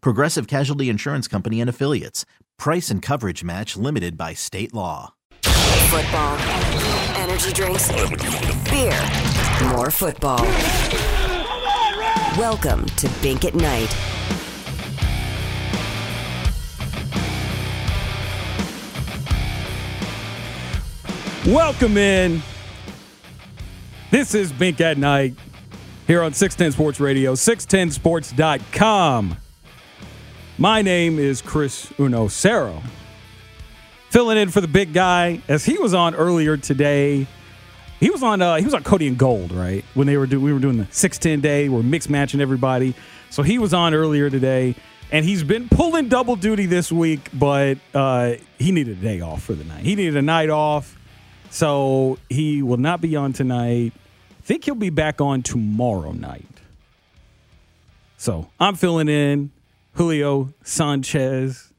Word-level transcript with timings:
Progressive 0.00 0.46
Casualty 0.46 0.88
Insurance 0.88 1.28
Company 1.28 1.60
and 1.60 1.70
Affiliates. 1.70 2.24
Price 2.58 2.90
and 2.90 3.02
coverage 3.02 3.44
match 3.44 3.76
limited 3.76 4.16
by 4.16 4.34
state 4.34 4.74
law. 4.74 5.14
Football, 5.42 6.38
energy 7.16 7.52
drinks, 7.52 7.90
beer, 8.70 8.98
more 9.70 9.90
football. 9.90 10.42
Welcome 12.36 12.86
to 12.86 13.10
Bink 13.22 13.44
at 13.44 13.54
Night. 13.54 13.94
Welcome 21.46 21.96
in. 21.96 22.42
This 24.10 24.34
is 24.34 24.52
Bink 24.52 24.80
at 24.80 24.98
Night 24.98 25.34
here 26.06 26.22
on 26.22 26.32
610 26.32 26.72
Sports 26.72 27.00
Radio, 27.00 27.34
610sports.com. 27.34 29.36
My 30.58 30.80
name 30.80 31.18
is 31.18 31.42
Chris 31.42 31.84
UnoCero. 31.98 32.82
Filling 34.08 34.38
in 34.38 34.48
for 34.48 34.62
the 34.62 34.68
big 34.68 34.94
guy 34.94 35.42
as 35.48 35.66
he 35.66 35.76
was 35.76 35.92
on 35.92 36.14
earlier 36.14 36.56
today. 36.56 37.26
He 38.00 38.08
was 38.08 38.22
on 38.22 38.40
uh, 38.40 38.56
he 38.56 38.64
was 38.64 38.72
on 38.72 38.82
Cody 38.82 39.06
and 39.06 39.18
Gold, 39.18 39.52
right? 39.52 39.84
When 39.92 40.06
they 40.06 40.16
were 40.16 40.26
do, 40.26 40.40
we 40.40 40.54
were 40.54 40.58
doing 40.58 40.78
the 40.78 40.86
610 40.90 41.42
day, 41.42 41.68
we're 41.68 41.82
mixed 41.82 42.08
matching 42.08 42.40
everybody. 42.40 42.94
So 43.28 43.42
he 43.42 43.58
was 43.58 43.74
on 43.74 43.92
earlier 43.92 44.30
today 44.30 44.76
and 45.12 45.26
he's 45.26 45.44
been 45.44 45.68
pulling 45.68 46.08
double 46.08 46.36
duty 46.36 46.64
this 46.64 46.90
week, 46.90 47.28
but 47.34 47.76
uh, 47.92 48.36
he 48.58 48.72
needed 48.72 48.96
a 48.96 49.00
day 49.02 49.20
off 49.20 49.42
for 49.42 49.52
the 49.52 49.64
night. 49.64 49.84
He 49.84 49.94
needed 49.94 50.16
a 50.16 50.22
night 50.22 50.48
off. 50.48 50.96
So 51.50 52.16
he 52.30 52.62
will 52.62 52.78
not 52.78 53.02
be 53.02 53.14
on 53.14 53.34
tonight. 53.34 53.92
I 53.94 54.42
think 54.42 54.64
he'll 54.64 54.74
be 54.74 54.88
back 54.88 55.20
on 55.20 55.42
tomorrow 55.42 56.12
night. 56.12 56.46
So 58.16 58.48
I'm 58.58 58.74
filling 58.74 59.10
in 59.10 59.50
Julio 59.96 60.52
Sanchez 60.62 61.72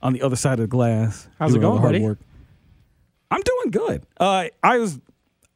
on 0.00 0.12
the 0.12 0.22
other 0.22 0.36
side 0.36 0.54
of 0.54 0.60
the 0.60 0.66
glass. 0.68 1.28
How's 1.40 1.54
it 1.54 1.60
going, 1.60 1.82
buddy? 1.82 2.00
work. 2.00 2.20
I'm 3.32 3.40
doing 3.40 3.70
good. 3.72 4.06
Uh, 4.16 4.46
I 4.62 4.78
was, 4.78 5.00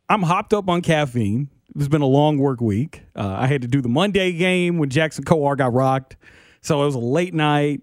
I'm 0.08 0.22
hopped 0.22 0.52
up 0.52 0.68
on 0.68 0.82
caffeine. 0.82 1.48
It's 1.76 1.86
been 1.86 2.02
a 2.02 2.06
long 2.06 2.38
work 2.38 2.60
week. 2.60 3.02
Uh, 3.14 3.36
I 3.38 3.46
had 3.46 3.62
to 3.62 3.68
do 3.68 3.80
the 3.80 3.88
Monday 3.88 4.32
game 4.32 4.78
when 4.78 4.88
Jackson 4.90 5.22
Kowar 5.22 5.56
got 5.56 5.72
rocked, 5.72 6.16
so 6.60 6.82
it 6.82 6.86
was 6.86 6.96
a 6.96 7.00
late 7.00 7.34
night. 7.34 7.82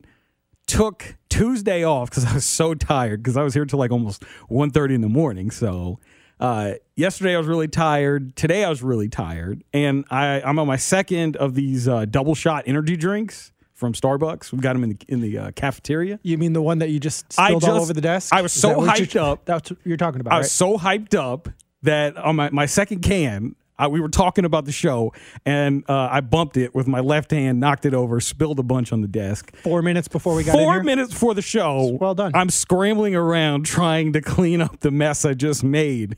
Took 0.68 1.16
Tuesday 1.30 1.86
off 1.86 2.10
because 2.10 2.26
I 2.30 2.34
was 2.34 2.46
so 2.46 2.74
tired 2.74 3.24
because 3.24 3.38
I 3.38 3.44
was 3.44 3.54
here 3.54 3.64
till 3.64 3.80
like 3.80 3.92
almost 3.92 4.24
1.30 4.50 4.96
in 4.96 5.02
the 5.02 5.08
morning. 5.08 5.50
So 5.50 6.00
uh, 6.42 6.74
yesterday 6.98 7.36
I 7.36 7.38
was 7.38 7.48
really 7.48 7.70
tired. 7.70 8.36
Today 8.36 8.66
I 8.66 8.70
was 8.70 8.84
really 8.84 9.08
tired, 9.08 9.64
and 9.72 10.04
I, 10.10 10.42
I'm 10.42 10.60
on 10.60 10.68
my 10.68 10.76
second 10.76 11.38
of 11.38 11.56
these 11.56 11.88
uh, 11.88 12.04
double 12.04 12.36
shot 12.36 12.64
energy 12.66 12.98
drinks 12.98 13.54
from 13.76 13.94
Starbucks. 13.94 14.52
We 14.52 14.60
got 14.60 14.74
them 14.74 14.84
in 14.84 14.90
the 14.92 14.98
in 15.08 15.22
the 15.22 15.38
uh, 15.38 15.52
cafeteria. 15.52 16.20
You 16.24 16.38
mean 16.38 16.54
the 16.54 16.62
one 16.62 16.80
that 16.80 16.90
you 16.90 17.00
just 17.00 17.32
spilled 17.32 17.64
all 17.66 17.82
over 17.82 17.94
the 17.94 18.02
desk? 18.02 18.34
I 18.34 18.42
was 18.42 18.54
so 18.54 18.82
hyped 18.82 19.16
up. 19.20 19.46
That's 19.46 19.70
what 19.70 19.80
you're 19.84 19.98
talking 19.98 20.22
about, 20.22 20.34
I 20.34 20.38
right? 20.38 20.44
was 20.44 20.52
so 20.52 20.78
hyped 20.78 21.14
up 21.14 21.50
that 21.84 22.18
on 22.18 22.36
my, 22.36 22.50
my 22.50 22.66
second 22.66 23.02
can, 23.02 23.56
I, 23.78 23.88
we 23.88 24.00
were 24.00 24.10
talking 24.10 24.46
about 24.46 24.66
the 24.66 24.72
show, 24.72 25.14
and 25.46 25.84
uh, 25.90 26.08
I 26.10 26.22
bumped 26.22 26.56
it 26.56 26.74
with 26.74 26.88
my 26.88 27.02
left 27.02 27.32
hand, 27.32 27.60
knocked 27.60 27.86
it 27.86 27.94
over, 27.94 28.22
spilled 28.22 28.58
a 28.60 28.64
bunch 28.64 28.94
on 28.94 29.02
the 29.02 29.08
desk. 29.08 29.54
Four 29.58 29.82
minutes 29.82 30.08
before 30.08 30.34
we 30.34 30.46
got 30.46 30.54
Four 30.54 30.82
minutes 30.82 31.12
before 31.12 31.34
the 31.34 31.42
show, 31.42 31.98
Well 32.00 32.16
done. 32.16 32.32
I'm 32.34 32.50
scrambling 32.50 33.16
around 33.16 33.66
trying 33.66 34.14
to 34.14 34.22
clean 34.22 34.62
up 34.62 34.80
the 34.80 34.92
mess 34.92 35.26
I 35.26 35.34
just 35.34 35.64
made 35.64 36.16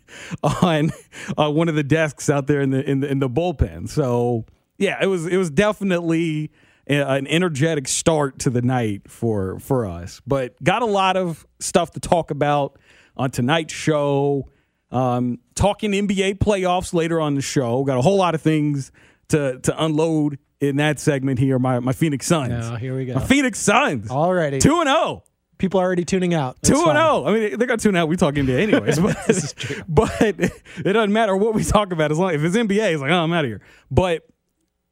on 0.61 0.91
uh, 1.37 1.49
one 1.49 1.67
of 1.67 1.75
the 1.75 1.83
desks 1.83 2.29
out 2.29 2.45
there 2.47 2.61
in 2.61 2.69
the 2.69 2.87
in 2.87 2.99
the, 2.99 3.09
in 3.09 3.19
the 3.19 3.29
bullpen. 3.29 3.89
So 3.89 4.45
yeah, 4.77 4.99
it 5.01 5.07
was 5.07 5.25
it 5.25 5.37
was 5.37 5.49
definitely 5.49 6.51
an 6.87 7.27
energetic 7.27 7.87
start 7.87 8.39
to 8.39 8.49
the 8.49 8.61
night 8.61 9.09
for 9.09 9.59
for 9.59 9.85
us. 9.85 10.21
But 10.25 10.61
got 10.63 10.81
a 10.81 10.85
lot 10.85 11.17
of 11.17 11.45
stuff 11.59 11.91
to 11.91 11.99
talk 11.99 12.31
about 12.31 12.79
on 13.15 13.31
tonight's 13.31 13.73
show. 13.73 14.49
Um, 14.89 15.39
talking 15.55 15.91
NBA 15.91 16.39
playoffs 16.39 16.93
later 16.93 17.19
on 17.19 17.35
the 17.35 17.41
show. 17.41 17.83
Got 17.83 17.97
a 17.97 18.01
whole 18.01 18.17
lot 18.17 18.35
of 18.35 18.41
things 18.41 18.91
to 19.29 19.59
to 19.59 19.83
unload 19.83 20.39
in 20.59 20.77
that 20.77 20.99
segment 20.99 21.39
here. 21.39 21.59
My 21.59 21.79
my 21.79 21.93
Phoenix 21.93 22.25
Suns. 22.25 22.67
Oh, 22.67 22.75
here 22.75 22.95
we 22.95 23.05
go. 23.05 23.15
My 23.15 23.25
Phoenix 23.25 23.59
Suns. 23.59 24.09
Alrighty. 24.09 24.59
Two 24.59 24.79
and 24.79 24.89
oh. 24.89 24.93
zero. 24.93 25.23
People 25.57 25.79
are 25.79 25.83
already 25.83 26.05
tuning 26.05 26.35
out. 26.35 26.55
That's 26.61 26.69
two 26.69 26.87
and 26.87 26.97
zero. 26.97 27.25
I 27.25 27.33
mean, 27.33 27.57
they 27.57 27.65
got 27.65 27.79
two 27.79 27.89
and 27.89 27.97
out. 27.97 28.07
We 28.07 28.15
talk 28.15 28.35
NBA 28.35 28.61
anyways, 28.61 28.99
but 28.99 29.17
This 29.25 29.43
is 29.43 29.53
true. 29.53 29.83
but 29.89 30.13
it 30.21 30.93
doesn't 30.93 31.11
matter 31.11 31.35
what 31.35 31.55
we 31.55 31.63
talk 31.63 31.91
about 31.91 32.11
as 32.11 32.19
long 32.19 32.33
if 32.33 32.43
it's 32.43 32.55
NBA. 32.55 32.93
It's 32.93 33.01
like, 33.01 33.11
oh, 33.11 33.23
I'm 33.23 33.33
out 33.33 33.43
of 33.43 33.49
here. 33.49 33.61
But 33.89 34.27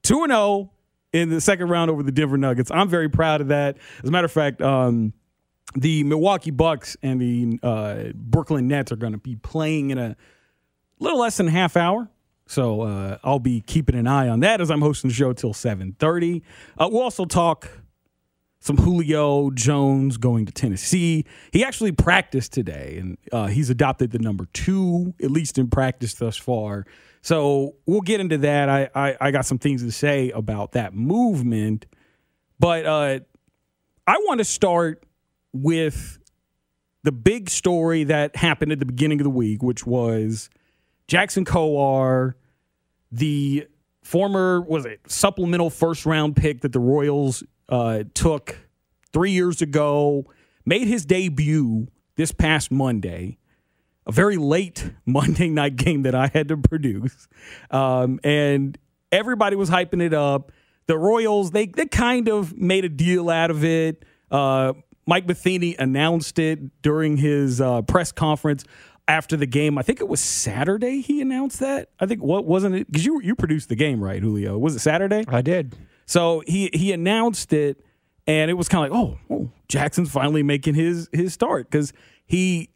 two 0.02 0.24
and 0.24 0.32
zero 0.32 0.72
in 1.16 1.30
the 1.30 1.40
second 1.40 1.70
round 1.70 1.90
over 1.90 2.04
the 2.04 2.12
Denver 2.12 2.38
Nuggets. 2.38 2.70
I'm 2.72 2.90
very 2.90 3.10
proud 3.10 3.40
of 3.40 3.48
that. 3.48 3.78
As 4.04 4.10
a 4.10 4.12
matter 4.12 4.26
of 4.26 4.32
fact, 4.32 4.62
um, 4.62 5.14
the 5.74 6.04
Milwaukee 6.04 6.52
Bucks 6.52 6.98
and 7.02 7.22
the 7.22 7.60
uh, 7.64 8.12
Brooklyn 8.14 8.68
Nets 8.68 8.92
are 8.92 8.98
going 8.98 9.14
to 9.14 9.18
be 9.18 9.38
playing 9.38 9.92
in 9.92 9.98
a 9.98 10.18
little 11.00 11.20
less 11.20 11.38
than 11.38 11.48
half 11.48 11.78
hour. 11.78 12.10
So 12.48 12.82
uh, 12.82 13.18
I'll 13.24 13.40
be 13.40 13.62
keeping 13.62 13.96
an 13.96 14.08
eye 14.08 14.28
on 14.28 14.42
that 14.42 14.60
as 14.60 14.70
I'm 14.70 14.82
hosting 14.82 15.08
the 15.08 15.14
show 15.14 15.32
till 15.34 15.54
7:30. 15.54 16.42
Uh, 16.78 16.90
we'll 16.92 17.02
also 17.02 17.26
talk 17.26 17.70
some 18.60 18.78
Julio 18.78 19.52
Jones 19.52 20.18
going 20.18 20.46
to 20.46 20.52
Tennessee. 20.52 21.26
He 21.52 21.64
actually 21.64 21.92
practiced 21.92 22.52
today, 22.52 22.98
and 23.00 23.18
uh, 23.32 23.48
he's 23.48 23.70
adopted 23.70 24.12
the 24.12 24.20
number 24.20 24.48
two, 24.54 25.14
at 25.24 25.32
least 25.32 25.58
in 25.58 25.70
practice 25.70 26.14
thus 26.16 26.36
far. 26.36 26.86
So 27.26 27.74
we'll 27.88 28.02
get 28.02 28.22
into 28.22 28.38
that. 28.38 28.70
I 28.70 28.88
I, 28.94 29.18
I 29.20 29.32
got 29.32 29.48
some 29.48 29.58
things 29.58 29.82
to 29.82 29.92
say 29.92 30.30
about 30.30 30.74
that 30.74 30.94
movement, 30.94 31.88
but 32.60 32.86
uh, 32.86 33.20
I 34.06 34.18
want 34.28 34.38
to 34.38 34.46
start 34.46 35.04
with 35.52 36.20
the 37.02 37.12
big 37.12 37.50
story 37.50 38.04
that 38.04 38.36
happened 38.36 38.74
at 38.74 38.78
the 38.78 38.86
beginning 38.86 39.20
of 39.22 39.24
the 39.24 39.32
week, 39.32 39.64
which 39.64 39.88
was 39.88 40.52
Jackson 41.08 41.46
Kowar, 41.46 42.36
the 43.12 43.68
former 44.04 44.62
was 44.62 44.86
it 44.86 45.00
supplemental 45.08 45.72
first 45.72 46.06
round 46.06 46.36
pick 46.36 46.62
that 46.62 46.74
the 46.74 46.80
Royals 46.80 47.44
uh, 47.70 48.04
took 48.14 48.56
three 49.14 49.32
years 49.32 49.64
ago, 49.64 50.26
made 50.64 50.88
his 50.88 51.08
debut 51.08 51.88
this 52.18 52.32
past 52.32 52.70
Monday. 52.70 53.40
A 54.08 54.12
very 54.12 54.38
late 54.38 54.92
Monday 55.06 55.50
night 55.50 55.76
game 55.76 56.04
that 56.04 56.16
I 56.16 56.30
had 56.34 56.50
to 56.50 56.58
produce, 56.58 57.28
um, 57.72 58.20
and 58.24 58.78
everybody 59.12 59.56
was 59.56 59.70
hyping 59.70 60.02
it 60.02 60.14
up. 60.14 60.52
The 60.88 60.98
Royals 60.98 61.52
they 61.52 61.66
they 61.66 61.88
kind 61.88 62.28
of 62.28 62.56
made 62.58 62.86
a 62.86 62.90
deal 62.90 63.30
out 63.30 63.50
of 63.50 63.64
it. 63.64 64.06
Uh, 64.30 64.74
Mike 65.08 65.28
Matheny 65.28 65.76
announced 65.78 66.40
it 66.40 66.82
during 66.82 67.18
his 67.18 67.62
uh, 67.62 67.82
press 67.84 68.12
conference 68.12 68.64
after 69.08 69.38
the 69.38 69.46
game. 69.46 69.78
I 69.78 69.82
think 69.82 70.02
it 70.02 70.08
was 70.08 70.20
Saturday. 70.20 71.02
He 71.02 71.22
announced 71.22 71.60
that. 71.60 71.90
I 72.00 72.06
think 72.06 72.22
what 72.22 72.46
wasn't 72.46 72.76
it? 72.76 72.88
Because 72.88 73.06
you 73.06 73.22
you 73.22 73.36
produced 73.36 73.70
the 73.70 73.76
game, 73.76 74.04
right, 74.04 74.22
Julio? 74.22 74.58
Was 74.58 74.76
it 74.76 74.80
Saturday? 74.80 75.24
I 75.28 75.42
did. 75.42 75.76
So 76.06 76.44
he 76.48 76.70
he 76.74 76.92
announced 76.92 77.54
it, 77.54 77.84
and 78.28 78.50
it 78.50 78.56
was 78.56 78.68
kind 78.68 78.86
of 78.86 78.92
like, 78.92 79.00
oh, 79.00 79.18
oh, 79.30 79.50
Jackson's 79.68 80.12
finally 80.12 80.44
making 80.44 80.76
his 80.76 81.10
his 81.12 81.34
start 81.34 81.70
because 81.70 81.94
he 82.26 82.70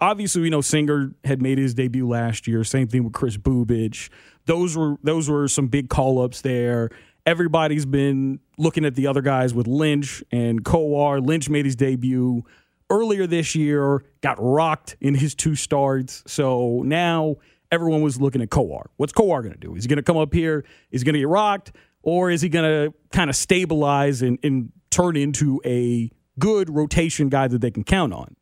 obviously 0.00 0.42
we 0.42 0.50
know 0.50 0.60
Singer 0.60 1.12
had 1.24 1.40
made 1.40 1.58
his 1.58 1.74
debut 1.74 2.06
last 2.06 2.46
year. 2.46 2.64
Same 2.64 2.88
thing 2.88 3.04
with 3.04 3.12
Kris 3.12 3.36
Bubic. 3.36 4.08
Those 4.46 4.76
were 4.76 4.96
those 5.02 5.28
were 5.28 5.48
some 5.48 5.68
big 5.68 5.88
call 5.88 6.20
ups 6.20 6.40
there. 6.42 6.90
Everybody's 7.24 7.86
been 7.86 8.38
looking 8.56 8.84
at 8.84 8.94
the 8.94 9.08
other 9.08 9.20
guys 9.20 9.52
with 9.52 9.66
Lynch 9.66 10.22
and 10.30 10.64
Kowar. 10.64 11.24
Lynch 11.26 11.48
made 11.48 11.64
his 11.64 11.74
debut 11.74 12.44
earlier 12.88 13.26
this 13.26 13.56
year, 13.56 14.04
got 14.20 14.36
rocked 14.38 14.96
in 15.00 15.14
his 15.14 15.34
two 15.34 15.56
starts. 15.56 16.22
So 16.28 16.82
now 16.84 17.36
everyone 17.72 18.02
was 18.02 18.20
looking 18.20 18.42
at 18.42 18.50
Kowar. 18.50 18.86
What's 18.96 19.12
Kowar 19.12 19.42
going 19.42 19.54
to 19.54 19.58
do? 19.58 19.74
Is 19.74 19.82
he 19.84 19.88
going 19.88 19.96
to 19.96 20.04
come 20.04 20.16
up 20.16 20.32
here? 20.32 20.64
Is 20.92 21.00
he 21.00 21.04
going 21.04 21.14
to 21.14 21.18
get 21.20 21.28
rocked? 21.28 21.72
Or 22.02 22.30
is 22.30 22.40
he 22.40 22.48
going 22.48 22.64
to 22.64 22.94
kind 23.10 23.28
of 23.28 23.34
stabilize 23.34 24.22
and, 24.22 24.38
and 24.44 24.70
turn 24.90 25.16
into 25.16 25.60
a 25.64 26.08
good 26.38 26.70
rotation 26.70 27.28
guy 27.28 27.48
that 27.48 27.60
they 27.60 27.72
can 27.72 27.82
count 27.82 28.12
on? 28.12 28.36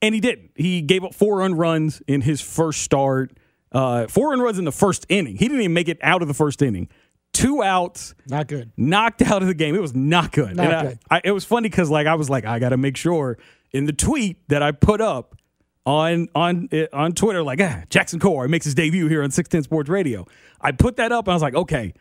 And 0.00 0.14
he 0.14 0.20
didn't. 0.20 0.52
He 0.54 0.80
gave 0.80 1.04
up 1.04 1.14
four 1.14 1.38
run 1.38 1.54
runs 1.54 2.00
in 2.06 2.20
his 2.20 2.40
first 2.40 2.82
start, 2.82 3.36
uh, 3.72 4.06
four 4.06 4.30
run 4.30 4.40
runs 4.40 4.58
in 4.58 4.64
the 4.64 4.72
first 4.72 5.06
inning. 5.08 5.36
He 5.36 5.46
didn't 5.48 5.60
even 5.60 5.72
make 5.74 5.88
it 5.88 5.98
out 6.02 6.22
of 6.22 6.28
the 6.28 6.34
first 6.34 6.62
inning. 6.62 6.88
Two 7.32 7.62
outs, 7.62 8.14
Not 8.28 8.48
good. 8.48 8.72
knocked 8.76 9.22
out 9.22 9.42
of 9.42 9.48
the 9.48 9.54
game. 9.54 9.74
It 9.74 9.82
was 9.82 9.94
not 9.94 10.32
good. 10.32 10.56
Not 10.56 10.72
And 10.72 10.88
good. 10.88 10.98
I, 11.10 11.20
it 11.24 11.32
was 11.32 11.44
funny 11.44 11.68
because 11.68 11.90
like 11.90 12.06
I 12.06 12.14
was 12.14 12.30
like 12.30 12.44
I 12.46 12.58
got 12.58 12.70
to 12.70 12.76
make 12.76 12.96
sure 12.96 13.38
in 13.72 13.84
the 13.84 13.92
tweet 13.92 14.48
that 14.48 14.62
I 14.62 14.72
put 14.72 15.00
up 15.00 15.36
on 15.84 16.28
on 16.34 16.68
uh, 16.72 16.86
on 16.92 17.12
Twitter 17.12 17.42
like 17.42 17.60
ah, 17.60 17.82
Jackson 17.90 18.18
Kowar 18.20 18.48
makes 18.48 18.64
his 18.64 18.74
debut 18.74 19.08
here 19.08 19.22
on 19.22 19.30
610 19.30 19.64
Sports 19.64 19.88
Radio. 19.90 20.26
I 20.60 20.72
put 20.72 20.96
that 20.96 21.12
up 21.12 21.26
and 21.26 21.32
I 21.32 21.34
was 21.34 21.42
like 21.42 21.54
okay, 21.54 21.92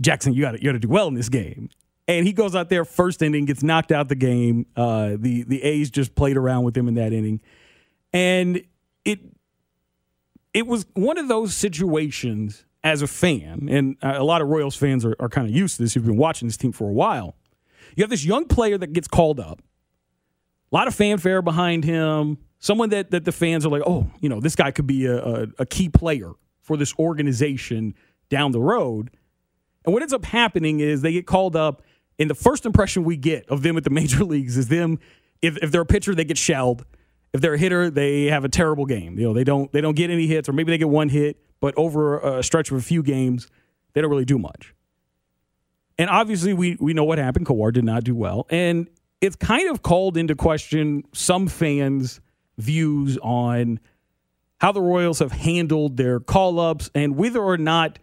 Jackson, 0.00 0.34
you 0.34 0.42
got 0.42 0.52
to 0.52 0.58
you 0.62 0.68
got 0.68 0.72
to 0.72 0.78
do 0.78 0.88
well 0.88 1.08
in 1.08 1.14
this 1.14 1.28
game. 1.28 1.70
And 2.10 2.26
he 2.26 2.32
goes 2.32 2.56
out 2.56 2.68
there 2.70 2.84
first 2.84 3.22
inning, 3.22 3.44
gets 3.44 3.62
knocked 3.62 3.92
out 3.92 4.08
the 4.08 4.16
game. 4.16 4.66
Uh, 4.74 5.10
the 5.16 5.44
the 5.44 5.62
A's 5.62 5.90
just 5.90 6.16
played 6.16 6.36
around 6.36 6.64
with 6.64 6.76
him 6.76 6.88
in 6.88 6.94
that 6.94 7.12
inning, 7.12 7.40
and 8.12 8.60
it 9.04 9.20
it 10.52 10.66
was 10.66 10.86
one 10.94 11.18
of 11.18 11.28
those 11.28 11.54
situations 11.54 12.64
as 12.82 13.00
a 13.00 13.06
fan, 13.06 13.68
and 13.70 13.96
a 14.02 14.24
lot 14.24 14.42
of 14.42 14.48
Royals 14.48 14.74
fans 14.74 15.04
are, 15.04 15.14
are 15.20 15.28
kind 15.28 15.46
of 15.46 15.54
used 15.54 15.76
to 15.76 15.82
this. 15.82 15.94
You've 15.94 16.04
been 16.04 16.16
watching 16.16 16.48
this 16.48 16.56
team 16.56 16.72
for 16.72 16.88
a 16.88 16.92
while. 16.92 17.36
You 17.94 18.02
have 18.02 18.10
this 18.10 18.24
young 18.24 18.46
player 18.46 18.76
that 18.76 18.92
gets 18.92 19.06
called 19.06 19.38
up, 19.38 19.62
a 20.72 20.74
lot 20.74 20.88
of 20.88 20.94
fanfare 20.96 21.42
behind 21.42 21.84
him. 21.84 22.38
Someone 22.58 22.88
that 22.88 23.12
that 23.12 23.24
the 23.24 23.30
fans 23.32 23.64
are 23.64 23.68
like, 23.68 23.82
oh, 23.86 24.10
you 24.18 24.28
know, 24.28 24.40
this 24.40 24.56
guy 24.56 24.72
could 24.72 24.88
be 24.88 25.06
a, 25.06 25.16
a, 25.16 25.46
a 25.60 25.66
key 25.66 25.88
player 25.88 26.32
for 26.60 26.76
this 26.76 26.92
organization 26.98 27.94
down 28.28 28.50
the 28.50 28.60
road. 28.60 29.10
And 29.84 29.94
what 29.94 30.02
ends 30.02 30.12
up 30.12 30.24
happening 30.24 30.80
is 30.80 31.02
they 31.02 31.12
get 31.12 31.26
called 31.26 31.54
up, 31.54 31.82
and 32.20 32.28
the 32.28 32.34
first 32.34 32.66
impression 32.66 33.02
we 33.02 33.16
get 33.16 33.48
of 33.48 33.62
them 33.62 33.76
at 33.76 33.84
the 33.84 33.90
major 34.00 34.22
leagues 34.24 34.56
is 34.56 34.68
them. 34.68 35.00
If, 35.42 35.56
if 35.56 35.72
they're 35.72 35.80
a 35.80 35.86
pitcher, 35.86 36.14
they 36.14 36.24
get 36.24 36.38
shelled. 36.38 36.84
If 37.32 37.40
they're 37.40 37.54
a 37.54 37.58
hitter, 37.58 37.90
they 37.90 38.26
have 38.26 38.44
a 38.44 38.48
terrible 38.48 38.84
game. 38.84 39.18
You 39.18 39.28
know, 39.28 39.32
they 39.32 39.44
don't 39.44 39.72
they 39.72 39.80
don't 39.80 39.96
get 39.96 40.10
any 40.10 40.26
hits, 40.26 40.48
or 40.48 40.52
maybe 40.52 40.70
they 40.70 40.78
get 40.78 40.88
one 40.88 41.08
hit, 41.08 41.38
but 41.60 41.74
over 41.76 42.18
a 42.18 42.42
stretch 42.42 42.70
of 42.70 42.76
a 42.76 42.80
few 42.82 43.02
games, 43.02 43.48
they 43.94 44.00
don't 44.00 44.10
really 44.10 44.24
do 44.24 44.38
much. 44.38 44.74
And 45.96 46.10
obviously, 46.10 46.52
we 46.52 46.76
we 46.80 46.92
know 46.92 47.04
what 47.04 47.18
happened. 47.18 47.46
Kowar 47.46 47.72
did 47.72 47.84
not 47.84 48.04
do 48.04 48.16
well, 48.16 48.46
and 48.50 48.88
it's 49.20 49.36
kind 49.36 49.70
of 49.70 49.82
called 49.82 50.16
into 50.16 50.34
question 50.34 51.04
some 51.12 51.46
fans' 51.46 52.20
views 52.58 53.16
on 53.18 53.78
how 54.60 54.72
the 54.72 54.82
Royals 54.82 55.20
have 55.20 55.32
handled 55.32 55.96
their 55.96 56.20
call 56.20 56.58
ups 56.58 56.90
and 56.94 57.16
whether 57.16 57.40
or 57.40 57.56
not 57.56 57.98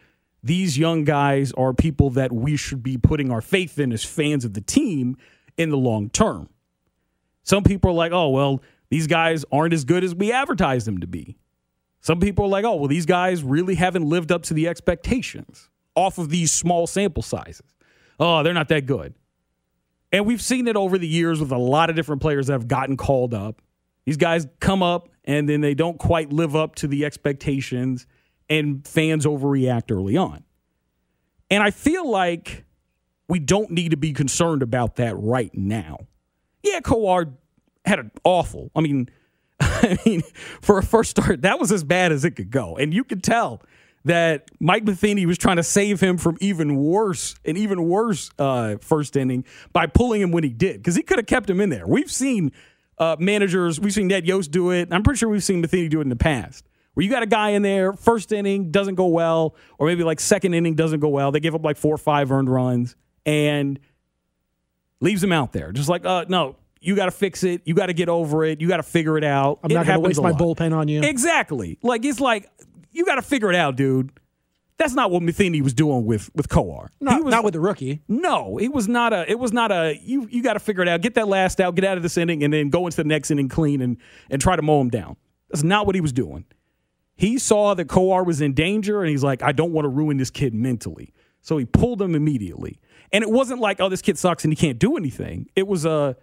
these 0.48 0.78
young 0.78 1.04
guys 1.04 1.52
are 1.54 1.74
people 1.74 2.10
that 2.12 2.32
we 2.32 2.56
should 2.56 2.82
be 2.82 2.98
putting 2.98 3.32
our 3.32 3.42
faith 3.42 3.78
in 3.78 3.92
as 3.92 4.04
fans 4.04 4.46
of 4.46 4.54
the 4.54 4.62
team 4.62 5.18
in 5.58 5.70
the 5.70 5.78
long 5.78 6.10
term. 6.10 6.50
Some 7.44 7.64
people 7.64 7.92
are 7.92 7.94
like, 7.94 8.12
oh, 8.12 8.30
well, 8.30 8.62
these 8.90 9.08
guys 9.08 9.44
aren't 9.52 9.74
as 9.74 9.84
good 9.84 10.04
as 10.04 10.16
we 10.16 10.32
advertised 10.32 10.88
them 10.88 11.00
to 11.00 11.08
be. 11.08 11.38
Some 12.02 12.20
people 12.20 12.46
are 12.46 12.50
like, 12.50 12.66
oh, 12.66 12.76
well, 12.76 12.88
these 12.88 13.06
guys 13.06 13.44
really 13.44 13.76
haven't 13.76 14.08
lived 14.08 14.32
up 14.32 14.44
to 14.44 14.54
the 14.54 14.68
expectations 14.68 15.70
off 15.96 16.18
of 16.18 16.30
these 16.30 16.52
small 16.52 16.88
sample 16.88 17.24
sizes. 17.24 17.76
Oh, 18.20 18.44
they're 18.44 18.54
not 18.54 18.70
that 18.70 18.86
good. 18.86 19.14
And 20.12 20.26
we've 20.26 20.42
seen 20.42 20.68
it 20.68 20.78
over 20.78 20.98
the 20.98 21.08
years 21.08 21.40
with 21.40 21.52
a 21.52 21.58
lot 21.58 21.90
of 21.90 21.96
different 21.96 22.22
players 22.22 22.48
that 22.48 22.54
have 22.54 22.68
gotten 22.68 22.96
called 22.96 23.34
up. 23.34 23.62
These 24.06 24.18
guys 24.18 24.48
come 24.62 24.82
up 24.82 25.10
and 25.26 25.50
then 25.50 25.60
they 25.60 25.74
don't 25.74 26.00
quite 26.00 26.32
live 26.32 26.56
up 26.56 26.76
to 26.76 26.88
the 26.88 27.04
expectations, 27.04 28.08
and 28.50 28.88
fans 28.88 29.26
overreact 29.26 29.92
early 29.92 30.18
on. 30.18 30.44
And 31.50 31.64
I 31.64 31.72
feel 31.72 32.10
like 32.10 32.66
we 33.28 33.40
don't 33.40 33.72
need 33.72 33.92
to 33.92 33.98
be 33.98 34.14
concerned 34.14 34.62
about 34.62 34.98
that 34.98 35.16
right 35.18 35.52
now. 35.54 36.08
Yeah, 36.64 36.80
Kowar 36.80 37.34
had 37.86 38.00
an 38.00 38.12
awful. 38.24 38.72
I 38.76 38.82
mean, 38.82 39.10
I 39.60 39.98
mean, 40.06 40.22
for 40.62 40.78
a 40.78 40.84
first 40.84 41.12
start, 41.12 41.42
that 41.42 41.60
was 41.60 41.72
as 41.72 41.84
bad 41.84 42.12
as 42.12 42.26
it 42.26 42.32
could 42.32 42.52
go, 42.52 42.78
and 42.78 42.94
you 42.94 43.04
could 43.04 43.24
tell 43.24 43.62
that 44.06 44.50
Mike 44.60 44.86
Matheny 44.86 45.26
was 45.26 45.38
trying 45.38 45.58
to 45.58 45.64
save 45.64 46.00
him 46.00 46.18
from 46.18 46.38
even 46.40 46.78
worse, 46.78 47.36
an 47.44 47.58
even 47.58 47.84
worse 47.90 48.30
uh, 48.40 48.78
first 48.80 49.18
inning 49.18 49.44
by 49.74 49.86
pulling 49.86 50.22
him 50.22 50.32
when 50.32 50.44
he 50.44 50.50
did, 50.50 50.78
because 50.78 50.96
he 50.96 51.02
could 51.04 51.18
have 51.18 51.26
kept 51.26 51.50
him 51.50 51.60
in 51.60 51.70
there. 51.70 51.86
We've 51.86 52.12
seen 52.12 52.52
uh, 52.98 53.18
managers, 53.20 53.80
we've 53.80 53.94
seen 53.94 54.08
Ned 54.08 54.26
Yost 54.26 54.52
do 54.52 54.72
it. 54.72 54.90
I'm 54.92 55.04
pretty 55.04 55.18
sure 55.18 55.30
we've 55.30 55.44
seen 55.44 55.62
Matheny 55.62 55.90
do 55.90 56.00
it 56.00 56.04
in 56.04 56.10
the 56.10 56.16
past, 56.16 56.67
where 56.98 57.04
you 57.04 57.12
got 57.12 57.22
a 57.22 57.28
guy 57.28 57.50
in 57.50 57.62
there, 57.62 57.94
first 57.94 58.32
inning 58.32 58.72
doesn't 58.72 58.96
go 58.96 59.06
well, 59.06 59.54
or 59.78 59.86
maybe 59.86 60.04
like 60.04 60.20
second 60.20 60.56
inning 60.56 60.74
doesn't 60.74 61.00
go 61.00 61.10
well. 61.10 61.32
They 61.32 61.40
give 61.40 61.54
up 61.54 61.64
like 61.64 61.78
four 61.78 61.94
or 61.94 62.00
five 62.00 62.32
earned 62.32 62.50
runs 62.50 62.96
and 63.24 63.80
leaves 65.00 65.24
him 65.24 65.32
out 65.32 65.54
there, 65.54 65.72
just 65.72 65.90
like, 65.90 66.04
uh, 66.06 66.26
no. 66.28 66.56
You 66.80 66.96
got 66.96 67.06
to 67.06 67.12
fix 67.12 67.44
it. 67.44 67.62
You 67.66 67.76
got 67.76 67.88
to 67.88 67.94
get 67.94 68.10
over 68.10 68.44
it. 68.46 68.62
You 68.62 68.68
got 68.68 68.78
to 68.78 68.84
figure 68.84 69.16
it 69.16 69.24
out. 69.24 69.60
I'm 69.64 69.70
It 69.70 69.76
not 69.76 69.86
going 69.86 70.00
to 70.02 70.08
waste 70.08 70.22
my 70.22 70.32
bullpen 70.32 70.76
on 70.76 70.88
you. 70.88 71.02
Exactly. 71.04 71.78
Like 71.84 72.04
it's 72.04 72.20
like 72.20 72.50
you 72.92 73.06
got 73.06 73.16
to 73.16 73.22
figure 73.22 73.50
it 73.52 73.56
out, 73.56 73.76
dude. 73.76 74.12
That's 74.78 74.94
not 74.94 75.12
what 75.12 75.22
Matheny 75.22 75.62
was 75.62 75.74
doing 75.74 76.06
with 76.06 76.30
with 76.36 76.50
Kowar. 76.50 76.90
not, 77.00 77.16
he 77.18 77.22
was, 77.22 77.32
not 77.32 77.44
with 77.44 77.54
the 77.54 77.60
rookie. 77.60 78.02
no, 78.08 78.58
it 78.60 78.68
was 78.72 78.88
not 78.88 79.12
a. 79.14 79.30
It 79.30 79.38
was 79.40 79.52
not 79.54 79.72
a. 79.72 80.00
You 80.02 80.28
you 80.32 80.42
got 80.42 80.54
to 80.54 80.60
figure 80.60 80.82
it 80.82 80.88
out. 80.88 81.02
Get 81.02 81.14
that 81.16 81.28
last 81.28 81.60
out. 81.60 81.76
Get 81.76 81.84
out 81.84 81.98
of 81.98 82.04
this 82.04 82.18
inning, 82.18 82.44
and 82.44 82.52
then 82.54 82.70
go 82.70 82.86
into 82.86 82.98
the 82.98 83.04
next 83.06 83.32
inning 83.32 83.50
clean 83.50 83.82
and 83.82 83.98
and 84.30 84.42
try 84.42 84.56
to 84.56 84.62
mow 84.62 84.82
him 84.82 84.90
down. 84.90 85.16
That's 85.50 85.64
not 85.64 85.86
what 85.88 85.96
he 85.96 86.02
was 86.02 86.14
doing. 86.14 86.46
He 87.18 87.38
saw 87.40 87.74
that 87.74 87.88
Kowar 87.88 88.26
was 88.26 88.40
in 88.42 88.54
danger, 88.54 89.02
and 89.02 89.10
he's 89.10 89.24
like, 89.24 89.44
I 89.44 89.52
don't 89.52 89.74
want 89.74 89.86
to 89.86 89.90
ruin 89.90 90.18
this 90.18 90.30
kid 90.30 90.54
mentally. 90.54 91.14
So 91.42 91.58
he 91.58 91.66
pulled 91.66 92.02
him 92.02 92.14
immediately. 92.14 92.80
And 93.12 93.24
it 93.24 93.30
wasn't 93.30 93.60
like, 93.60 93.80
oh, 93.80 93.90
this 93.90 94.02
kid 94.02 94.18
sucks 94.18 94.44
and 94.44 94.52
he 94.52 94.56
can't 94.56 94.80
do 94.80 94.98
anything. 94.98 95.50
It 95.56 95.68
was 95.68 95.86
a, 95.86 96.18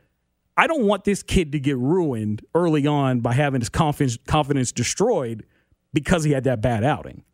I 0.56 0.66
don't 0.66 0.84
want 0.84 1.04
this 1.04 1.22
kid 1.22 1.52
to 1.52 1.58
get 1.58 1.78
ruined 1.78 2.44
early 2.54 2.86
on 2.86 3.20
by 3.20 3.32
having 3.32 3.60
his 3.60 3.68
confidence 3.68 4.18
confidence 4.26 4.70
destroyed 4.70 5.46
because 5.92 6.24
he 6.24 6.32
had 6.32 6.44
that 6.44 6.60
bad 6.60 6.84
outing. 6.84 7.24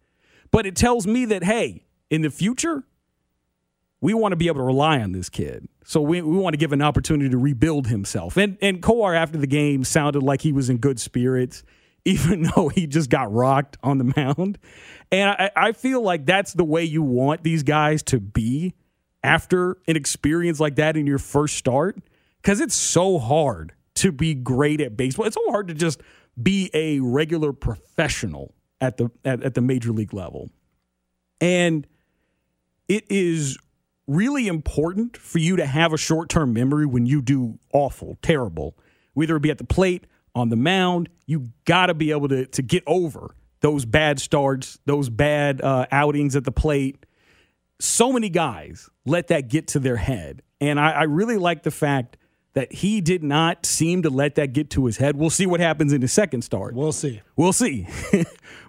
But 0.50 0.66
it 0.66 0.76
tells 0.76 1.06
me 1.06 1.24
that 1.26 1.44
hey, 1.44 1.84
in 2.08 2.22
the 2.22 2.30
future, 2.30 2.84
we 4.00 4.14
want 4.14 4.32
to 4.32 4.36
be 4.36 4.46
able 4.46 4.58
to 4.58 4.64
rely 4.64 5.00
on 5.00 5.12
this 5.12 5.28
kid. 5.28 5.68
So 5.84 6.00
we, 6.00 6.22
we 6.22 6.36
want 6.36 6.54
to 6.54 6.58
give 6.58 6.72
an 6.72 6.80
opportunity 6.80 7.28
to 7.28 7.38
rebuild 7.38 7.88
himself. 7.88 8.36
And 8.36 8.56
and 8.62 8.80
Kowar 8.80 9.16
after 9.16 9.36
the 9.36 9.46
game 9.46 9.84
sounded 9.84 10.22
like 10.22 10.42
he 10.42 10.52
was 10.52 10.70
in 10.70 10.78
good 10.78 11.00
spirits, 11.00 11.62
even 12.04 12.42
though 12.42 12.68
he 12.68 12.86
just 12.86 13.10
got 13.10 13.32
rocked 13.32 13.76
on 13.82 13.98
the 13.98 14.12
mound. 14.16 14.58
And 15.12 15.30
I, 15.30 15.50
I 15.54 15.72
feel 15.72 16.02
like 16.02 16.26
that's 16.26 16.52
the 16.52 16.64
way 16.64 16.84
you 16.84 17.02
want 17.02 17.42
these 17.42 17.62
guys 17.62 18.02
to 18.04 18.20
be 18.20 18.74
after 19.22 19.76
an 19.86 19.96
experience 19.96 20.60
like 20.60 20.76
that 20.76 20.96
in 20.96 21.06
your 21.06 21.18
first 21.18 21.56
start. 21.56 21.98
Because 22.40 22.60
it's 22.60 22.74
so 22.74 23.18
hard 23.18 23.74
to 23.96 24.12
be 24.12 24.34
great 24.34 24.80
at 24.80 24.96
baseball. 24.96 25.26
It's 25.26 25.34
so 25.34 25.50
hard 25.50 25.68
to 25.68 25.74
just 25.74 26.00
be 26.42 26.70
a 26.72 27.00
regular 27.00 27.52
professional 27.52 28.54
at 28.80 28.96
the 28.96 29.10
at, 29.24 29.42
at 29.42 29.54
the 29.54 29.60
major 29.60 29.92
league 29.92 30.14
level. 30.14 30.48
And 31.40 31.86
it 32.88 33.04
is 33.10 33.58
really 34.06 34.48
important 34.48 35.16
for 35.16 35.38
you 35.38 35.56
to 35.56 35.66
have 35.66 35.92
a 35.92 35.98
short 35.98 36.28
term 36.28 36.52
memory 36.52 36.86
when 36.86 37.06
you 37.06 37.22
do 37.22 37.58
awful, 37.72 38.18
terrible, 38.22 38.76
whether 39.14 39.36
it 39.36 39.40
be 39.40 39.50
at 39.50 39.58
the 39.58 39.64
plate, 39.64 40.06
on 40.34 40.48
the 40.48 40.56
mound. 40.56 41.08
You 41.26 41.48
got 41.64 41.86
to 41.86 41.94
be 41.94 42.10
able 42.10 42.28
to, 42.28 42.46
to 42.46 42.62
get 42.62 42.82
over 42.86 43.34
those 43.60 43.84
bad 43.84 44.20
starts, 44.20 44.78
those 44.86 45.08
bad 45.08 45.60
uh, 45.60 45.86
outings 45.92 46.36
at 46.36 46.44
the 46.44 46.52
plate. 46.52 47.04
So 47.78 48.12
many 48.12 48.28
guys 48.28 48.88
let 49.04 49.28
that 49.28 49.48
get 49.48 49.68
to 49.68 49.78
their 49.78 49.96
head. 49.96 50.42
And 50.60 50.78
I, 50.78 50.90
I 50.90 51.02
really 51.04 51.36
like 51.36 51.62
the 51.62 51.70
fact 51.70 52.16
that 52.52 52.72
he 52.72 53.00
did 53.00 53.22
not 53.22 53.64
seem 53.64 54.02
to 54.02 54.10
let 54.10 54.34
that 54.34 54.52
get 54.52 54.70
to 54.70 54.86
his 54.86 54.96
head. 54.96 55.16
We'll 55.16 55.30
see 55.30 55.46
what 55.46 55.60
happens 55.60 55.92
in 55.92 56.02
his 56.02 56.12
second 56.12 56.42
start. 56.42 56.74
We'll 56.74 56.92
see. 56.92 57.20
We'll 57.36 57.52
see. 57.52 57.86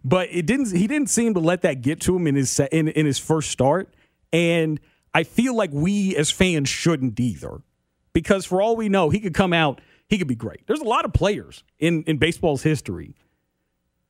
but 0.06 0.30
it 0.32 0.46
didn't 0.46 0.76
he 0.76 0.88
didn't 0.88 1.10
seem 1.10 1.34
to 1.34 1.40
let 1.40 1.62
that 1.64 1.82
get 1.82 2.00
to 2.02 2.16
him 2.16 2.28
in 2.28 2.36
his 2.36 2.60
in, 2.72 2.90
in 2.90 3.06
his 3.06 3.18
first 3.18 3.50
start. 3.50 3.94
And 4.32 4.80
I 5.14 5.24
feel 5.24 5.56
like 5.56 5.72
we 5.74 6.16
as 6.16 6.32
fans 6.32 6.70
shouldn't 6.70 7.20
either. 7.20 7.62
Because 8.14 8.46
for 8.46 8.62
all 8.62 8.76
we 8.76 8.90
know, 8.90 9.10
he 9.10 9.20
could 9.20 9.34
come 9.34 9.54
out, 9.54 9.80
he 10.12 10.18
could 10.18 10.28
be 10.28 10.36
great. 10.36 10.68
There's 10.68 10.82
a 10.82 10.84
lot 10.84 11.06
of 11.06 11.14
players 11.14 11.64
in, 11.80 12.04
in 12.04 12.18
baseball's 12.18 12.64
history 12.64 13.16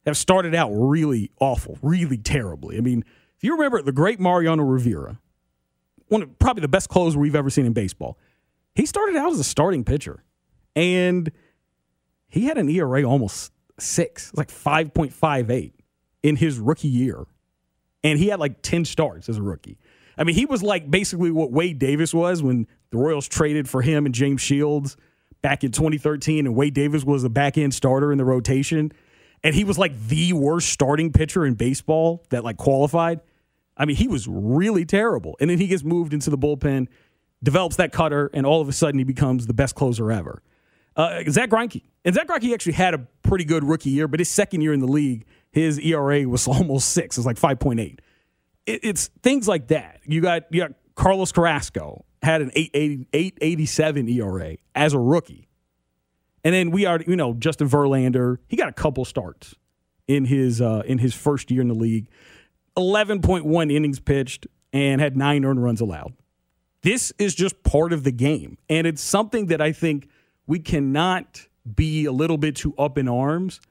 have 0.04 0.18
started 0.18 0.56
out 0.56 0.72
really 0.72 1.30
awful, 1.40 1.78
really 1.84 2.18
terribly. 2.18 2.76
I 2.76 2.82
mean, 2.82 3.06
if 3.38 3.44
you 3.44 3.54
remember 3.54 3.84
the 3.84 3.92
great 3.92 4.20
Mariano 4.20 4.64
Rivera, 4.64 5.20
one 6.08 6.24
of 6.24 6.40
probably 6.40 6.62
the 6.62 6.68
best 6.68 6.90
closer 6.90 7.20
we've 7.20 7.36
ever 7.36 7.52
seen 7.52 7.68
in 7.68 7.74
baseball. 7.74 8.18
He 8.74 8.88
started 8.88 9.16
out 9.16 9.32
as 9.32 9.40
a 9.40 9.44
starting 9.44 9.84
pitcher. 9.84 10.24
And 10.76 11.32
he 12.30 12.46
had 12.46 12.58
an 12.58 12.68
ERA 12.68 13.04
almost 13.04 13.52
six, 13.80 14.34
like 14.34 14.50
5.58 14.50 15.74
in 16.24 16.36
his 16.36 16.58
rookie 16.58 16.88
year. 16.88 17.28
And 18.04 18.18
he 18.18 18.30
had 18.30 18.40
like 18.40 18.64
10 18.64 18.86
starts 18.86 19.30
as 19.30 19.38
a 19.38 19.44
rookie. 19.44 19.78
I 20.18 20.24
mean, 20.24 20.36
he 20.36 20.48
was 20.48 20.64
like 20.64 20.90
basically 20.90 21.30
what 21.30 21.52
Wade 21.52 21.78
Davis 21.78 22.12
was 22.12 22.42
when 22.42 22.66
the 22.90 22.98
Royals 22.98 23.28
traded 23.28 23.70
for 23.70 23.84
him 23.84 24.08
and 24.08 24.16
James 24.16 24.42
Shields 24.42 24.98
back 25.42 25.64
in 25.64 25.72
2013, 25.72 26.46
and 26.46 26.56
Wade 26.56 26.74
Davis 26.74 27.04
was 27.04 27.24
a 27.24 27.30
back 27.30 27.58
end 27.58 27.74
starter 27.74 28.12
in 28.12 28.18
the 28.18 28.26
rotation, 28.26 28.92
and 29.44 29.56
he 29.56 29.64
was 29.64 29.78
like 29.78 30.00
the 30.08 30.34
worst 30.34 30.70
starting 30.70 31.12
pitcher 31.12 31.46
in 31.46 31.56
baseball 31.56 32.26
that 32.30 32.44
like 32.44 32.58
qualified. 32.58 33.22
I 33.78 33.86
mean, 33.86 33.96
he 33.96 34.08
was 34.08 34.28
really 34.28 34.86
terrible. 34.86 35.36
And 35.40 35.50
then 35.50 35.58
he 35.58 35.68
gets 35.68 35.84
moved 35.84 36.14
into 36.14 36.30
the 36.30 36.38
bullpen, 36.38 36.88
develops 37.42 37.78
that 37.78 37.92
cutter, 37.92 38.30
and 38.34 38.46
all 38.46 38.62
of 38.62 38.70
a 38.70 38.74
sudden 38.74 39.00
he 39.00 39.04
becomes 39.04 39.48
the 39.48 39.54
best 39.54 39.76
closer 39.76 40.12
ever. 40.12 40.44
Uh, 40.96 41.24
Zack 41.30 41.50
Greinke. 41.50 41.82
And 42.06 42.14
Zack 42.14 42.28
Greinke 42.28 42.54
actually 42.54 42.74
had 42.74 42.94
a 42.94 43.00
pretty 43.24 43.46
good 43.46 43.64
rookie 43.64 43.90
year, 43.90 44.08
but 44.08 44.20
his 44.20 44.30
second 44.30 44.62
year 44.62 44.74
in 44.74 44.82
the 44.82 44.88
league, 44.88 45.26
his 45.52 45.80
ERA 45.80 46.28
was 46.28 46.48
almost 46.48 46.90
six. 46.90 47.18
It 47.18 47.22
was 47.22 47.26
like 47.26 47.38
5.8. 47.38 48.00
It, 48.66 48.80
it's 48.84 49.08
things 49.24 49.48
like 49.48 49.68
that. 49.70 50.02
You 50.06 50.22
got, 50.22 50.44
you 50.52 50.62
got 50.62 50.74
Carlos 50.96 51.32
Carrasco 51.32 52.06
had 52.22 52.42
an 52.42 52.52
880, 52.54 53.08
887 53.14 54.10
ERA 54.10 54.58
as 54.76 54.94
a 54.94 55.00
rookie. 55.00 55.48
And 56.44 56.54
then 56.54 56.72
we 56.72 56.86
are, 56.86 57.00
you 57.06 57.16
know, 57.16 57.34
Justin 57.34 57.70
Verlander, 57.70 58.38
he 58.48 58.56
got 58.56 58.70
a 58.70 58.74
couple 58.74 59.06
starts 59.06 59.56
in 60.08 60.26
his 60.26 60.62
uh, 60.62 60.84
in 60.86 60.98
his 60.98 61.14
first 61.14 61.52
year 61.52 61.62
in 61.62 61.68
the 61.68 61.76
league. 61.76 62.08
11.1 62.78 63.72
innings 63.72 64.00
pitched 64.00 64.48
and 64.74 65.02
had 65.02 65.18
nine 65.18 65.46
earned 65.46 65.64
runs 65.64 65.82
allowed. 65.82 66.14
This 66.82 67.14
is 67.20 67.36
just 67.36 67.62
part 67.64 67.94
of 67.94 68.04
the 68.04 68.12
game. 68.12 68.58
And 68.70 68.88
it's 68.88 69.02
something 69.02 69.48
that 69.48 69.62
I 69.62 69.72
think 69.72 70.10
we 70.48 70.60
cannot 70.60 71.48
be 71.76 72.06
a 72.06 72.12
little 72.12 72.38
bit 72.38 72.56
too 72.56 72.74
up 72.78 72.98
in 72.98 73.08
arms 73.08 73.62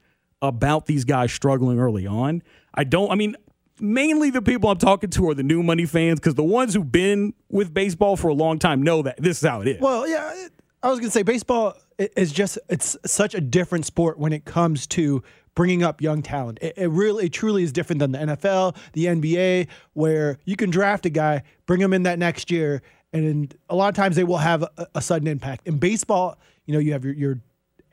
about 0.41 0.85
these 0.85 1.03
guys 1.03 1.31
struggling 1.31 1.79
early 1.79 2.07
on. 2.07 2.41
I 2.73 2.83
don't, 2.83 3.11
I 3.11 3.15
mean, 3.15 3.35
mainly 3.81 4.29
the 4.29 4.41
people 4.41 4.69
I'm 4.69 4.77
talking 4.77 5.09
to 5.11 5.29
are 5.29 5.33
the 5.33 5.43
new 5.43 5.63
money 5.63 5.85
fans 5.85 6.19
because 6.19 6.35
the 6.35 6.43
ones 6.43 6.73
who've 6.73 6.91
been 6.91 7.33
with 7.49 7.73
baseball 7.73 8.15
for 8.15 8.29
a 8.29 8.33
long 8.33 8.59
time 8.59 8.81
know 8.83 9.01
that 9.01 9.21
this 9.21 9.41
is 9.41 9.47
how 9.47 9.61
it 9.61 9.67
is. 9.67 9.81
Well, 9.81 10.07
yeah, 10.07 10.47
I 10.83 10.89
was 10.89 10.99
to 10.99 11.09
say 11.09 11.23
baseball 11.23 11.75
is 11.97 12.31
just 12.31 12.57
it's 12.69 12.97
such 13.05 13.35
a 13.35 13.41
different 13.41 13.85
sport 13.85 14.17
when 14.17 14.33
it 14.33 14.45
comes 14.45 14.87
to 14.87 15.23
bringing 15.55 15.83
up 15.83 16.01
young 16.01 16.21
talent. 16.21 16.59
It, 16.61 16.77
it 16.77 16.87
really 16.87 17.25
it 17.25 17.33
truly 17.33 17.63
is 17.63 17.71
different 17.71 17.99
than 17.99 18.11
the 18.11 18.19
NFL, 18.19 18.75
the 18.93 19.05
NBA 19.05 19.67
where 19.93 20.37
you 20.45 20.55
can 20.55 20.69
draft 20.69 21.05
a 21.05 21.09
guy, 21.09 21.43
bring 21.65 21.81
him 21.81 21.93
in 21.93 22.03
that 22.03 22.19
next 22.19 22.51
year 22.51 22.81
and 23.13 23.55
a 23.69 23.75
lot 23.75 23.89
of 23.89 23.95
times 23.95 24.15
they 24.15 24.23
will 24.23 24.37
have 24.37 24.63
a, 24.63 24.87
a 24.95 25.01
sudden 25.01 25.27
impact. 25.27 25.67
In 25.67 25.77
baseball, 25.77 26.39
you 26.65 26.73
know, 26.73 26.79
you 26.79 26.93
have 26.93 27.03
your 27.03 27.13
your 27.13 27.41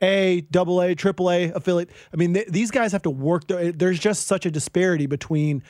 a, 0.01 0.41
double 0.49 0.81
A, 0.81 0.95
triple 0.95 1.29
A 1.29 1.51
affiliate. 1.51 1.89
I 2.13 2.15
mean, 2.15 2.33
th- 2.33 2.47
these 2.47 2.71
guys 2.71 2.93
have 2.93 3.01
to 3.01 3.09
work. 3.09 3.47
Their, 3.47 3.73
there's 3.73 3.99
just 3.99 4.27
such 4.27 4.45
a 4.45 4.51
disparity 4.51 5.07
between 5.07 5.61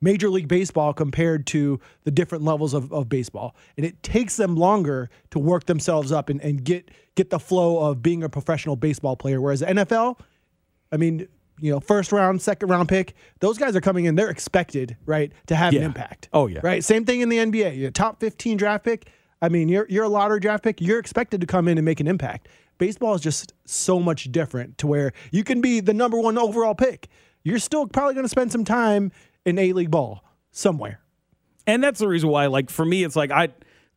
Major 0.00 0.30
League 0.30 0.48
Baseball 0.48 0.92
compared 0.92 1.46
to 1.48 1.80
the 2.04 2.10
different 2.10 2.44
levels 2.44 2.74
of, 2.74 2.92
of 2.92 3.08
baseball. 3.08 3.56
And 3.76 3.84
it 3.84 4.02
takes 4.02 4.36
them 4.36 4.56
longer 4.56 5.10
to 5.30 5.38
work 5.38 5.66
themselves 5.66 6.12
up 6.12 6.28
and, 6.28 6.40
and 6.40 6.62
get 6.62 6.90
get 7.14 7.30
the 7.30 7.38
flow 7.40 7.90
of 7.90 8.00
being 8.02 8.22
a 8.22 8.28
professional 8.28 8.76
baseball 8.76 9.16
player. 9.16 9.40
Whereas 9.40 9.62
NFL, 9.62 10.20
I 10.92 10.96
mean, 10.96 11.26
you 11.60 11.72
know, 11.72 11.80
first 11.80 12.12
round, 12.12 12.40
second 12.40 12.68
round 12.68 12.88
pick, 12.88 13.14
those 13.40 13.58
guys 13.58 13.74
are 13.74 13.80
coming 13.80 14.04
in, 14.04 14.14
they're 14.14 14.30
expected, 14.30 14.96
right, 15.04 15.32
to 15.46 15.56
have 15.56 15.74
an 15.74 15.82
impact. 15.82 16.28
Oh, 16.32 16.46
yeah. 16.46 16.60
Right. 16.62 16.84
Same 16.84 17.04
thing 17.04 17.20
in 17.20 17.28
the 17.28 17.38
NBA. 17.38 17.76
Your 17.76 17.90
top 17.90 18.20
15 18.20 18.56
draft 18.56 18.84
pick. 18.84 19.08
I 19.40 19.48
mean, 19.48 19.68
you're 19.68 19.86
you're 19.88 20.04
a 20.04 20.08
lottery 20.08 20.40
draft 20.40 20.64
pick. 20.64 20.80
You're 20.80 20.98
expected 20.98 21.40
to 21.40 21.46
come 21.46 21.68
in 21.68 21.78
and 21.78 21.84
make 21.84 22.00
an 22.00 22.08
impact. 22.08 22.48
Baseball 22.78 23.14
is 23.14 23.20
just 23.20 23.52
so 23.64 23.98
much 23.98 24.30
different 24.30 24.78
to 24.78 24.86
where 24.86 25.12
you 25.32 25.42
can 25.42 25.60
be 25.60 25.80
the 25.80 25.94
number 25.94 26.18
one 26.18 26.38
overall 26.38 26.74
pick. 26.74 27.08
You're 27.42 27.58
still 27.58 27.86
probably 27.86 28.14
going 28.14 28.24
to 28.24 28.28
spend 28.28 28.52
some 28.52 28.64
time 28.64 29.12
in 29.48 29.58
A 29.58 29.72
League 29.72 29.90
ball 29.90 30.22
somewhere. 30.50 31.00
And 31.66 31.82
that's 31.82 31.98
the 31.98 32.08
reason 32.08 32.28
why, 32.28 32.46
like, 32.46 32.70
for 32.70 32.84
me, 32.84 33.04
it's 33.04 33.16
like 33.16 33.30
I 33.30 33.48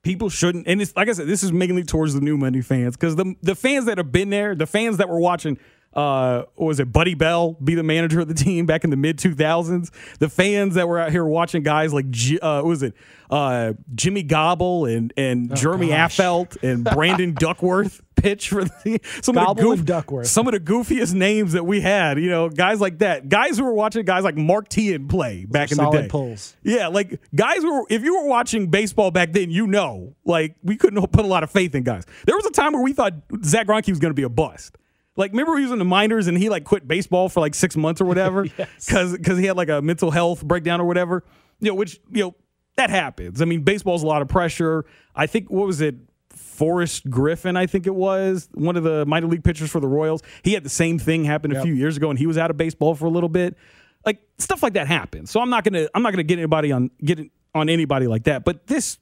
people 0.04 0.30
shouldn't. 0.30 0.68
And 0.68 0.82
it's 0.82 0.96
like 0.96 1.10
I 1.10 1.14
said, 1.14 1.28
this 1.28 1.44
is 1.44 1.52
mainly 1.52 1.84
towards 1.84 2.14
the 2.14 2.22
new 2.22 2.38
money 2.38 2.62
fans 2.62 2.96
because 2.96 3.16
the 3.16 3.36
the 3.42 3.56
fans 3.56 3.86
that 3.86 3.98
have 3.98 4.12
been 4.12 4.30
there, 4.30 4.56
the 4.56 4.68
fans 4.68 4.98
that 4.98 5.10
were 5.10 5.20
watching. 5.20 5.58
Uh, 5.94 6.44
was 6.56 6.80
it 6.80 6.90
Buddy 6.90 7.16
Bell 7.16 7.58
be 7.62 7.76
the 7.76 7.84
manager 7.84 8.22
of 8.22 8.30
the 8.30 8.34
team 8.34 8.66
back 8.66 8.86
in 8.86 8.92
the 8.92 8.96
mid 8.96 9.18
2000s? 9.18 9.90
The 10.20 10.30
fans 10.30 10.76
that 10.76 10.88
were 10.88 10.98
out 10.98 11.12
here 11.12 11.26
watching 11.26 11.64
guys 11.64 11.94
like 11.94 12.06
uh, 12.42 12.62
what 12.62 12.66
was 12.66 12.82
it 12.82 12.94
uh, 13.30 13.74
Jimmy 13.94 14.24
Gobble 14.24 14.86
and 14.86 15.14
and 15.18 15.54
Jeremy 15.54 15.90
gosh. 15.90 16.18
Affeldt 16.18 16.64
and 16.64 16.86
Brandon 16.86 17.34
Duckworth 17.38 18.02
pitch 18.22 18.50
for 18.50 18.64
the 18.64 19.00
some 19.22 19.38
of 19.38 19.58
the 19.58 19.84
Duckworth. 19.84 20.28
some 20.28 20.48
of 20.48 20.54
the 20.54 20.60
goofiest 20.60 21.14
names 21.14 21.54
that 21.54 21.66
we 21.66 21.82
had. 21.82 22.20
You 22.20 22.30
know, 22.30 22.50
guys 22.50 22.80
like 22.80 23.00
that, 23.00 23.30
guys 23.30 23.58
who 23.58 23.64
were 23.64 23.74
watching 23.74 24.06
guys 24.06 24.24
like 24.24 24.36
Mark 24.38 24.70
Teahen 24.70 25.10
play 25.10 25.46
back 25.46 25.72
in 25.72 25.78
the 25.78 25.84
Solid 25.84 26.02
day. 26.04 26.08
pulls. 26.08 26.56
Yeah, 26.64 26.88
like 26.88 27.20
guys 27.34 27.64
were 27.64 27.84
if 27.90 28.04
you 28.04 28.16
were 28.22 28.28
watching 28.28 28.68
baseball 28.68 29.12
back 29.12 29.32
then, 29.32 29.50
you 29.50 29.68
know, 29.68 30.16
like 30.26 30.56
we 30.64 30.78
couldn't 30.78 31.02
put 31.12 31.26
a 31.26 31.28
lot 31.28 31.44
of 31.44 31.52
faith 31.52 31.74
in 31.76 31.84
guys. 31.84 32.06
There 32.26 32.36
was 32.36 32.46
a 32.46 32.52
time 32.52 32.74
where 32.74 32.84
we 32.84 32.94
thought 32.94 33.14
Zack 33.44 33.68
Greinke 33.68 33.90
was 33.90 34.00
going 34.00 34.12
to 34.12 34.16
be 34.16 34.24
a 34.24 34.30
bust. 34.30 34.78
Like 35.18 35.32
remember 35.32 35.58
he 35.58 35.64
was 35.64 35.72
in 35.72 35.80
the 35.80 35.86
minors 35.86 36.28
and 36.28 36.38
he 36.38 36.50
like 36.50 36.64
quit 36.64 36.88
baseball 36.88 37.28
for 37.30 37.42
like 37.42 37.54
6 37.54 37.76
months 37.76 38.00
or 38.00 38.06
whatever 38.06 38.46
cuz 38.88 39.18
cuz 39.18 39.38
he 39.38 39.46
had 39.46 39.58
like 39.58 39.70
a 39.70 39.82
mental 39.82 40.10
health 40.12 40.44
breakdown 40.44 40.80
or 40.80 40.86
whatever. 40.86 41.24
You 41.60 41.70
know, 41.70 41.76
which, 41.76 42.00
you 42.12 42.24
know, 42.24 42.36
that 42.78 42.90
happens. 42.90 43.42
I 43.42 43.46
mean, 43.46 43.62
baseball's 43.64 44.04
a 44.04 44.08
lot 44.08 44.22
of 44.22 44.30
pressure. 44.30 44.86
I 45.14 45.28
think 45.28 45.50
what 45.52 45.68
was 45.68 45.82
it 45.82 45.96
Forrest 46.36 47.10
Griffin, 47.10 47.58
I 47.58 47.66
think 47.66 47.88
it 47.88 47.96
was, 47.96 48.50
one 48.54 48.76
of 48.76 48.84
the 48.84 49.06
minor 49.06 49.28
league 49.28 49.44
pitchers 49.44 49.70
for 49.70 49.80
the 49.80 49.88
Royals. 49.88 50.22
He 50.44 50.54
had 50.54 50.64
the 50.64 50.70
same 50.70 51.00
thing 51.00 51.24
happen 51.24 51.56
a 51.56 51.62
few 51.62 51.74
years 51.74 51.98
ago 51.98 52.10
and 52.10 52.20
he 52.20 52.28
was 52.28 52.38
out 52.38 52.52
of 52.52 52.58
baseball 52.58 52.96
for 52.96 53.06
a 53.06 53.10
little 53.10 53.30
bit. 53.30 53.58
Like 54.06 54.20
stuff 54.38 54.64
like 54.64 54.74
that 54.74 54.88
happens. 54.88 55.30
So 55.30 55.40
I'm 55.42 55.50
not 55.50 55.64
going 55.64 55.74
to 55.74 55.90
I'm 55.94 56.02
not 56.02 56.12
going 56.12 56.18
to 56.18 56.24
get 56.24 56.40
anybody 56.40 56.72
on 56.72 56.90
get 57.04 57.20
on 57.54 57.70
anybody 57.70 58.08
like 58.08 58.24
that, 58.24 58.44
but 58.44 58.66
this 58.68 58.98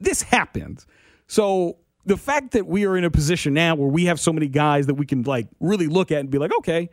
this 0.00 0.22
happens. 0.22 0.86
So 1.28 1.78
the 2.04 2.16
fact 2.16 2.52
that 2.52 2.66
we 2.66 2.84
are 2.84 2.96
in 2.96 3.04
a 3.04 3.10
position 3.10 3.54
now 3.54 3.74
where 3.74 3.88
we 3.88 4.06
have 4.06 4.20
so 4.20 4.32
many 4.32 4.48
guys 4.48 4.86
that 4.86 4.94
we 4.94 5.06
can 5.06 5.22
like 5.22 5.48
really 5.60 5.86
look 5.86 6.10
at 6.10 6.18
and 6.18 6.30
be 6.30 6.38
like, 6.38 6.52
okay, 6.58 6.90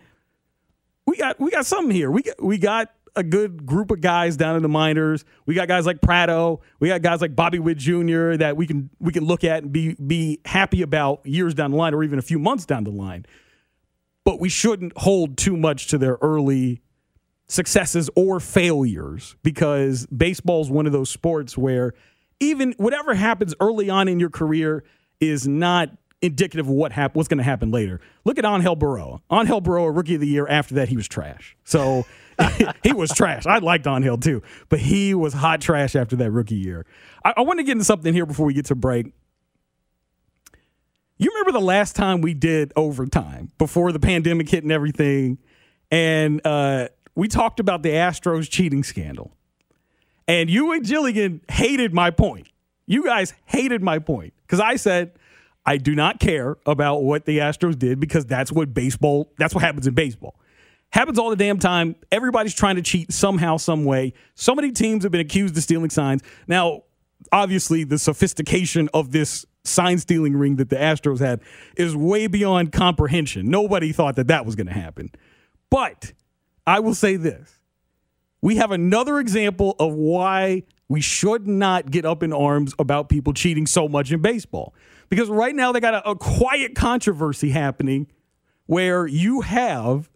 we 1.06 1.18
got 1.18 1.40
we 1.40 1.52
got 1.52 1.66
something 1.66 1.96
here. 1.96 2.12
We 2.12 2.22
got 2.22 2.42
we 2.44 2.58
got 2.58 2.94
a 3.16 3.24
good 3.24 3.66
group 3.66 3.92
of 3.92 4.02
guys 4.02 4.38
down 4.38 4.56
in 4.56 4.62
the 4.62 4.70
minors. 4.70 5.26
We 5.46 5.54
got 5.54 5.68
guys 5.68 5.86
like 5.86 6.02
Pratto. 6.02 6.62
We 6.80 6.88
got 6.88 7.02
guys 7.02 7.22
like 7.22 7.36
Bobby 7.36 7.60
Witt 7.60 7.78
Jr. 7.78 8.36
that 8.36 8.56
we 8.56 8.66
can 8.66 8.90
we 9.00 9.12
can 9.12 9.26
look 9.26 9.44
at 9.44 9.64
and 9.64 9.72
be 9.72 9.96
be 9.96 10.40
happy 10.46 10.82
about 10.82 11.26
years 11.26 11.54
down 11.54 11.72
the 11.72 11.78
line 11.78 11.94
or 11.94 12.04
even 12.04 12.20
a 12.20 12.24
few 12.24 12.40
months 12.40 12.66
down 12.66 12.84
the 12.84 12.92
line. 12.92 13.26
But 14.24 14.40
we 14.40 14.50
shouldn't 14.50 14.98
hold 14.98 15.38
too 15.38 15.58
much 15.58 15.88
to 15.88 15.98
their 15.98 16.18
early 16.22 16.82
successes 17.48 18.10
or 18.16 18.40
failures 18.40 19.36
because 19.44 20.06
baseball 20.06 20.62
is 20.62 20.70
one 20.70 20.86
of 20.86 20.94
those 20.94 21.10
sports 21.10 21.58
where 21.58 21.94
even 22.40 22.74
whatever 22.78 23.14
happens 23.14 23.54
early 23.60 23.90
on 23.90 24.08
in 24.08 24.20
your 24.20 24.30
career 24.30 24.84
is 25.20 25.48
not 25.48 25.90
indicative 26.22 26.68
of 26.68 26.74
what 26.74 26.92
hap- 26.92 27.16
what's 27.16 27.28
going 27.28 27.40
to 27.40 27.44
happen 27.44 27.72
later. 27.72 28.00
Look 28.26 28.38
at 28.38 28.46
Angel 28.46 28.76
Berroa. 28.78 29.22
Angel 29.32 29.62
Berroa, 29.62 29.96
rookie 29.96 30.16
of 30.16 30.22
the 30.22 30.28
year. 30.28 30.48
After 30.48 30.76
that, 30.76 30.88
he 30.90 30.96
was 30.96 31.08
trash. 31.08 31.58
So 31.64 32.06
he 32.84 32.94
was 32.94 33.12
trash. 33.12 33.46
I 33.46 33.60
liked 33.60 33.88
Angel 33.88 34.18
too, 34.18 34.42
but 34.70 34.80
he 34.80 35.14
was 35.14 35.34
hot 35.34 35.62
trash 35.62 35.96
after 35.96 36.16
that 36.18 36.32
rookie 36.32 36.56
year. 36.56 36.86
I, 37.24 37.34
I 37.38 37.42
want 37.42 37.60
to 37.60 37.64
get 37.64 37.74
into 37.74 37.86
something 37.86 38.14
here 38.14 38.26
before 38.26 38.46
we 38.46 38.54
get 38.54 38.66
to 38.66 38.76
break. 38.76 39.14
You 41.18 41.30
remember 41.30 41.52
the 41.52 41.64
last 41.64 41.96
time 41.96 42.22
we 42.22 42.34
did 42.34 42.74
overtime 42.76 43.52
before 43.58 43.92
the 43.92 44.00
pandemic 44.00 44.50
hit 44.50 44.64
and 44.64 44.72
everything, 44.72 45.38
and 45.92 46.42
uh, 46.46 46.88
we 47.16 47.28
talked 47.28 47.60
about 47.60 47.84
the 47.84 47.90
Astros 47.90 48.50
cheating 48.50 48.84
scandal. 48.84 49.32
And 50.28 50.50
you 50.50 50.72
and 50.72 50.86
Jilligan 50.86 51.42
hated 51.52 51.94
my 51.94 52.10
point. 52.10 52.48
You 52.88 53.04
guys 53.04 53.34
hated 53.46 53.82
my 53.82 54.00
point 54.00 54.34
because 54.44 54.60
I 54.60 54.78
said 54.78 55.14
I 55.66 55.78
do 55.78 55.94
not 55.94 56.20
care 56.20 56.58
about 56.66 57.04
what 57.04 57.26
the 57.26 57.40
Astros 57.40 57.78
did 57.78 58.00
because 58.00 58.26
that's 58.26 58.52
what 58.52 58.74
baseball, 58.74 59.32
that's 59.38 59.54
what 59.54 59.64
happens 59.64 59.88
in 59.88 59.94
baseball. 59.94 60.36
Happens 60.92 61.18
all 61.18 61.30
the 61.30 61.36
damn 61.36 61.58
time. 61.58 61.96
Everybody's 62.12 62.54
trying 62.54 62.76
to 62.76 62.82
cheat 62.82 63.12
somehow, 63.14 63.58
some 63.58 63.86
way. 63.86 64.14
So 64.36 64.54
many 64.54 64.72
teams 64.72 65.04
have 65.04 65.12
been 65.12 65.22
accused 65.22 65.56
of 65.56 65.64
stealing 65.64 65.90
signs. 65.90 66.22
Now, 66.48 66.84
obviously, 67.32 67.84
the 67.86 67.98
sophistication 67.98 68.90
of 68.94 69.12
this 69.12 69.46
sign 69.64 70.00
stealing 70.00 70.36
ring 70.36 70.58
that 70.58 70.70
the 70.70 70.76
Astros 70.76 71.20
had 71.20 71.42
is 71.78 71.96
way 71.96 72.28
beyond 72.28 72.72
comprehension. 72.72 73.50
Nobody 73.50 73.94
thought 73.94 74.16
that 74.18 74.28
that 74.28 74.46
was 74.46 74.56
going 74.56 74.68
to 74.68 74.74
happen. 74.74 75.12
But 75.70 76.14
I 76.68 76.80
will 76.80 76.96
say 76.96 77.16
this 77.16 77.60
we 78.42 78.58
have 78.58 78.72
another 78.72 79.20
example 79.20 79.76
of 79.80 79.94
why 79.94 80.64
we 80.90 81.00
should 81.00 81.48
not 81.48 81.90
get 81.90 82.06
up 82.06 82.22
in 82.22 82.34
arms 82.34 82.74
about 82.78 83.08
people 83.08 83.34
cheating 83.34 83.66
so 83.66 83.88
much 83.88 84.12
in 84.12 84.22
baseball. 84.22 84.74
Because 85.08 85.30
right 85.30 85.56
now 85.56 85.72
they 85.72 85.80
got 85.80 85.94
a, 85.94 86.10
a 86.10 86.16
quiet 86.16 86.76
controversy 86.76 87.52
happening 87.52 88.08
where 88.66 89.08
you 89.08 89.42
have 89.42 90.10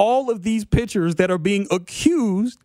all 0.00 0.30
of 0.30 0.42
these 0.42 0.64
pitchers 0.64 1.16
that 1.16 1.30
are 1.30 1.38
being 1.38 1.66
accused 1.70 2.58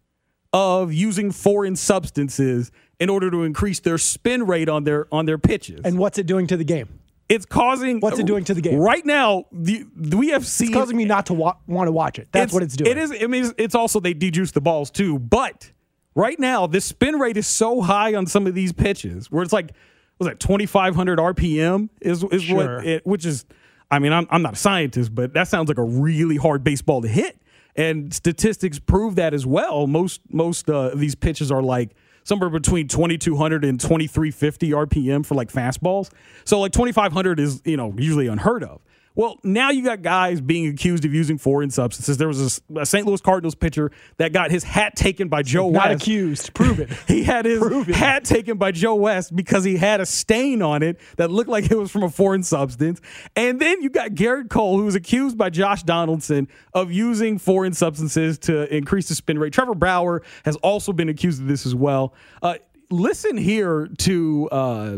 of 0.53 0.93
using 0.93 1.31
foreign 1.31 1.75
substances 1.75 2.71
in 2.97 3.09
order 3.09 3.29
to 3.29 3.43
increase 3.43 3.81
their 3.81 3.97
spin 3.97 4.47
rate 4.47 4.69
on 4.69 4.85
their 4.85 5.05
on 5.13 5.25
their 5.25 5.37
pitches. 5.37 5.81
And 5.83 5.99
what's 5.99 6.17
it 6.17 6.25
doing 6.25 6.47
to 6.47 6.57
the 6.57 6.63
game? 6.63 6.99
it's 7.27 7.45
causing 7.45 7.99
What's 8.01 8.19
it 8.19 8.27
doing 8.27 8.43
to 8.45 8.53
the 8.53 8.61
game? 8.61 8.77
Right 8.79 9.03
now, 9.03 9.45
the, 9.51 9.83
we 10.15 10.29
have 10.29 10.45
seen 10.45 10.67
It's 10.67 10.77
causing 10.77 10.95
me 10.95 11.05
not 11.05 11.25
to 11.25 11.33
wa- 11.33 11.55
want 11.65 11.87
to 11.87 11.91
watch 11.91 12.19
it. 12.19 12.27
That's 12.31 12.53
what 12.53 12.61
it's 12.61 12.75
doing. 12.75 12.91
It 12.91 12.97
is. 12.99 13.11
I 13.11 13.25
mean, 13.25 13.45
it's, 13.45 13.53
it's 13.57 13.75
also 13.75 13.99
they 13.99 14.13
dejuice 14.13 14.51
the 14.53 14.61
balls 14.61 14.91
too. 14.91 15.17
But 15.17 15.71
right 16.13 16.39
now, 16.39 16.67
the 16.67 16.79
spin 16.79 17.15
rate 17.15 17.35
is 17.35 17.47
so 17.47 17.81
high 17.81 18.13
on 18.13 18.27
some 18.27 18.45
of 18.45 18.53
these 18.53 18.73
pitches 18.73 19.31
where 19.31 19.41
it's 19.41 19.51
like 19.51 19.71
was 20.19 20.27
that 20.27 20.39
2500 20.39 21.17
RPM 21.17 21.89
is 21.99 22.23
is 22.25 22.43
Sure. 22.43 22.75
what 22.77 22.85
it, 22.85 23.05
which 23.07 23.25
is 23.25 23.45
I 23.91 23.99
mean 23.99 24.13
I'm 24.13 24.27
I'm 24.29 24.41
not 24.41 24.53
a 24.53 24.57
scientist 24.57 25.13
but 25.13 25.33
that 25.33 25.47
sounds 25.47 25.67
like 25.67 25.77
a 25.77 25.83
really 25.83 26.37
hard 26.37 26.63
baseball 26.63 27.01
to 27.01 27.07
hit. 27.07 27.37
And 27.77 28.13
statistics 28.13 28.79
prove 28.79 29.15
that 29.15 29.33
as 29.33 29.45
well. 29.45 29.85
Most 29.87 30.21
most 30.31 30.69
uh, 30.69 30.91
these 30.95 31.15
pitches 31.15 31.51
are 31.51 31.61
like 31.61 31.91
somewhere 32.23 32.49
between 32.49 32.87
2200 32.87 33.65
and 33.65 33.79
2350 33.79 34.71
RPM 34.71 35.25
for 35.25 35.35
like 35.35 35.51
fastballs. 35.51 36.09
So 36.45 36.59
like 36.59 36.71
2500 36.71 37.39
is 37.39 37.61
you 37.65 37.77
know 37.77 37.93
usually 37.97 38.27
unheard 38.27 38.63
of 38.63 38.81
well, 39.15 39.39
now 39.43 39.69
you 39.71 39.83
got 39.83 40.01
guys 40.01 40.41
being 40.41 40.67
accused 40.67 41.05
of 41.05 41.13
using 41.13 41.37
foreign 41.37 41.69
substances. 41.69 42.17
There 42.17 42.27
was 42.27 42.61
a, 42.69 42.79
a 42.81 42.85
St. 42.85 43.07
Louis 43.07 43.21
Cardinals 43.21 43.55
pitcher 43.55 43.91
that 44.17 44.33
got 44.33 44.51
his 44.51 44.63
hat 44.63 44.95
taken 44.95 45.29
by 45.29 45.41
Joe 45.41 45.69
Not 45.69 45.89
West. 45.89 46.03
accused. 46.03 46.53
Prove 46.53 46.79
it. 46.79 46.89
He 47.07 47.23
had 47.23 47.45
his 47.45 47.61
it. 47.63 47.95
hat 47.95 48.25
taken 48.25 48.57
by 48.57 48.71
Joe 48.71 48.95
West 48.95 49.35
because 49.35 49.63
he 49.63 49.77
had 49.77 50.01
a 50.01 50.05
stain 50.05 50.61
on 50.61 50.83
it 50.83 50.99
that 51.17 51.31
looked 51.31 51.49
like 51.49 51.71
it 51.71 51.75
was 51.77 51.91
from 51.91 52.03
a 52.03 52.09
foreign 52.09 52.43
substance. 52.43 52.99
And 53.35 53.59
then 53.59 53.81
you 53.81 53.89
got 53.89 54.11
Gerrit 54.11 54.49
Cole, 54.49 54.77
who 54.77 54.85
was 54.85 54.95
accused 54.95 55.37
by 55.37 55.49
Josh 55.49 55.83
Donaldson 55.83 56.47
of 56.73 56.91
using 56.91 57.37
foreign 57.37 57.73
substances 57.73 58.37
to 58.39 58.73
increase 58.75 59.07
the 59.07 59.15
spin 59.15 59.39
rate. 59.39 59.53
Trevor 59.53 59.75
Bauer 59.75 60.23
has 60.43 60.55
also 60.57 60.91
been 60.91 61.07
accused 61.09 61.41
of 61.41 61.47
this 61.47 61.65
as 61.65 61.73
well. 61.75 62.13
Uh, 62.41 62.55
listen 62.89 63.37
here 63.37 63.87
to 63.99 64.49
uh, 64.51 64.97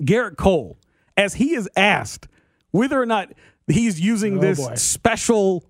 Gerrit 0.00 0.36
Cole 0.36 0.76
as 1.16 1.34
he 1.34 1.54
is 1.54 1.68
asked 1.76 2.26
whether 2.70 3.00
or 3.00 3.06
not 3.06 3.30
he's 3.66 4.00
using 4.00 4.38
Oh, 4.38 4.40
this 4.40 4.58
boy. 4.66 4.74
special 4.76 5.64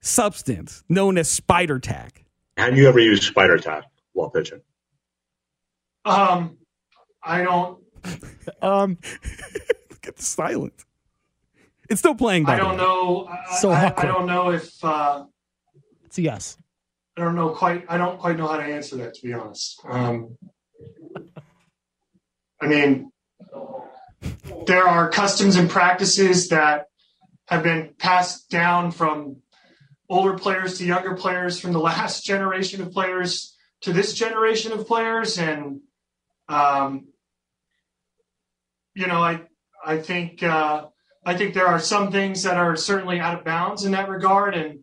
substance 0.00 0.82
known 0.88 1.18
as 1.18 1.30
spider 1.30 1.78
tack. 1.78 2.24
Have 2.56 2.76
you 2.76 2.88
ever 2.88 2.98
used 3.00 3.22
spider 3.24 3.58
tack 3.58 3.84
while 4.12 4.30
pitching? 4.30 4.60
Um, 6.04 6.56
I 7.22 7.42
don't. 7.42 7.78
Um, 8.62 8.98
Look 9.90 10.06
at 10.08 10.16
the 10.16 10.22
silence. 10.22 10.84
It's 11.88 12.00
still 12.00 12.14
playing. 12.14 12.44
By 12.44 12.54
I 12.54 12.56
don't 12.58 12.70
way. 12.72 12.76
know. 12.78 13.26
I, 13.30 13.54
So 13.56 13.70
I, 13.70 13.92
I 13.96 14.04
don't 14.06 14.26
know 14.26 14.50
if. 14.50 14.84
Uh, 14.84 15.24
it's 16.04 16.18
a 16.18 16.22
yes. 16.22 16.58
I 17.16 17.22
don't 17.24 17.34
know 17.34 17.50
quite. 17.50 17.84
I 17.88 17.96
don't 17.96 18.18
quite 18.18 18.36
know 18.36 18.46
how 18.48 18.56
to 18.58 18.62
answer 18.62 18.96
that, 18.96 19.14
to 19.14 19.22
be 19.22 19.32
honest. 19.32 19.80
Um, 19.88 20.36
I 22.60 22.66
mean, 22.66 23.10
there 24.66 24.86
are 24.86 25.08
customs 25.08 25.56
and 25.56 25.68
practices 25.70 26.48
that 26.48 26.86
have 27.46 27.62
been 27.62 27.94
passed 27.98 28.48
down 28.50 28.92
from 28.92 29.36
older 30.08 30.36
players 30.36 30.78
to 30.78 30.84
younger 30.84 31.14
players, 31.14 31.60
from 31.60 31.72
the 31.72 31.80
last 31.80 32.24
generation 32.32 32.80
of 32.80 32.92
players 32.92 33.56
to 33.82 33.92
this 33.92 34.12
generation 34.14 34.72
of 34.72 34.86
players, 34.86 35.38
and 35.38 35.80
um, 36.48 37.08
you 38.94 39.06
know, 39.06 39.22
I 39.22 39.42
I 39.84 39.98
think 39.98 40.42
uh, 40.42 40.86
I 41.24 41.36
think 41.36 41.54
there 41.54 41.66
are 41.66 41.78
some 41.78 42.12
things 42.12 42.42
that 42.42 42.56
are 42.56 42.76
certainly 42.76 43.20
out 43.20 43.38
of 43.38 43.44
bounds 43.44 43.84
in 43.84 43.92
that 43.92 44.08
regard, 44.08 44.54
and 44.54 44.80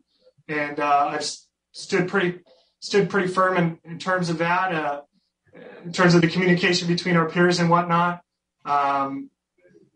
and 0.48 0.79
uh, 0.79 1.12
I've 1.13 1.29
stood 1.72 2.08
pretty 2.08 2.39
stood 2.79 3.10
pretty 3.10 3.27
firm 3.27 3.58
in, 3.58 3.79
in 3.84 4.00
terms 4.00 4.29
of 4.29 4.38
that, 4.39 4.74
uh, 4.74 5.01
in 5.84 5.91
terms 5.91 6.15
of 6.15 6.22
the 6.22 6.27
communication 6.27 6.88
between 6.88 7.15
our 7.15 7.29
peers 7.29 7.60
and 7.60 7.70
whatnot. 7.70 8.22
Um, 8.67 9.29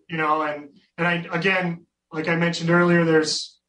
you 0.10 0.18
know, 0.18 0.42
and 0.42 0.70
and 0.98 1.08
I 1.08 1.26
again, 1.32 1.86
like 2.12 2.28
I 2.28 2.36
mentioned 2.36 2.70
earlier, 2.70 3.06
there's 3.06 3.60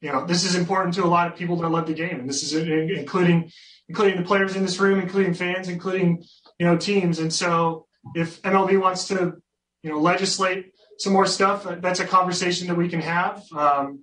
you 0.00 0.10
know 0.10 0.26
this 0.26 0.44
is 0.44 0.54
important 0.54 0.94
to 0.94 1.04
a 1.04 1.06
lot 1.06 1.28
of 1.28 1.36
people 1.36 1.56
that 1.56 1.68
love 1.68 1.86
the 1.86 1.94
game, 1.94 2.20
and 2.20 2.28
this 2.28 2.42
is 2.42 2.54
including 2.54 3.50
including 3.88 4.16
the 4.16 4.26
players 4.26 4.56
in 4.56 4.62
this 4.62 4.78
room, 4.80 5.00
including 5.00 5.34
fans, 5.34 5.68
including 5.68 6.24
you 6.58 6.66
know 6.66 6.76
teams, 6.76 7.18
and 7.18 7.32
so 7.32 7.86
if 8.14 8.40
MLB 8.42 8.80
wants 8.80 9.06
to 9.08 9.34
you 9.82 9.90
know 9.90 9.98
legislate 9.98 10.72
some 10.98 11.12
more 11.12 11.26
stuff, 11.26 11.66
that's 11.80 12.00
a 12.00 12.06
conversation 12.06 12.68
that 12.68 12.76
we 12.76 12.88
can 12.88 13.00
have 13.00 13.42
um, 13.52 14.00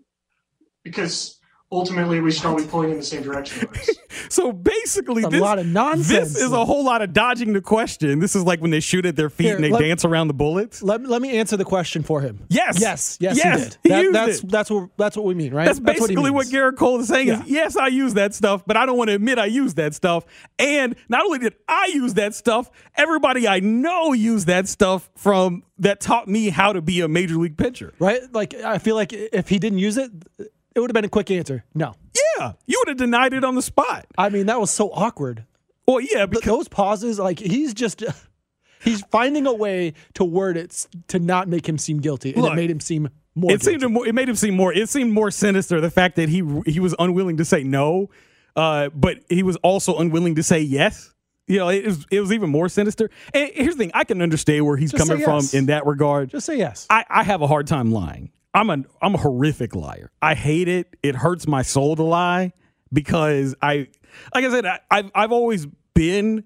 because 0.84 1.38
ultimately 1.71 2.19
we 2.19 2.32
should 2.32 2.45
all 2.45 2.55
be 2.58 2.63
pulling 2.65 2.91
in 2.91 2.97
the 2.97 3.03
same 3.03 3.21
direction. 3.23 3.67
So 4.27 4.51
basically, 4.51 5.23
A 5.23 5.29
this, 5.29 5.39
lot 5.41 5.60
of 5.60 5.65
nonsense. 5.65 6.34
This 6.34 6.41
is 6.43 6.51
a 6.51 6.63
whole 6.65 6.84
lot 6.84 7.01
of 7.01 7.13
dodging 7.13 7.53
the 7.53 7.62
question. 7.62 8.19
This 8.19 8.36
is 8.36 8.43
like 8.43 8.60
when 8.60 8.69
they 8.69 8.79
shoot 8.79 9.05
at 9.05 9.15
their 9.15 9.29
feet 9.29 9.45
Here, 9.45 9.55
and 9.55 9.63
they 9.63 9.69
let- 9.71 9.79
dance 9.82 10.03
around 10.05 10.27
the 10.27 10.34
bullets. 10.34 10.84
Let, 10.84 11.01
let 11.03 11.21
me 11.21 11.38
answer 11.38 11.58
the 11.58 11.63
question 11.65 12.03
for 12.03 12.21
him. 12.21 12.45
Yes. 12.49 12.79
Yes. 12.79 13.17
Yes. 13.19 13.38
Yes, 13.38 13.58
He 13.63 13.63
did. 13.63 13.77
he 13.84 13.89
That- 13.89 14.03
used 14.03 14.13
that's 14.15 14.39
it. 14.39 14.49
that's 14.51 14.69
what 14.71 14.89
that's 14.97 15.15
what 15.17 15.25
we 15.25 15.34
mean, 15.36 15.53
right? 15.53 15.65
That's 15.65 15.79
what 15.79 15.93
he 15.95 15.99
basically 16.01 16.32
what 16.32 16.45
means. 16.47 16.53
Gerrit 16.53 16.75
Cole 16.77 16.99
is 16.99 17.08
saying 17.08 17.27
Yeah. 17.27 17.41
is 17.43 17.49
yes, 17.49 17.75
I 17.77 17.88
use 17.88 18.13
that 18.15 18.34
stuff, 18.36 18.63
but 18.67 18.77
I 18.77 18.86
don't 18.86 18.97
want 18.97 19.10
to 19.10 19.15
admit 19.15 19.39
I 19.39 19.45
use 19.45 19.75
that 19.75 19.93
stuff. 19.95 20.25
And 20.60 20.95
not 21.08 21.25
only 21.25 21.39
did 21.39 21.55
I 21.67 21.89
use 21.93 22.13
that 22.15 22.36
stuff, 22.36 22.69
everybody 22.95 23.47
I 23.47 23.62
know 23.62 24.13
used 24.13 24.47
that 24.47 24.67
stuff 24.67 25.10
from 25.15 25.63
that 25.79 26.01
taught 26.01 26.27
me 26.27 26.49
how 26.49 26.73
to 26.73 26.82
be 26.82 27.01
a 27.01 27.08
major 27.08 27.36
league 27.38 27.58
pitcher. 27.58 27.93
right? 27.99 28.21
Like 28.34 28.53
I 28.53 28.77
feel 28.79 28.95
like 28.95 29.13
if 29.13 29.47
he 29.49 29.60
didn't 29.60 29.79
use 29.79 29.97
it, 29.97 30.12
it 30.80 30.82
would 30.82 30.89
have 30.89 30.96
been 30.96 31.06
a 31.06 31.10
quick 31.10 31.30
answer. 31.32 31.63
No. 31.76 31.96
Yeah, 32.38 32.54
you 32.65 32.80
would 32.82 32.88
have 32.89 32.98
denied 32.98 33.34
it 33.34 33.44
on 33.44 33.56
the 33.56 33.62
spot. 33.62 34.06
I 34.18 34.30
mean, 34.30 34.46
that 34.48 34.60
was 34.60 34.72
so 34.72 34.89
awkward. 34.92 35.46
Well, 35.88 36.00
yeah, 36.00 36.26
because 36.26 36.46
Those 36.46 36.68
pauses, 36.68 37.20
like 37.20 37.39
he's 37.39 37.74
just 37.74 38.04
he's 38.82 39.02
finding 39.12 39.46
a 39.48 39.54
way 39.54 39.94
to 40.13 40.24
word 40.24 40.56
it 40.58 40.88
to 41.10 41.20
not 41.20 41.48
make 41.48 41.68
him 41.68 41.78
seem 41.78 42.00
guilty, 42.00 42.34
and 42.34 42.42
Look, 42.44 42.54
it 42.54 42.56
made 42.56 42.72
him 42.72 42.80
seem 42.80 43.10
more. 43.36 43.52
it 43.52 43.62
seemed 43.63 43.82
guilty. 43.82 43.94
more, 43.94 44.08
it 44.08 44.15
made 44.15 44.30
him 44.30 44.36
seem 44.36 44.56
more 44.56 44.74
it 44.74 44.88
seemed 44.89 45.12
more 45.13 45.32
sinister 45.32 45.82
the 45.82 45.89
fact 45.92 46.15
that 46.15 46.30
he 46.30 46.44
he 46.65 46.80
was 46.80 46.96
unwilling 47.00 47.38
to 47.38 47.46
say 47.46 47.63
no 47.63 48.10
uh, 48.56 48.89
but 48.89 49.20
he 49.30 49.44
was 49.44 49.56
also 49.58 49.98
unwilling 49.98 50.36
to 50.36 50.44
say 50.44 50.60
yes 50.60 51.13
you 51.48 51.58
know 51.58 51.70
it 51.70 51.86
was 51.86 52.06
it 52.12 52.20
was 52.20 52.32
even 52.34 52.50
more 52.50 52.68
sinister 52.70 53.10
and 53.34 53.52
here's 53.54 53.76
the 53.76 53.84
thing 53.84 53.92
i 53.94 54.04
can 54.04 54.22
understand 54.22 54.65
where 54.65 54.78
he's 54.78 54.92
Just 54.92 55.08
coming 55.08 55.20
say 55.20 55.26
from 55.26 55.58
in 55.58 55.68
that 55.68 55.86
regard 55.86 56.30
Just 56.30 56.46
say 56.48 56.58
yes. 56.58 56.86
I, 56.89 57.06
I 57.10 57.24
have 57.24 57.42
a 57.42 57.48
hard 57.48 57.65
time 57.68 57.92
lying 57.92 58.32
i'm 58.54 58.70
a 58.70 58.78
i'm 59.02 59.16
a 59.16 59.18
horrific 59.18 59.76
liar 59.76 60.12
i 60.22 60.34
hate 60.36 60.68
it 60.68 60.96
it 61.04 61.16
hurts 61.16 61.48
my 61.48 61.62
soul 61.62 61.96
to 61.96 62.04
lie 62.04 62.52
because 62.92 63.56
i 63.62 63.88
like 64.34 64.46
i 64.46 64.50
said 64.50 64.66
I, 64.66 64.80
I've, 64.90 65.12
I've 65.14 65.32
always 65.32 65.68
been 65.94 66.44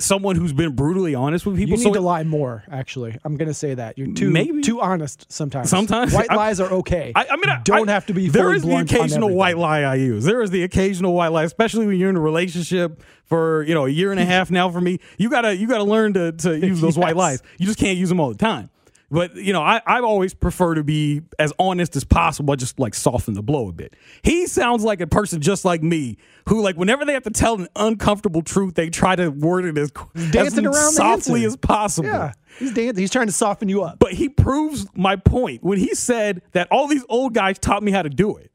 someone 0.00 0.36
who's 0.36 0.52
been 0.52 0.74
brutally 0.74 1.14
honest 1.14 1.44
with 1.44 1.56
people 1.56 1.72
you 1.72 1.76
need 1.76 1.82
so 1.82 1.92
to 1.92 2.00
lie 2.00 2.22
more. 2.22 2.62
Actually, 2.70 3.18
I'm 3.24 3.36
gonna 3.36 3.54
say 3.54 3.74
that 3.74 3.98
you're 3.98 4.12
too 4.14 4.30
Maybe. 4.30 4.60
too 4.60 4.80
honest 4.80 5.30
sometimes. 5.30 5.70
Sometimes. 5.70 6.12
white 6.12 6.30
I- 6.30 6.36
lies 6.36 6.60
are 6.60 6.70
okay. 6.70 7.12
I, 7.14 7.26
I 7.30 7.36
mean, 7.36 7.48
I, 7.48 7.60
don't 7.64 7.88
have 7.88 8.06
to 8.06 8.14
be. 8.14 8.28
There 8.28 8.52
is 8.52 8.62
the 8.62 8.76
occasional 8.76 9.30
white 9.30 9.58
lie 9.58 9.82
I 9.82 9.96
use. 9.96 10.24
There 10.24 10.42
is 10.42 10.50
the 10.50 10.62
occasional 10.62 11.14
white 11.14 11.32
lie, 11.32 11.44
especially 11.44 11.86
when 11.86 11.98
you're 11.98 12.10
in 12.10 12.16
a 12.16 12.20
relationship 12.20 13.02
for 13.24 13.62
you 13.64 13.74
know 13.74 13.86
a 13.86 13.90
year 13.90 14.10
and 14.10 14.20
a 14.20 14.24
half 14.24 14.50
now. 14.50 14.70
For 14.70 14.80
me, 14.80 15.00
you 15.18 15.30
gotta 15.30 15.56
you 15.56 15.66
gotta 15.66 15.84
learn 15.84 16.14
to 16.14 16.32
to 16.32 16.58
use 16.58 16.80
those 16.80 16.96
white 16.96 17.16
lies. 17.16 17.42
You 17.58 17.66
just 17.66 17.78
can't 17.78 17.98
use 17.98 18.08
them 18.08 18.20
all 18.20 18.30
the 18.30 18.38
time. 18.38 18.70
But 19.10 19.34
you 19.36 19.52
know, 19.52 19.62
I 19.62 19.80
I 19.86 20.00
always 20.00 20.34
prefer 20.34 20.74
to 20.74 20.84
be 20.84 21.22
as 21.38 21.52
honest 21.58 21.96
as 21.96 22.04
possible. 22.04 22.52
I 22.52 22.56
just 22.56 22.78
like 22.78 22.94
soften 22.94 23.34
the 23.34 23.42
blow 23.42 23.68
a 23.68 23.72
bit. 23.72 23.94
He 24.22 24.46
sounds 24.46 24.84
like 24.84 25.00
a 25.00 25.06
person 25.06 25.40
just 25.40 25.64
like 25.64 25.82
me, 25.82 26.18
who 26.48 26.60
like 26.60 26.76
whenever 26.76 27.04
they 27.06 27.14
have 27.14 27.22
to 27.22 27.30
tell 27.30 27.54
an 27.54 27.68
uncomfortable 27.74 28.42
truth, 28.42 28.74
they 28.74 28.90
try 28.90 29.16
to 29.16 29.30
word 29.30 29.64
it 29.64 29.78
as, 29.78 29.90
as 30.14 30.30
dancing 30.30 30.66
around 30.66 30.92
softly 30.92 31.44
as 31.44 31.56
possible. 31.56 32.08
Yeah, 32.08 32.32
he's 32.58 32.74
dancing. 32.74 33.00
He's 33.00 33.10
trying 33.10 33.28
to 33.28 33.32
soften 33.32 33.68
you 33.68 33.82
up. 33.82 33.98
But 33.98 34.12
he 34.12 34.28
proves 34.28 34.86
my 34.94 35.16
point 35.16 35.62
when 35.62 35.78
he 35.78 35.94
said 35.94 36.42
that 36.52 36.68
all 36.70 36.86
these 36.86 37.04
old 37.08 37.32
guys 37.32 37.58
taught 37.58 37.82
me 37.82 37.92
how 37.92 38.02
to 38.02 38.10
do 38.10 38.36
it. 38.36 38.52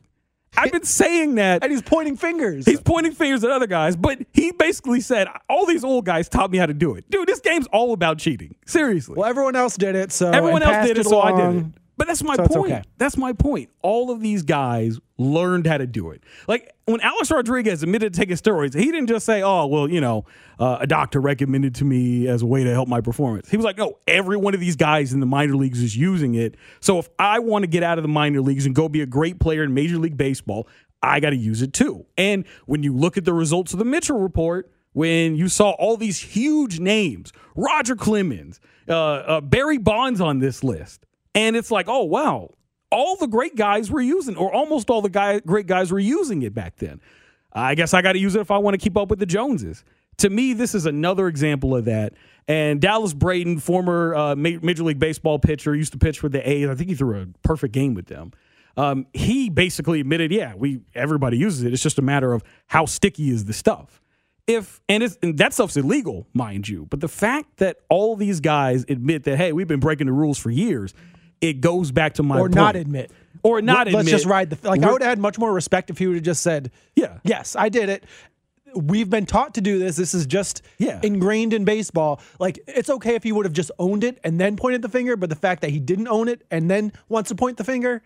I've 0.57 0.71
been 0.71 0.83
saying 0.83 1.35
that. 1.35 1.63
and 1.63 1.71
he's 1.71 1.81
pointing 1.81 2.15
fingers. 2.17 2.65
He's 2.65 2.81
pointing 2.81 3.13
fingers 3.13 3.43
at 3.43 3.49
other 3.51 3.67
guys, 3.67 3.95
but 3.95 4.19
he 4.33 4.51
basically 4.51 5.01
said 5.01 5.27
all 5.49 5.65
these 5.65 5.83
old 5.83 6.05
guys 6.05 6.29
taught 6.29 6.51
me 6.51 6.57
how 6.57 6.65
to 6.65 6.73
do 6.73 6.95
it. 6.95 7.09
Dude, 7.09 7.27
this 7.27 7.39
game's 7.39 7.67
all 7.67 7.93
about 7.93 8.17
cheating. 8.19 8.55
Seriously. 8.65 9.15
well, 9.15 9.29
everyone 9.29 9.55
else 9.55 9.77
did 9.77 9.95
it, 9.95 10.11
so 10.11 10.29
Everyone 10.31 10.63
else 10.63 10.87
did 10.87 10.97
it, 10.97 11.05
so 11.05 11.21
I 11.21 11.31
did 11.35 11.59
it. 11.59 11.65
But 12.03 12.07
that's 12.09 12.23
my 12.23 12.35
So 12.35 12.45
point. 12.47 12.73
okay. 12.73 12.81
That's 12.97 13.15
my 13.15 13.31
point. 13.31 13.69
All 13.81 14.11
of 14.11 14.19
these 14.19 14.43
guys 14.43 14.99
learned 15.17 15.65
how 15.65 15.77
to 15.77 15.87
do 15.87 16.11
it. 16.11 16.21
Like 16.49 16.69
when 16.83 16.99
Alex 16.99 17.31
Rodriguez 17.31 17.81
admitted 17.81 18.13
to 18.13 18.19
taking 18.19 18.35
steroids, 18.35 18.77
he 18.77 18.87
didn't 18.91 19.07
just 19.07 19.25
say, 19.25 19.41
"Oh, 19.41 19.67
well, 19.67 19.89
you 19.89 20.01
know, 20.01 20.25
uh, 20.59 20.79
a 20.81 20.87
doctor 20.87 21.21
recommended 21.21 21.75
to 21.75 21.85
me 21.85 22.27
as 22.27 22.41
a 22.41 22.45
way 22.45 22.65
to 22.65 22.71
help 22.73 22.89
my 22.89 22.99
performance." 22.99 23.49
He 23.49 23.55
was 23.55 23.63
like, 23.63 23.77
"No, 23.77 23.99
every 24.05 24.35
one 24.35 24.53
of 24.53 24.59
these 24.59 24.75
guys 24.75 25.13
in 25.13 25.21
the 25.21 25.25
minor 25.25 25.55
leagues 25.55 25.81
is 25.81 25.95
using 25.95 26.35
it. 26.35 26.57
So 26.81 26.99
if 26.99 27.07
I 27.17 27.39
want 27.39 27.63
to 27.63 27.67
get 27.67 27.83
out 27.83 27.97
of 27.97 28.01
the 28.01 28.09
minor 28.09 28.41
leagues 28.41 28.65
and 28.65 28.75
go 28.75 28.89
be 28.89 28.99
a 28.99 29.05
great 29.05 29.39
player 29.39 29.63
in 29.63 29.73
Major 29.73 29.97
League 29.97 30.17
Baseball, 30.17 30.67
I 31.01 31.21
got 31.21 31.29
to 31.29 31.37
use 31.37 31.61
it 31.61 31.71
too." 31.71 32.05
And 32.17 32.43
when 32.65 32.83
you 32.83 32.93
look 32.93 33.15
at 33.15 33.23
the 33.23 33.33
results 33.33 33.71
of 33.71 33.79
the 33.79 33.85
Mitchell 33.85 34.19
report, 34.19 34.69
when 34.91 35.37
you 35.37 35.47
saw 35.47 35.69
all 35.71 35.95
these 35.95 36.19
huge 36.19 36.81
names, 36.81 37.31
Roger 37.55 37.95
Clemens, 37.95 38.59
uh, 38.89 38.93
uh, 38.93 39.39
Barry 39.39 39.77
Bonds 39.77 40.19
on 40.19 40.39
this 40.39 40.65
list, 40.65 41.05
and 41.35 41.55
it's 41.55 41.71
like, 41.71 41.87
oh 41.87 42.03
wow, 42.03 42.49
all 42.91 43.15
the 43.15 43.27
great 43.27 43.55
guys 43.55 43.89
were 43.89 44.01
using, 44.01 44.35
or 44.37 44.53
almost 44.53 44.89
all 44.89 45.01
the 45.01 45.09
guy, 45.09 45.39
great 45.39 45.67
guys 45.67 45.91
were 45.91 45.99
using 45.99 46.43
it 46.43 46.53
back 46.53 46.77
then. 46.77 47.01
I 47.51 47.75
guess 47.75 47.93
I 47.93 48.01
got 48.01 48.13
to 48.13 48.19
use 48.19 48.35
it 48.35 48.41
if 48.41 48.51
I 48.51 48.57
want 48.57 48.73
to 48.73 48.77
keep 48.77 48.97
up 48.97 49.09
with 49.09 49.19
the 49.19 49.25
Joneses. 49.25 49.83
To 50.17 50.29
me, 50.29 50.53
this 50.53 50.75
is 50.75 50.85
another 50.85 51.27
example 51.27 51.75
of 51.75 51.85
that. 51.85 52.13
And 52.47 52.81
Dallas 52.81 53.13
Braden, 53.13 53.59
former 53.59 54.13
uh, 54.15 54.35
Major 54.35 54.83
League 54.83 54.99
Baseball 54.99 55.39
pitcher, 55.39 55.75
used 55.75 55.91
to 55.93 55.97
pitch 55.97 56.19
for 56.19 56.29
the 56.29 56.47
A's. 56.47 56.67
I 56.67 56.75
think 56.75 56.89
he 56.89 56.95
threw 56.95 57.21
a 57.21 57.25
perfect 57.41 57.73
game 57.73 57.93
with 57.93 58.07
them. 58.07 58.31
Um, 58.75 59.07
he 59.13 59.49
basically 59.49 59.99
admitted, 59.99 60.31
yeah, 60.31 60.53
we 60.55 60.81
everybody 60.95 61.37
uses 61.37 61.63
it. 61.63 61.73
It's 61.73 61.83
just 61.83 61.99
a 61.99 62.01
matter 62.01 62.33
of 62.33 62.43
how 62.67 62.85
sticky 62.85 63.29
is 63.29 63.45
the 63.45 63.53
stuff. 63.53 64.01
if 64.47 64.81
and, 64.89 65.03
and 65.21 65.37
that 65.37 65.53
stuff's 65.53 65.77
illegal, 65.77 66.27
mind 66.33 66.67
you, 66.67 66.85
but 66.89 66.99
the 66.99 67.07
fact 67.07 67.57
that 67.57 67.77
all 67.89 68.15
these 68.15 68.39
guys 68.39 68.85
admit 68.89 69.23
that 69.23 69.37
hey, 69.37 69.53
we've 69.53 69.67
been 69.67 69.79
breaking 69.79 70.07
the 70.07 70.13
rules 70.13 70.37
for 70.37 70.49
years, 70.49 70.93
it 71.43 71.61
goes 71.61 71.91
back 71.91 72.15
to 72.15 72.23
my 72.23 72.37
or 72.37 72.43
point. 72.43 72.55
not 72.55 72.75
admit. 72.75 73.11
or 73.43 73.61
not 73.61 73.87
Let's 73.87 73.99
admit. 73.99 74.11
just 74.11 74.25
ride 74.25 74.49
the. 74.49 74.57
Like 74.67 74.79
I 74.81 74.85
We're- 74.85 74.93
would 74.93 75.01
have 75.01 75.09
had 75.09 75.19
much 75.19 75.37
more 75.37 75.51
respect 75.53 75.89
if 75.89 75.97
he 75.97 76.07
would 76.07 76.15
have 76.15 76.23
just 76.23 76.41
said, 76.41 76.71
Yeah. 76.95 77.17
yes, 77.23 77.55
I 77.57 77.69
did 77.69 77.89
it." 77.89 78.05
We've 78.75 79.09
been 79.09 79.27
taught 79.27 79.53
to 79.55 79.61
do 79.61 79.77
this. 79.77 79.97
This 79.97 80.15
is 80.15 80.25
just 80.25 80.63
Yeah. 80.79 80.99
ingrained 81.03 81.53
in 81.53 81.63
baseball. 81.63 82.19
Like 82.39 82.57
it's 82.67 82.89
okay 82.89 83.13
if 83.13 83.21
he 83.21 83.31
would 83.31 83.45
have 83.45 83.53
just 83.53 83.69
owned 83.77 84.03
it 84.03 84.17
and 84.23 84.39
then 84.39 84.55
pointed 84.55 84.81
the 84.81 84.89
finger, 84.89 85.15
but 85.15 85.29
the 85.29 85.35
fact 85.35 85.61
that 85.61 85.69
he 85.69 85.79
didn't 85.79 86.07
own 86.07 86.27
it 86.27 86.43
and 86.49 86.71
then 86.71 86.91
wants 87.07 87.29
to 87.29 87.35
point 87.35 87.57
the 87.57 87.63
finger, 87.63 88.01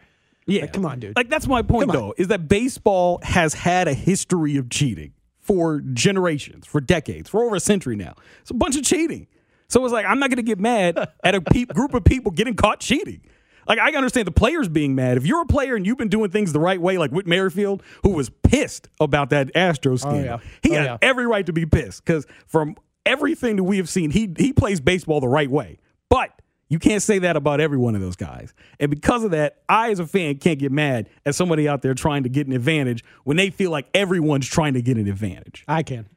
Yeah. 0.46 0.62
Like, 0.62 0.74
come 0.74 0.86
on, 0.86 1.00
dude. 1.00 1.16
Like 1.16 1.30
that's 1.30 1.48
my 1.48 1.62
point 1.62 1.92
though, 1.94 2.14
is 2.18 2.28
that 2.30 2.50
baseball 2.50 3.20
has 3.24 3.54
had 3.54 3.88
a 3.88 3.94
history 3.94 4.58
of 4.58 4.70
cheating 4.70 5.14
for 5.40 5.80
generations, 5.94 6.66
for 6.66 6.82
decades, 6.82 7.30
for 7.30 7.44
over 7.46 7.56
a 7.56 7.60
century 7.62 7.96
now. 7.96 8.16
It's 8.42 8.52
a 8.52 8.54
bunch 8.56 8.76
of 8.76 8.84
cheating. 8.84 9.28
So 9.70 9.84
it's 9.84 9.94
like 9.94 10.06
I'm 10.06 10.20
not 10.20 10.30
going 10.30 10.38
to 10.38 10.44
get 10.44 10.60
mad 10.60 11.10
at 11.24 11.36
a 11.36 11.42
peop 11.42 11.74
group 11.74 11.94
of 11.94 12.04
people 12.04 12.32
getting 12.32 12.56
caught 12.56 12.80
cheating. 12.80 13.22
Like 13.68 13.80
I 13.80 13.92
understand 13.92 14.28
the 14.28 14.32
players 14.32 14.70
being 14.70 14.96
mad. 14.96 15.18
If 15.18 15.26
you're 15.26 15.42
a 15.42 15.46
player 15.46 15.76
and 15.76 15.86
you've 15.86 15.98
been 15.98 16.08
doing 16.08 16.32
things 16.32 16.54
the 16.54 16.60
right 16.60 16.80
way, 16.80 16.98
like 16.98 17.12
Whit 17.12 17.28
Merrifield, 17.28 17.84
who 18.04 18.12
was 18.12 18.30
pissed 18.30 18.88
about 19.00 19.30
that 19.32 19.54
Astros 19.54 19.94
oh, 19.94 19.98
scandal, 19.98 20.24
yeah. 20.24 20.38
he 20.64 20.72
Oh, 20.72 20.74
had 20.76 20.86
yeah. 20.86 20.98
every 21.02 21.28
right 21.28 21.46
to 21.46 21.54
be 21.54 21.66
pissed 21.66 22.06
because 22.06 22.26
from 22.48 22.76
everything 23.06 23.58
that 23.58 23.64
we 23.64 23.78
have 23.78 23.90
seen, 23.90 24.10
he 24.12 24.34
he 24.38 24.54
plays 24.54 24.80
baseball 24.80 25.20
the 25.20 25.28
right 25.28 25.50
way. 25.52 25.80
But 26.10 26.32
you 26.70 26.80
can't 26.80 27.02
say 27.02 27.20
that 27.20 27.36
about 27.36 27.60
every 27.60 27.78
one 27.78 27.94
of 27.96 28.00
those 28.02 28.16
guys. 28.16 28.54
And 28.80 28.90
because 28.90 29.26
of 29.26 29.32
that, 29.32 29.58
I 29.68 29.92
as 29.92 30.00
a 30.00 30.08
fan 30.08 30.38
can't 30.38 30.60
get 30.60 30.72
mad 30.72 31.10
at 31.26 31.36
somebody 31.36 31.68
out 31.68 31.82
there 31.82 31.94
trying 31.94 32.24
to 32.24 32.30
get 32.30 32.48
an 32.48 32.54
advantage 32.54 33.04
when 33.26 33.36
they 33.36 33.50
feel 33.50 33.72
like 33.72 33.88
everyone's 33.94 34.48
trying 34.48 34.76
to 34.76 34.82
get 34.82 34.96
an 34.98 35.08
advantage. 35.10 35.66
I 35.68 35.84
can. 35.84 36.08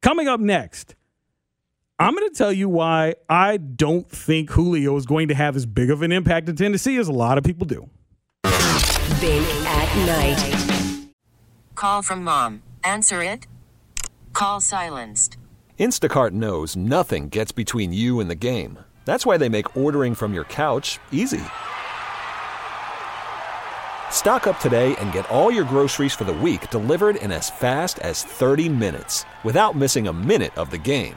Coming 0.00 0.28
up 0.28 0.38
next, 0.40 0.94
I'm 2.00 2.14
going 2.14 2.26
to 2.26 2.34
tell 2.34 2.50
you 2.50 2.66
why 2.70 3.16
I 3.28 3.58
don't 3.58 4.08
think 4.08 4.48
Julio 4.52 4.96
is 4.96 5.04
going 5.04 5.28
to 5.28 5.34
have 5.34 5.54
as 5.54 5.66
big 5.66 5.90
of 5.90 6.00
an 6.00 6.12
impact 6.12 6.48
in 6.48 6.56
Tennessee 6.56 6.96
as 6.96 7.08
a 7.08 7.12
lot 7.12 7.36
of 7.36 7.44
people 7.44 7.66
do. 7.66 7.90
Bink 9.20 9.46
at 9.66 10.06
night. 10.06 11.12
Call 11.74 12.00
from 12.00 12.24
mom. 12.24 12.62
Answer 12.82 13.22
it. 13.22 13.46
Call 14.32 14.62
silenced. 14.62 15.36
Instacart 15.78 16.30
knows 16.30 16.74
nothing 16.74 17.28
gets 17.28 17.52
between 17.52 17.92
you 17.92 18.18
and 18.18 18.30
the 18.30 18.34
game. 18.34 18.78
That's 19.04 19.26
why 19.26 19.36
they 19.36 19.50
make 19.50 19.76
ordering 19.76 20.14
from 20.14 20.32
your 20.32 20.44
couch 20.44 20.98
easy. 21.12 21.42
Stock 24.10 24.46
up 24.46 24.58
today 24.58 24.96
and 24.96 25.12
get 25.12 25.28
all 25.28 25.50
your 25.50 25.64
groceries 25.64 26.14
for 26.14 26.24
the 26.24 26.32
week 26.32 26.70
delivered 26.70 27.16
in 27.16 27.30
as 27.30 27.50
fast 27.50 27.98
as 27.98 28.24
30 28.24 28.70
minutes 28.70 29.26
without 29.44 29.76
missing 29.76 30.06
a 30.06 30.14
minute 30.14 30.56
of 30.56 30.70
the 30.70 30.78
game. 30.78 31.16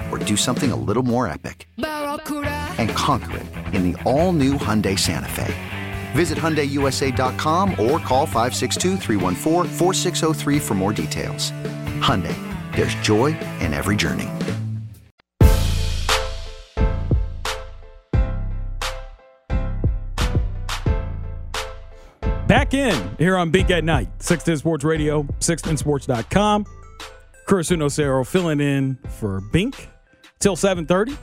or 0.11 0.17
do 0.17 0.35
something 0.35 0.71
a 0.71 0.75
little 0.75 1.03
more 1.03 1.27
epic? 1.27 1.67
And 1.77 2.89
conquer 2.91 3.37
it 3.37 3.45
in 3.73 3.91
the 3.91 4.03
all 4.03 4.33
new 4.33 4.55
Hyundai 4.55 4.99
Santa 4.99 5.29
Fe. 5.29 5.55
Visit 6.11 6.37
HyundaiUSA.com 6.37 7.71
or 7.71 7.97
call 7.99 8.27
562-314-4603 8.27 10.61
for 10.61 10.75
more 10.75 10.93
details. 10.93 11.51
Hyundai, 11.99 12.35
there's 12.75 12.93
joy 12.95 13.27
in 13.59 13.73
every 13.73 13.95
journey. 13.95 14.27
Back 22.47 22.73
in 22.73 23.17
here 23.17 23.37
on 23.37 23.49
Bink 23.49 23.71
at 23.71 23.85
Night, 23.85 24.09
610 24.19 24.57
Sports 24.57 24.83
Radio, 24.83 25.23
610sports.com. 25.39 26.65
Chris 27.47 27.69
UnoCero 27.69 28.27
filling 28.27 28.59
in 28.59 28.97
for 29.07 29.39
Bink 29.53 29.87
till 30.41 30.55
7.30. 30.55 31.17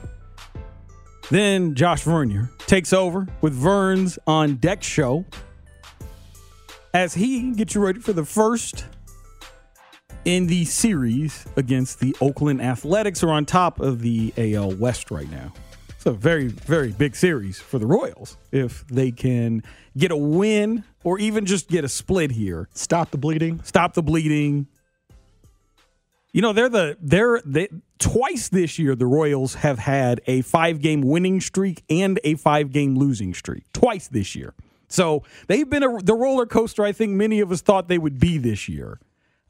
Then 1.29 1.75
Josh 1.75 2.03
Vernier 2.03 2.49
takes 2.65 2.93
over 2.93 3.27
with 3.41 3.53
Vern's 3.53 4.17
on 4.25 4.55
deck 4.55 4.81
show 4.81 5.25
as 6.93 7.13
he 7.13 7.51
gets 7.51 7.75
you 7.75 7.81
ready 7.81 7.99
for 7.99 8.13
the 8.13 8.25
first 8.25 8.85
in 10.25 10.47
the 10.47 10.65
series 10.65 11.45
against 11.55 11.99
the 11.99 12.15
Oakland 12.19 12.61
Athletics, 12.61 13.21
who 13.21 13.27
are 13.27 13.33
on 13.33 13.45
top 13.45 13.79
of 13.79 14.01
the 14.01 14.33
AL 14.37 14.71
West 14.75 15.11
right 15.11 15.29
now. 15.29 15.53
It's 15.89 16.05
a 16.05 16.11
very, 16.11 16.47
very 16.47 16.91
big 16.91 17.15
series 17.15 17.59
for 17.59 17.77
the 17.77 17.85
Royals 17.85 18.37
if 18.51 18.87
they 18.87 19.11
can 19.11 19.63
get 19.97 20.11
a 20.11 20.17
win 20.17 20.83
or 21.03 21.19
even 21.19 21.45
just 21.45 21.67
get 21.67 21.83
a 21.83 21.89
split 21.89 22.31
here. 22.31 22.69
Stop 22.73 23.11
the 23.11 23.17
bleeding. 23.17 23.61
Stop 23.63 23.93
the 23.93 24.01
bleeding. 24.01 24.67
You 26.31 26.41
know, 26.41 26.53
they're 26.53 26.69
the 26.69 26.97
they're 27.01 27.41
they 27.45 27.67
twice 27.99 28.49
this 28.49 28.79
year 28.79 28.95
the 28.95 29.05
Royals 29.05 29.55
have 29.55 29.79
had 29.79 30.21
a 30.25 30.41
five 30.41 30.81
game 30.81 31.01
winning 31.01 31.41
streak 31.41 31.83
and 31.89 32.19
a 32.23 32.35
five 32.35 32.71
game 32.71 32.97
losing 32.97 33.33
streak. 33.33 33.71
Twice 33.73 34.07
this 34.07 34.35
year. 34.35 34.53
So 34.87 35.23
they've 35.47 35.69
been 35.69 35.83
a, 35.83 36.01
the 36.01 36.15
roller 36.15 36.45
coaster 36.45 36.83
I 36.83 36.91
think 36.91 37.11
many 37.11 37.39
of 37.41 37.51
us 37.51 37.61
thought 37.61 37.87
they 37.87 37.99
would 37.99 38.19
be 38.19 38.37
this 38.37 38.67
year. 38.67 38.99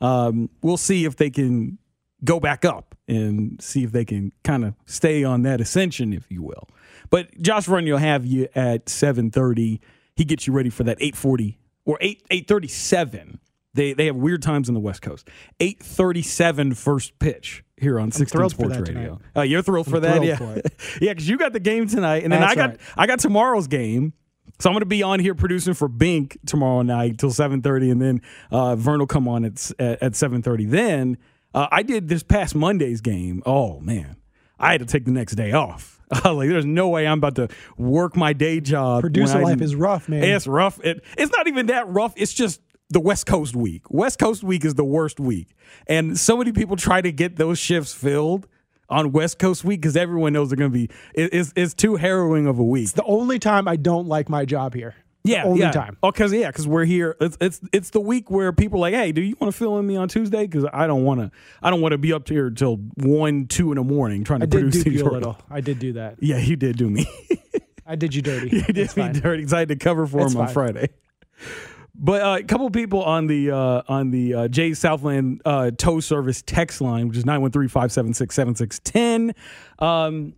Um, 0.01 0.49
we'll 0.62 0.77
see 0.77 1.05
if 1.05 1.15
they 1.15 1.29
can 1.29 1.77
go 2.23 2.39
back 2.39 2.65
up 2.65 2.95
and 3.07 3.62
see 3.62 3.83
if 3.83 3.91
they 3.91 4.05
can 4.05 4.31
kind 4.43 4.65
of 4.65 4.73
stay 4.85 5.23
on 5.23 5.43
that 5.43 5.62
ascension, 5.62 6.13
if 6.13 6.29
you 6.29 6.41
will. 6.41 6.67
But 7.09 7.41
Josh 7.41 7.65
Vernier 7.65 7.93
will 7.93 7.99
have 7.99 8.25
you 8.25 8.47
at 8.55 8.85
7:30. 8.85 9.79
He 10.15 10.25
gets 10.25 10.47
you 10.47 10.53
ready 10.53 10.69
for 10.69 10.83
that 10.83 10.99
8:40 10.99 11.57
or 11.85 11.97
8 12.01 12.23
8:37. 12.29 13.39
They 13.73 13.93
they 13.93 14.08
have 14.08 14.15
weird 14.15 14.41
times 14.41 14.67
on 14.67 14.73
the 14.73 14.79
West 14.79 15.01
Coast. 15.01 15.27
8:37 15.60 16.75
first 16.75 17.17
pitch 17.19 17.63
here 17.77 17.99
on 17.99 18.12
16 18.12 18.38
thrilled 18.38 18.53
for 18.53 18.63
Sports 18.63 18.77
that 18.77 18.95
Radio. 18.95 19.19
Uh, 19.36 19.41
you're 19.41 19.62
thrilled 19.62 19.88
I'm 19.88 19.93
for 19.93 19.99
that, 19.99 20.17
thrilled 20.17 20.27
yeah, 20.27 20.36
for 20.38 20.55
yeah, 21.01 21.12
because 21.12 21.29
you 21.29 21.38
got 21.38 21.53
the 21.53 21.60
game 21.60 21.88
tonight, 21.88 22.23
and 22.23 22.34
then 22.34 22.41
That's 22.41 22.53
I 22.53 22.55
got 22.55 22.69
right. 22.71 22.79
I 22.97 23.08
got 23.08 23.19
tomorrow's 23.19 23.67
game. 23.67 24.13
So 24.60 24.69
I'm 24.69 24.73
going 24.73 24.82
to 24.82 24.88
be 24.88 25.03
on 25.03 25.21
here 25.21 25.36
producing 25.36 25.73
for 25.73 25.88
Bink 25.88 26.38
tomorrow 26.45 26.82
night 26.82 27.17
till 27.17 27.29
7:30, 27.29 27.91
and 27.91 28.01
then 28.01 28.21
uh, 28.51 28.75
Vern 28.75 28.99
will 28.99 29.08
come 29.08 29.27
on 29.27 29.45
at 29.45 29.71
at, 29.79 30.03
at 30.03 30.12
7:30. 30.13 30.69
Then 30.69 31.17
uh, 31.53 31.67
I 31.71 31.84
did 31.84 32.10
this 32.10 32.23
past 32.23 32.55
Monday's 32.55 33.01
game. 33.01 33.43
Oh 33.45 33.79
man, 33.79 34.17
I 34.60 34.71
had 34.71 34.82
to 34.82 34.86
take 34.86 35.05
the 35.05 35.12
next 35.12 35.36
day 35.36 35.51
off. 35.51 35.97
Like, 36.25 36.49
there's 36.49 36.65
no 36.65 36.89
way 36.89 37.05
I'm 37.05 37.19
about 37.19 37.36
to 37.36 37.49
work 37.77 38.15
my 38.15 38.34
day 38.34 38.60
job. 38.62 39.01
Producer 39.01 39.39
life 39.39 39.62
is 39.62 39.75
rough, 39.75 40.10
man. 40.10 40.23
It's 40.23 40.47
rough. 40.47 40.84
It, 40.84 41.03
it's 41.15 41.32
not 41.32 41.47
even 41.47 41.67
that 41.67 41.88
rough. 41.88 42.15
It's 42.17 42.34
just 42.34 42.62
the 42.89 42.99
West 42.99 43.25
Coast 43.25 43.56
week. 43.56 43.84
West 43.89 44.19
Coast 44.19 44.43
week 44.43 44.65
is 44.65 44.75
the 44.75 44.84
worst 44.84 45.19
week, 45.19 45.49
and 45.88 46.17
so 46.17 46.38
many 46.38 46.52
people 46.52 46.75
try 46.75 47.02
to 47.02 47.12
get 47.12 47.36
those 47.36 47.60
shifts 47.60 47.93
filled 47.93 48.47
on 48.89 49.12
West 49.12 49.38
Coast 49.39 49.63
week 49.63 49.82
because 49.82 49.95
everyone 49.95 50.34
knows 50.34 50.49
they're 50.49 50.58
going 50.58 50.71
to 50.71 50.73
be. 50.88 50.89
It, 51.13 51.34
it's 51.34 51.54
it's 51.56 51.73
too 51.73 51.95
harrowing 51.95 52.47
of 52.47 52.58
a 52.60 52.63
week. 52.63 52.84
It's 52.84 52.93
the 52.93 53.04
only 53.04 53.38
time 53.39 53.67
I 53.67 53.75
don't 53.75 54.08
like 54.08 54.30
my 54.30 54.45
job 54.45 54.73
here. 54.73 54.95
Yeah, 55.25 55.43
only 55.43 55.60
yeah. 55.60 55.71
time. 55.71 55.97
Oh, 56.02 56.12
cause 56.13 56.32
yeah, 56.34 56.47
because 56.47 56.65
we're 56.65 56.86
here. 56.86 57.15
It's 57.19 57.38
it's 57.41 57.60
it's 57.73 57.89
the 57.91 57.99
week 57.99 58.32
where 58.32 58.54
people 58.54 58.80
are 58.80 58.89
like, 58.89 58.93
hey, 58.93 59.12
do 59.12 59.21
you 59.21 59.36
want 59.39 59.54
to 59.54 59.58
fill 59.58 59.78
in 59.78 59.86
me 59.86 59.97
on 59.97 60.08
Tuesday? 60.08 60.47
Because 60.47 60.65
I 60.73 60.88
don't 60.88 61.04
want 61.04 61.19
to. 61.19 61.30
I 61.62 61.69
don't 61.69 61.82
want 61.82 61.91
to 61.91 61.97
be 61.97 62.13
up 62.13 62.28
here 62.30 62.49
till 62.49 62.78
one, 62.95 63.45
two 63.47 63.71
in 63.71 63.75
the 63.75 63.84
morning 63.84 64.23
trying 64.23 64.39
to 64.39 64.45
I 64.45 64.47
did 64.47 64.62
produce 64.62 64.84
do 64.84 64.89
these 64.91 65.02
you 65.02 65.08
a 65.08 65.12
little. 65.12 65.38
I 65.49 65.60
did 65.62 65.78
do 65.78 65.93
that. 65.93 66.15
Yeah, 66.21 66.38
you 66.38 66.56
did 66.56 66.78
do 66.78 66.89
me. 66.89 67.06
I 67.86 67.95
did 67.97 68.15
you 68.15 68.21
dirty. 68.21 68.49
you 68.56 68.62
did 68.63 68.78
It's 68.78 68.95
me 68.95 69.04
fine. 69.04 69.13
dirty. 69.13 69.43
'cause 69.43 69.54
I 69.54 69.60
had 69.60 69.67
to 69.67 69.75
cover 69.75 70.08
for 70.08 70.21
It's 70.21 70.34
him 70.34 70.41
on. 70.41 70.47
Friday. 70.47 70.88
But 72.01 72.21
uh, 72.21 72.38
a 72.39 72.43
couple 72.43 72.69
people 72.69 73.03
on 73.03 73.27
the 73.27 73.51
uh, 73.51 73.81
on 73.89 74.12
the 74.12 74.33
uh, 74.33 74.47
Jay 74.47 74.73
Southland 74.73 75.41
uh, 75.43 75.71
tow 75.77 75.99
service 75.99 76.41
text 76.45 76.79
line, 76.79 77.09
which 77.09 77.17
is 77.17 77.25
913-576-7610. 77.25 79.35
Um, 79.79 80.33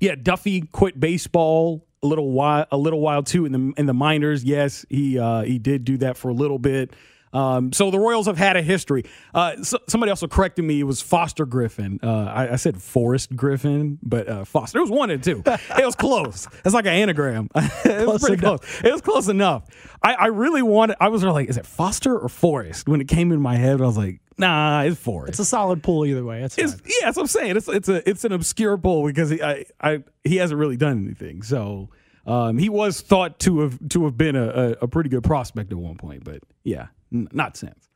yeah, 0.00 0.14
Duffy 0.14 0.62
quit 0.62 0.98
baseball 0.98 1.86
a 2.02 2.06
little 2.06 2.30
while 2.30 2.64
a 2.72 2.78
little 2.78 3.00
while 3.00 3.22
too 3.22 3.44
in 3.44 3.52
the 3.52 3.74
in 3.76 3.84
the 3.84 3.92
minors. 3.92 4.42
Yes, 4.42 4.86
he 4.88 5.18
uh, 5.18 5.42
he 5.42 5.58
did 5.58 5.84
do 5.84 5.98
that 5.98 6.16
for 6.16 6.30
a 6.30 6.34
little 6.34 6.58
bit. 6.58 6.94
Um, 7.32 7.72
so 7.72 7.90
the 7.90 7.98
Royals 7.98 8.26
have 8.26 8.38
had 8.38 8.56
a 8.56 8.62
history. 8.62 9.04
Uh, 9.34 9.62
so, 9.62 9.78
somebody 9.88 10.10
also 10.10 10.26
corrected 10.28 10.64
me. 10.64 10.80
It 10.80 10.84
was 10.84 11.00
Foster 11.00 11.46
Griffin. 11.46 12.00
Uh, 12.02 12.24
I, 12.24 12.52
I, 12.52 12.56
said 12.56 12.80
Forrest 12.82 13.36
Griffin, 13.36 13.98
but 14.02 14.28
uh, 14.28 14.44
Foster. 14.44 14.78
It 14.78 14.82
was 14.82 14.90
one 14.90 15.10
and 15.10 15.22
two. 15.22 15.42
It 15.46 15.84
was 15.84 15.94
close. 15.94 16.48
It's 16.64 16.74
like 16.74 16.86
an 16.86 16.94
anagram. 16.94 17.48
it 17.54 18.06
was 18.06 18.22
pretty 18.22 18.42
enough. 18.42 18.60
close. 18.60 18.80
It 18.84 18.92
was 18.92 19.00
close 19.00 19.28
enough. 19.28 19.64
I, 20.02 20.14
I 20.14 20.26
really 20.26 20.62
wanted. 20.62 20.96
I 21.00 21.08
was 21.08 21.22
like, 21.22 21.48
is 21.48 21.56
it 21.56 21.66
Foster 21.66 22.18
or 22.18 22.28
Forrest? 22.28 22.88
When 22.88 23.00
it 23.00 23.08
came 23.08 23.32
in 23.32 23.40
my 23.40 23.56
head, 23.56 23.80
I 23.80 23.84
was 23.84 23.96
like, 23.96 24.20
Nah, 24.38 24.82
it's 24.82 24.98
Forrest. 24.98 25.30
It's 25.30 25.38
a 25.40 25.44
solid 25.44 25.82
pull 25.82 26.06
either 26.06 26.24
way. 26.24 26.42
It's, 26.42 26.56
it's 26.56 26.76
yeah, 26.86 27.06
that's 27.06 27.16
what 27.16 27.24
I'm 27.24 27.28
saying. 27.28 27.56
It's 27.56 27.68
it's 27.68 27.88
a 27.88 28.08
it's 28.08 28.24
an 28.24 28.32
obscure 28.32 28.78
pull 28.78 29.04
because 29.04 29.30
he 29.30 29.42
I, 29.42 29.64
I 29.80 30.04
he 30.22 30.36
hasn't 30.36 30.58
really 30.58 30.76
done 30.76 31.04
anything. 31.04 31.42
So 31.42 31.90
um, 32.28 32.58
he 32.58 32.68
was 32.68 33.00
thought 33.00 33.38
to 33.40 33.60
have 33.60 33.88
to 33.88 34.04
have 34.04 34.18
been 34.18 34.36
a, 34.36 34.76
a, 34.82 34.86
pretty 34.86 35.08
good 35.08 35.24
prospect 35.24 35.72
at 35.72 35.78
one 35.78 35.96
point, 35.96 36.24
but 36.24 36.40
yeah, 36.62 36.88
n- 37.10 37.26
not 37.32 37.56
since. 37.56 37.88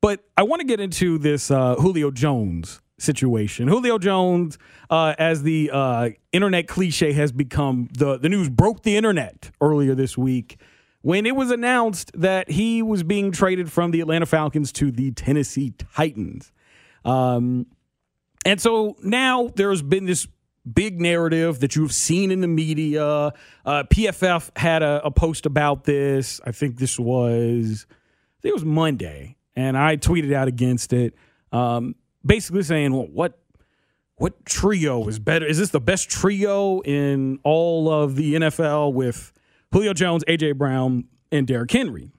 But 0.00 0.24
I 0.36 0.44
want 0.44 0.60
to 0.60 0.66
get 0.66 0.78
into 0.78 1.18
this 1.18 1.50
uh, 1.50 1.74
Julio 1.74 2.12
Jones 2.12 2.80
situation. 2.98 3.66
Julio 3.66 3.98
Jones, 3.98 4.56
uh, 4.88 5.16
as 5.18 5.42
the 5.42 5.70
uh, 5.72 6.10
internet 6.30 6.68
cliche 6.68 7.12
has 7.14 7.32
become, 7.32 7.88
the 7.92 8.16
the 8.16 8.28
news 8.28 8.48
broke 8.48 8.84
the 8.84 8.96
internet 8.96 9.50
earlier 9.60 9.96
this 9.96 10.16
week 10.16 10.60
when 11.02 11.26
it 11.26 11.34
was 11.34 11.50
announced 11.50 12.12
that 12.14 12.48
he 12.48 12.82
was 12.82 13.02
being 13.02 13.32
traded 13.32 13.72
from 13.72 13.90
the 13.90 14.00
Atlanta 14.00 14.26
Falcons 14.26 14.70
to 14.74 14.92
the 14.92 15.10
Tennessee 15.10 15.72
Titans. 15.92 16.52
Um, 17.04 17.66
and 18.44 18.60
so 18.60 18.96
now 19.02 19.50
there's 19.56 19.82
been 19.82 20.04
this 20.04 20.28
big 20.72 21.00
narrative 21.00 21.60
that 21.60 21.76
you've 21.76 21.92
seen 21.92 22.30
in 22.30 22.40
the 22.40 22.48
media. 22.48 23.04
Uh, 23.04 23.82
PFF 23.84 24.56
had 24.56 24.82
a, 24.82 25.04
a, 25.04 25.10
post 25.10 25.46
about 25.46 25.84
this. 25.84 26.40
I 26.44 26.52
think 26.52 26.78
this 26.78 26.98
was, 26.98 27.86
I 27.90 28.38
think 28.42 28.50
it 28.50 28.54
was 28.54 28.64
Monday, 28.64 29.36
and 29.54 29.76
I 29.76 29.96
tweeted 29.96 30.32
out 30.32 30.48
against 30.48 30.92
it, 30.92 31.14
um, 31.52 31.94
basically 32.24 32.62
saying, 32.62 32.92
well, 32.92 33.06
what 33.06 33.38
what 34.18 34.46
trio 34.46 35.06
is 35.08 35.18
better? 35.18 35.44
Is 35.44 35.58
this 35.58 35.70
the 35.70 35.80
best 35.80 36.08
trio 36.08 36.80
in 36.80 37.38
all 37.44 37.92
of 37.92 38.16
the 38.16 38.34
NFL 38.34 38.94
with 38.94 39.30
Julio 39.72 39.92
Jones, 39.92 40.24
AJ 40.26 40.56
Brown, 40.56 41.04
and 41.30 41.46
Derrick 41.46 41.70
Henry. 41.70 42.10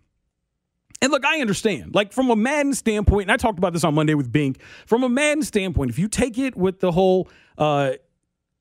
And 1.01 1.11
look, 1.11 1.25
I 1.25 1.41
understand. 1.41 1.93
Like 1.93 2.11
from 2.11 2.29
a 2.29 2.35
Madden 2.35 2.73
standpoint, 2.73 3.23
and 3.23 3.31
I 3.31 3.37
talked 3.37 3.57
about 3.59 3.73
this 3.73 3.83
on 3.83 3.93
Monday 3.93 4.15
with 4.15 4.31
Bink. 4.31 4.61
From 4.85 5.03
a 5.03 5.09
Madden 5.09 5.43
standpoint, 5.43 5.91
if 5.91 5.99
you 5.99 6.07
take 6.07 6.37
it 6.37 6.55
with 6.55 6.79
the 6.79 6.91
whole, 6.91 7.29
uh, 7.57 7.93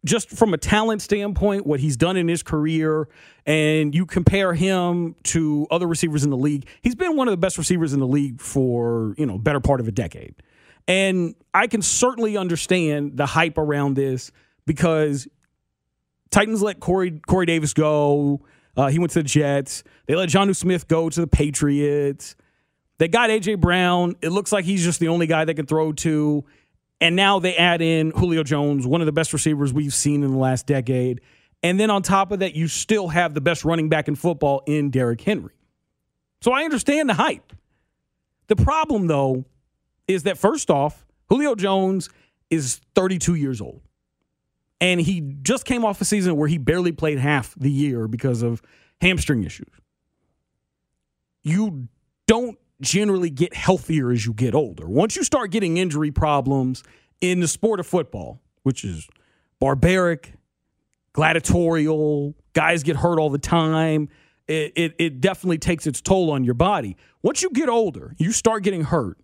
just 0.06 0.30
from 0.30 0.54
a 0.54 0.58
talent 0.58 1.02
standpoint, 1.02 1.66
what 1.66 1.80
he's 1.80 1.96
done 1.96 2.16
in 2.16 2.28
his 2.28 2.42
career, 2.42 3.08
and 3.44 3.94
you 3.94 4.06
compare 4.06 4.54
him 4.54 5.16
to 5.24 5.66
other 5.70 5.86
receivers 5.86 6.24
in 6.24 6.30
the 6.30 6.36
league, 6.36 6.66
he's 6.82 6.94
been 6.94 7.16
one 7.16 7.28
of 7.28 7.32
the 7.32 7.36
best 7.36 7.58
receivers 7.58 7.92
in 7.92 8.00
the 8.00 8.06
league 8.06 8.40
for 8.40 9.14
you 9.18 9.26
know 9.26 9.36
better 9.36 9.60
part 9.60 9.80
of 9.80 9.88
a 9.88 9.92
decade. 9.92 10.34
And 10.88 11.34
I 11.52 11.66
can 11.66 11.82
certainly 11.82 12.36
understand 12.36 13.16
the 13.16 13.26
hype 13.26 13.58
around 13.58 13.94
this 13.94 14.30
because 14.66 15.26
Titans 16.30 16.62
let 16.62 16.80
Corey 16.80 17.20
Corey 17.26 17.46
Davis 17.46 17.74
go. 17.74 18.40
Uh, 18.76 18.88
he 18.88 18.98
went 18.98 19.10
to 19.12 19.20
the 19.20 19.28
Jets. 19.28 19.82
They 20.06 20.14
let 20.14 20.28
Jonnu 20.28 20.54
Smith 20.54 20.86
go 20.86 21.08
to 21.08 21.20
the 21.20 21.26
Patriots. 21.26 22.36
They 22.98 23.08
got 23.08 23.30
AJ 23.30 23.60
Brown. 23.60 24.16
It 24.22 24.30
looks 24.30 24.52
like 24.52 24.64
he's 24.64 24.84
just 24.84 25.00
the 25.00 25.08
only 25.08 25.26
guy 25.26 25.44
they 25.44 25.54
can 25.54 25.66
throw 25.66 25.92
to. 25.92 26.44
And 27.00 27.14
now 27.14 27.38
they 27.38 27.56
add 27.56 27.82
in 27.82 28.10
Julio 28.10 28.42
Jones, 28.42 28.86
one 28.86 29.00
of 29.00 29.06
the 29.06 29.12
best 29.12 29.32
receivers 29.32 29.72
we've 29.72 29.92
seen 29.92 30.22
in 30.22 30.32
the 30.32 30.38
last 30.38 30.66
decade. 30.66 31.20
And 31.62 31.78
then 31.78 31.90
on 31.90 32.02
top 32.02 32.32
of 32.32 32.38
that, 32.40 32.54
you 32.54 32.68
still 32.68 33.08
have 33.08 33.34
the 33.34 33.40
best 33.40 33.64
running 33.64 33.88
back 33.88 34.08
in 34.08 34.14
football 34.14 34.62
in 34.66 34.90
Derrick 34.90 35.20
Henry. 35.20 35.52
So 36.40 36.52
I 36.52 36.64
understand 36.64 37.08
the 37.08 37.14
hype. 37.14 37.52
The 38.46 38.56
problem, 38.56 39.08
though, 39.08 39.44
is 40.06 40.22
that 40.22 40.38
first 40.38 40.70
off, 40.70 41.06
Julio 41.28 41.54
Jones 41.54 42.08
is 42.50 42.80
32 42.94 43.34
years 43.34 43.60
old. 43.60 43.80
And 44.80 45.00
he 45.00 45.20
just 45.42 45.64
came 45.64 45.84
off 45.84 46.00
a 46.00 46.04
season 46.04 46.36
where 46.36 46.48
he 46.48 46.58
barely 46.58 46.92
played 46.92 47.18
half 47.18 47.54
the 47.56 47.70
year 47.70 48.06
because 48.06 48.42
of 48.42 48.62
hamstring 49.00 49.44
issues. 49.44 49.72
You 51.42 51.88
don't 52.26 52.58
generally 52.80 53.30
get 53.30 53.54
healthier 53.54 54.10
as 54.10 54.26
you 54.26 54.32
get 54.32 54.54
older. 54.54 54.88
Once 54.88 55.16
you 55.16 55.24
start 55.24 55.50
getting 55.50 55.76
injury 55.76 56.10
problems 56.10 56.82
in 57.20 57.40
the 57.40 57.48
sport 57.48 57.80
of 57.80 57.86
football, 57.86 58.40
which 58.62 58.84
is 58.84 59.08
barbaric, 59.58 60.32
gladiatorial, 61.12 62.34
guys 62.52 62.82
get 62.82 62.96
hurt 62.96 63.18
all 63.18 63.30
the 63.30 63.38
time. 63.38 64.08
It, 64.46 64.72
it, 64.76 64.94
it, 64.98 65.20
definitely 65.20 65.58
takes 65.58 65.86
its 65.86 66.00
toll 66.00 66.30
on 66.30 66.44
your 66.44 66.54
body. 66.54 66.96
Once 67.22 67.42
you 67.42 67.50
get 67.50 67.68
older, 67.68 68.14
you 68.18 68.30
start 68.30 68.62
getting 68.62 68.84
hurt. 68.84 69.18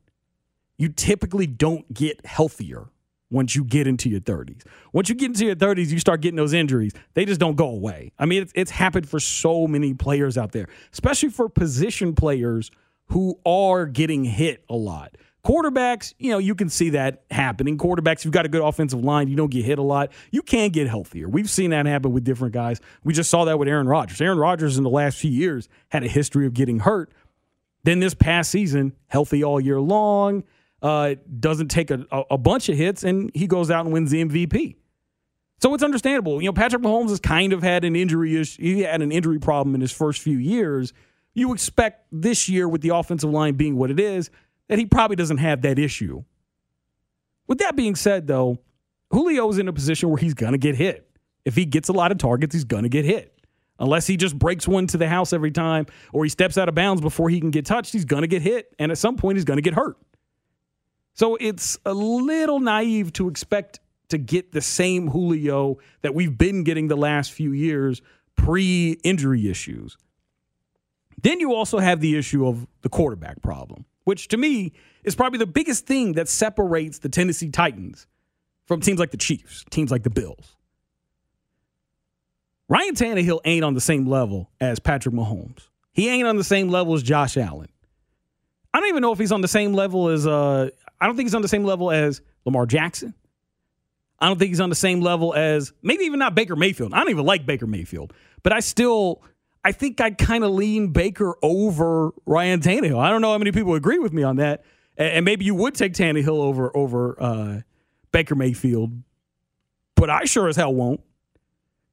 You 0.78 0.88
typically 0.88 1.46
don't 1.46 1.92
get 1.94 2.26
healthier 2.26 2.88
once 3.30 3.54
you 3.54 3.62
get 3.62 3.86
into 3.86 4.08
your 4.08 4.20
30s. 4.20 4.62
Once 4.92 5.08
you 5.08 5.14
get 5.14 5.26
into 5.26 5.46
your 5.46 5.54
30s, 5.54 5.88
you 5.90 5.98
start 5.98 6.22
getting 6.22 6.36
those 6.36 6.52
injuries. 6.52 6.92
They 7.14 7.24
just 7.24 7.38
don't 7.38 7.54
go 7.54 7.68
away. 7.68 8.12
I 8.18 8.26
mean, 8.26 8.42
it's, 8.42 8.52
it's 8.56 8.70
happened 8.70 9.08
for 9.08 9.20
so 9.20 9.66
many 9.66 9.94
players 9.94 10.36
out 10.36 10.52
there, 10.52 10.66
especially 10.92 11.28
for 11.28 11.48
position 11.48 12.14
players 12.14 12.70
who 13.12 13.38
are 13.44 13.84
getting 13.84 14.24
hit 14.24 14.64
a 14.70 14.74
lot. 14.74 15.16
Quarterbacks, 15.44 16.14
you 16.18 16.30
know, 16.30 16.38
you 16.38 16.54
can 16.54 16.70
see 16.70 16.90
that 16.90 17.24
happening. 17.30 17.76
Quarterbacks, 17.76 18.24
you've 18.24 18.32
got 18.32 18.46
a 18.46 18.48
good 18.48 18.62
offensive 18.62 19.04
line, 19.04 19.28
you 19.28 19.36
don't 19.36 19.50
get 19.50 19.64
hit 19.64 19.78
a 19.78 19.82
lot. 19.82 20.12
You 20.30 20.40
can 20.40 20.70
get 20.70 20.88
healthier. 20.88 21.28
We've 21.28 21.50
seen 21.50 21.70
that 21.70 21.84
happen 21.84 22.12
with 22.12 22.24
different 22.24 22.54
guys. 22.54 22.80
We 23.04 23.12
just 23.12 23.28
saw 23.28 23.44
that 23.44 23.58
with 23.58 23.68
Aaron 23.68 23.86
Rodgers. 23.86 24.20
Aaron 24.20 24.38
Rodgers 24.38 24.78
in 24.78 24.84
the 24.84 24.90
last 24.90 25.18
few 25.18 25.30
years 25.30 25.68
had 25.88 26.04
a 26.04 26.08
history 26.08 26.46
of 26.46 26.54
getting 26.54 26.78
hurt. 26.78 27.12
Then 27.84 28.00
this 28.00 28.14
past 28.14 28.50
season, 28.50 28.94
healthy 29.08 29.44
all 29.44 29.60
year 29.60 29.80
long 29.80 30.44
uh, 30.80 31.16
doesn't 31.38 31.68
take 31.68 31.90
a, 31.90 32.06
a 32.30 32.38
bunch 32.38 32.70
of 32.70 32.78
hits, 32.78 33.04
and 33.04 33.30
he 33.34 33.46
goes 33.46 33.70
out 33.70 33.84
and 33.84 33.92
wins 33.92 34.10
the 34.10 34.24
MVP. 34.24 34.76
So 35.60 35.74
it's 35.74 35.82
understandable. 35.82 36.40
You 36.40 36.48
know, 36.48 36.52
Patrick 36.54 36.82
Mahomes 36.82 37.10
has 37.10 37.20
kind 37.20 37.52
of 37.52 37.62
had 37.62 37.84
an 37.84 37.94
injury 37.94 38.40
issue. 38.40 38.62
He 38.62 38.80
had 38.80 39.02
an 39.02 39.12
injury 39.12 39.38
problem 39.38 39.74
in 39.74 39.82
his 39.82 39.92
first 39.92 40.22
few 40.22 40.38
years. 40.38 40.94
You 41.34 41.52
expect 41.52 42.06
this 42.12 42.48
year, 42.48 42.68
with 42.68 42.82
the 42.82 42.90
offensive 42.90 43.30
line 43.30 43.54
being 43.54 43.76
what 43.76 43.90
it 43.90 43.98
is, 43.98 44.30
that 44.68 44.78
he 44.78 44.86
probably 44.86 45.16
doesn't 45.16 45.38
have 45.38 45.62
that 45.62 45.78
issue. 45.78 46.24
With 47.46 47.58
that 47.58 47.76
being 47.76 47.94
said, 47.94 48.26
though, 48.26 48.58
Julio's 49.12 49.58
in 49.58 49.68
a 49.68 49.72
position 49.72 50.08
where 50.08 50.18
he's 50.18 50.34
going 50.34 50.52
to 50.52 50.58
get 50.58 50.74
hit. 50.74 51.08
If 51.44 51.54
he 51.56 51.64
gets 51.64 51.88
a 51.88 51.92
lot 51.92 52.12
of 52.12 52.18
targets, 52.18 52.54
he's 52.54 52.64
going 52.64 52.84
to 52.84 52.88
get 52.88 53.04
hit. 53.04 53.32
Unless 53.78 54.06
he 54.06 54.16
just 54.16 54.38
breaks 54.38 54.68
one 54.68 54.86
to 54.88 54.96
the 54.96 55.08
house 55.08 55.32
every 55.32 55.50
time 55.50 55.86
or 56.12 56.22
he 56.24 56.28
steps 56.28 56.56
out 56.56 56.68
of 56.68 56.74
bounds 56.74 57.00
before 57.00 57.28
he 57.28 57.40
can 57.40 57.50
get 57.50 57.66
touched, 57.66 57.92
he's 57.92 58.04
going 58.04 58.22
to 58.22 58.28
get 58.28 58.40
hit. 58.40 58.74
And 58.78 58.92
at 58.92 58.98
some 58.98 59.16
point, 59.16 59.36
he's 59.36 59.44
going 59.44 59.56
to 59.56 59.62
get 59.62 59.74
hurt. 59.74 59.96
So 61.14 61.36
it's 61.40 61.78
a 61.84 61.92
little 61.92 62.60
naive 62.60 63.12
to 63.14 63.28
expect 63.28 63.80
to 64.08 64.18
get 64.18 64.52
the 64.52 64.60
same 64.60 65.08
Julio 65.08 65.78
that 66.02 66.14
we've 66.14 66.36
been 66.36 66.64
getting 66.64 66.88
the 66.88 66.96
last 66.96 67.32
few 67.32 67.52
years 67.52 68.02
pre 68.36 68.92
injury 69.02 69.50
issues. 69.50 69.96
Then 71.22 71.40
you 71.40 71.54
also 71.54 71.78
have 71.78 72.00
the 72.00 72.16
issue 72.16 72.46
of 72.46 72.66
the 72.82 72.88
quarterback 72.88 73.40
problem, 73.42 73.84
which 74.04 74.28
to 74.28 74.36
me 74.36 74.72
is 75.04 75.14
probably 75.14 75.38
the 75.38 75.46
biggest 75.46 75.86
thing 75.86 76.14
that 76.14 76.28
separates 76.28 76.98
the 76.98 77.08
Tennessee 77.08 77.50
Titans 77.50 78.06
from 78.66 78.80
teams 78.80 78.98
like 78.98 79.10
the 79.10 79.16
Chiefs, 79.16 79.64
teams 79.70 79.90
like 79.90 80.02
the 80.02 80.10
Bills. 80.10 80.56
Ryan 82.68 82.94
Tannehill 82.94 83.40
ain't 83.44 83.64
on 83.64 83.74
the 83.74 83.80
same 83.80 84.06
level 84.06 84.50
as 84.60 84.78
Patrick 84.78 85.14
Mahomes. 85.14 85.68
He 85.92 86.08
ain't 86.08 86.26
on 86.26 86.36
the 86.36 86.44
same 86.44 86.68
level 86.68 86.94
as 86.94 87.02
Josh 87.02 87.36
Allen. 87.36 87.68
I 88.72 88.80
don't 88.80 88.88
even 88.88 89.02
know 89.02 89.12
if 89.12 89.18
he's 89.18 89.32
on 89.32 89.42
the 89.42 89.48
same 89.48 89.74
level 89.74 90.08
as 90.08 90.26
uh, 90.26 90.70
I 91.00 91.06
don't 91.06 91.16
think 91.16 91.26
he's 91.26 91.34
on 91.34 91.42
the 91.42 91.48
same 91.48 91.64
level 91.64 91.90
as 91.90 92.22
Lamar 92.44 92.66
Jackson. 92.66 93.14
I 94.18 94.28
don't 94.28 94.38
think 94.38 94.50
he's 94.50 94.60
on 94.60 94.70
the 94.70 94.76
same 94.76 95.00
level 95.00 95.34
as 95.34 95.72
maybe 95.82 96.04
even 96.04 96.20
not 96.20 96.34
Baker 96.34 96.56
Mayfield. 96.56 96.94
I 96.94 96.98
don't 96.98 97.10
even 97.10 97.26
like 97.26 97.44
Baker 97.44 97.66
Mayfield, 97.66 98.14
but 98.42 98.52
I 98.52 98.60
still 98.60 99.22
I 99.64 99.72
think 99.72 100.00
I'd 100.00 100.18
kind 100.18 100.44
of 100.44 100.50
lean 100.50 100.88
Baker 100.88 101.36
over 101.42 102.10
Ryan 102.26 102.60
Tannehill. 102.60 102.98
I 102.98 103.10
don't 103.10 103.20
know 103.20 103.32
how 103.32 103.38
many 103.38 103.52
people 103.52 103.74
agree 103.74 103.98
with 103.98 104.12
me 104.12 104.22
on 104.22 104.36
that, 104.36 104.64
and 104.96 105.24
maybe 105.24 105.44
you 105.44 105.54
would 105.54 105.74
take 105.74 105.94
Tannehill 105.94 106.28
over 106.28 106.76
over 106.76 107.22
uh, 107.22 107.60
Baker 108.10 108.34
Mayfield, 108.34 108.92
but 109.94 110.10
I 110.10 110.24
sure 110.24 110.48
as 110.48 110.56
hell 110.56 110.74
won't. 110.74 111.00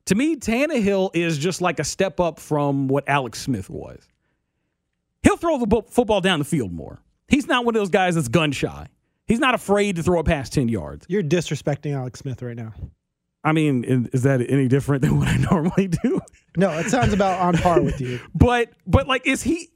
To 0.05 0.15
me, 0.15 0.37
Tannehill 0.37 1.11
is 1.13 1.37
just 1.37 1.61
like 1.61 1.79
a 1.79 1.83
step 1.83 2.19
up 2.19 2.39
from 2.39 2.87
what 2.87 3.07
Alex 3.07 3.39
Smith 3.39 3.69
was. 3.69 4.07
He'll 5.21 5.37
throw 5.37 5.63
the 5.63 5.83
football 5.89 6.21
down 6.21 6.39
the 6.39 6.45
field 6.45 6.71
more. 6.71 6.99
He's 7.27 7.45
not 7.45 7.65
one 7.65 7.75
of 7.75 7.79
those 7.79 7.89
guys 7.89 8.15
that's 8.15 8.27
gun 8.27 8.51
shy. 8.51 8.87
He's 9.27 9.39
not 9.39 9.53
afraid 9.53 9.97
to 9.97 10.03
throw 10.03 10.19
it 10.19 10.25
past 10.25 10.53
10 10.53 10.69
yards. 10.69 11.05
You're 11.07 11.21
disrespecting 11.21 11.93
Alex 11.93 12.21
Smith 12.21 12.41
right 12.41 12.55
now. 12.55 12.73
I 13.43 13.51
mean, 13.51 14.09
is 14.11 14.23
that 14.23 14.41
any 14.49 14.67
different 14.67 15.03
than 15.03 15.19
what 15.19 15.27
I 15.27 15.37
normally 15.37 15.87
do? 15.87 16.19
No, 16.59 16.71
it 16.77 16.89
sounds 16.89 17.13
about 17.13 17.39
on 17.39 17.57
par 17.57 17.81
with 17.81 18.01
you. 18.01 18.19
but 18.35 18.73
but 18.85 19.07
like 19.07 19.25
is 19.25 19.41
he 19.41 19.69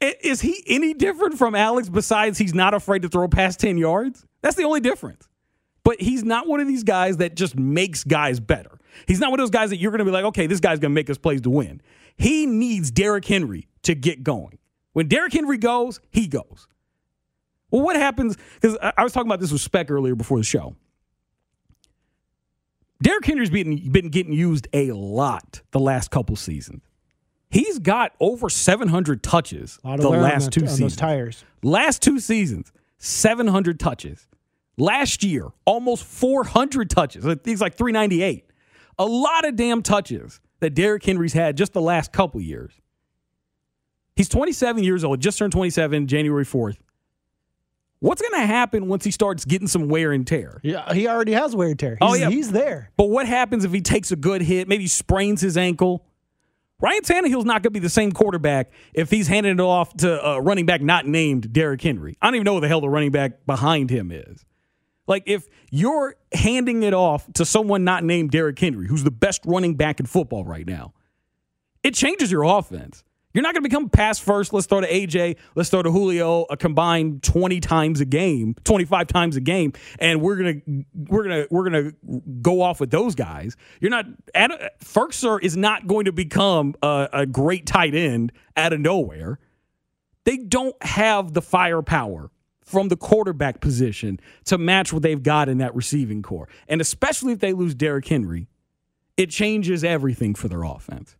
is 0.00 0.40
he 0.40 0.62
any 0.66 0.94
different 0.94 1.36
from 1.36 1.54
Alex 1.54 1.88
besides 1.88 2.38
he's 2.38 2.54
not 2.54 2.72
afraid 2.72 3.02
to 3.02 3.08
throw 3.08 3.28
past 3.28 3.60
10 3.60 3.76
yards? 3.76 4.24
That's 4.40 4.56
the 4.56 4.64
only 4.64 4.80
difference. 4.80 5.28
But 5.84 6.00
he's 6.00 6.24
not 6.24 6.46
one 6.46 6.60
of 6.60 6.66
these 6.66 6.84
guys 6.84 7.18
that 7.18 7.34
just 7.34 7.56
makes 7.56 8.04
guys 8.04 8.40
better. 8.40 8.78
He's 9.06 9.20
not 9.20 9.30
one 9.30 9.38
of 9.40 9.44
those 9.44 9.50
guys 9.50 9.70
that 9.70 9.76
you're 9.76 9.90
going 9.90 10.00
to 10.00 10.04
be 10.04 10.10
like, 10.10 10.24
okay, 10.26 10.46
this 10.46 10.60
guy's 10.60 10.78
going 10.78 10.90
to 10.90 10.94
make 10.94 11.10
us 11.10 11.18
plays 11.18 11.40
to 11.42 11.50
win. 11.50 11.80
He 12.16 12.46
needs 12.46 12.90
Derrick 12.90 13.24
Henry 13.24 13.68
to 13.82 13.94
get 13.94 14.22
going. 14.22 14.58
When 14.92 15.08
Derrick 15.08 15.32
Henry 15.32 15.58
goes, 15.58 16.00
he 16.10 16.26
goes. 16.26 16.66
Well, 17.70 17.82
what 17.82 17.96
happens? 17.96 18.36
Because 18.54 18.76
I 18.80 19.02
was 19.02 19.12
talking 19.12 19.28
about 19.28 19.40
this 19.40 19.52
with 19.52 19.60
Spec 19.60 19.90
earlier 19.90 20.14
before 20.14 20.38
the 20.38 20.44
show. 20.44 20.74
Derrick 23.02 23.24
Henry's 23.24 23.50
been, 23.50 23.90
been 23.90 24.10
getting 24.10 24.32
used 24.32 24.68
a 24.72 24.92
lot 24.92 25.62
the 25.70 25.80
last 25.80 26.10
couple 26.10 26.36
seasons. 26.36 26.82
He's 27.48 27.78
got 27.78 28.12
over 28.20 28.48
700 28.48 29.22
touches 29.22 29.78
the 29.82 30.08
last 30.08 30.52
two 30.52 30.62
on 30.62 30.68
seasons. 30.68 30.96
tires. 30.96 31.44
Last 31.62 32.02
two 32.02 32.20
seasons, 32.20 32.72
700 32.98 33.80
touches. 33.80 34.28
Last 34.76 35.24
year, 35.24 35.48
almost 35.64 36.04
400 36.04 36.88
touches. 36.88 37.26
It's 37.26 37.60
like 37.60 37.74
398. 37.76 38.44
A 38.98 39.04
lot 39.04 39.46
of 39.46 39.56
damn 39.56 39.82
touches 39.82 40.40
that 40.60 40.74
Derrick 40.74 41.04
Henry's 41.04 41.32
had 41.32 41.56
just 41.56 41.72
the 41.72 41.80
last 41.80 42.12
couple 42.12 42.40
years. 42.40 42.72
He's 44.14 44.28
27 44.28 44.84
years 44.84 45.02
old, 45.02 45.20
just 45.20 45.38
turned 45.38 45.52
27 45.52 46.06
January 46.06 46.44
4th. 46.44 46.76
What's 48.00 48.22
going 48.22 48.40
to 48.40 48.46
happen 48.46 48.88
once 48.88 49.04
he 49.04 49.10
starts 49.10 49.44
getting 49.44 49.68
some 49.68 49.88
wear 49.88 50.12
and 50.12 50.26
tear? 50.26 50.58
Yeah, 50.62 50.92
he 50.92 51.06
already 51.06 51.32
has 51.32 51.54
wear 51.54 51.68
and 51.68 51.78
tear. 51.78 51.98
Oh, 52.00 52.14
he's, 52.14 52.22
Oh, 52.22 52.24
yeah. 52.24 52.30
he's 52.30 52.50
there. 52.50 52.90
But 52.96 53.10
what 53.10 53.26
happens 53.26 53.64
if 53.64 53.72
he 53.72 53.82
takes 53.82 54.10
a 54.10 54.16
good 54.16 54.40
hit, 54.42 54.68
maybe 54.68 54.86
sprains 54.86 55.42
his 55.42 55.56
ankle? 55.58 56.06
Ryan 56.80 57.02
Tannehill's 57.02 57.44
not 57.44 57.56
going 57.62 57.64
to 57.64 57.70
be 57.70 57.78
the 57.78 57.90
same 57.90 58.10
quarterback 58.12 58.70
if 58.94 59.10
he's 59.10 59.28
handing 59.28 59.52
it 59.52 59.60
off 59.60 59.94
to 59.98 60.24
a 60.26 60.40
running 60.40 60.64
back 60.64 60.80
not 60.80 61.06
named 61.06 61.52
Derrick 61.52 61.82
Henry. 61.82 62.16
I 62.22 62.26
don't 62.28 62.36
even 62.36 62.46
know 62.46 62.54
who 62.54 62.60
the 62.62 62.68
hell 62.68 62.80
the 62.80 62.88
running 62.88 63.10
back 63.10 63.44
behind 63.44 63.90
him 63.90 64.10
is. 64.10 64.46
Like, 65.06 65.24
if 65.26 65.46
you're 65.70 66.14
handing 66.32 66.82
it 66.82 66.94
off 66.94 67.30
to 67.34 67.44
someone 67.44 67.84
not 67.84 68.02
named 68.02 68.30
Derrick 68.30 68.58
Henry, 68.58 68.86
who's 68.86 69.04
the 69.04 69.10
best 69.10 69.42
running 69.44 69.74
back 69.74 70.00
in 70.00 70.06
football 70.06 70.44
right 70.44 70.66
now, 70.66 70.94
it 71.82 71.94
changes 71.94 72.32
your 72.32 72.44
offense. 72.44 73.04
You're 73.32 73.42
not 73.42 73.54
going 73.54 73.62
to 73.62 73.68
become 73.68 73.88
pass 73.88 74.18
first. 74.18 74.52
Let's 74.52 74.66
throw 74.66 74.80
to 74.80 74.88
AJ. 74.88 75.36
Let's 75.54 75.68
throw 75.68 75.82
to 75.82 75.90
Julio 75.90 76.46
a 76.50 76.56
combined 76.56 77.22
20 77.22 77.60
times 77.60 78.00
a 78.00 78.04
game, 78.04 78.56
25 78.64 79.06
times 79.06 79.36
a 79.36 79.40
game, 79.40 79.72
and 79.98 80.20
we're 80.20 80.36
gonna 80.36 80.84
we're 80.94 81.22
gonna 81.22 81.46
we're 81.50 81.70
gonna 81.70 81.92
go 82.42 82.60
off 82.60 82.80
with 82.80 82.90
those 82.90 83.14
guys. 83.14 83.56
You're 83.80 83.90
not. 83.90 84.06
Firkser 84.82 85.40
is 85.42 85.56
not 85.56 85.86
going 85.86 86.06
to 86.06 86.12
become 86.12 86.74
a, 86.82 87.08
a 87.12 87.26
great 87.26 87.66
tight 87.66 87.94
end 87.94 88.32
out 88.56 88.72
of 88.72 88.80
nowhere. 88.80 89.38
They 90.24 90.36
don't 90.36 90.80
have 90.82 91.32
the 91.32 91.42
firepower 91.42 92.30
from 92.60 92.88
the 92.88 92.96
quarterback 92.96 93.60
position 93.60 94.20
to 94.44 94.58
match 94.58 94.92
what 94.92 95.02
they've 95.02 95.22
got 95.22 95.48
in 95.48 95.58
that 95.58 95.74
receiving 95.74 96.22
core, 96.22 96.48
and 96.68 96.80
especially 96.80 97.32
if 97.32 97.38
they 97.38 97.52
lose 97.52 97.74
Derrick 97.76 98.06
Henry, 98.08 98.48
it 99.16 99.30
changes 99.30 99.84
everything 99.84 100.34
for 100.34 100.48
their 100.48 100.64
offense. 100.64 101.16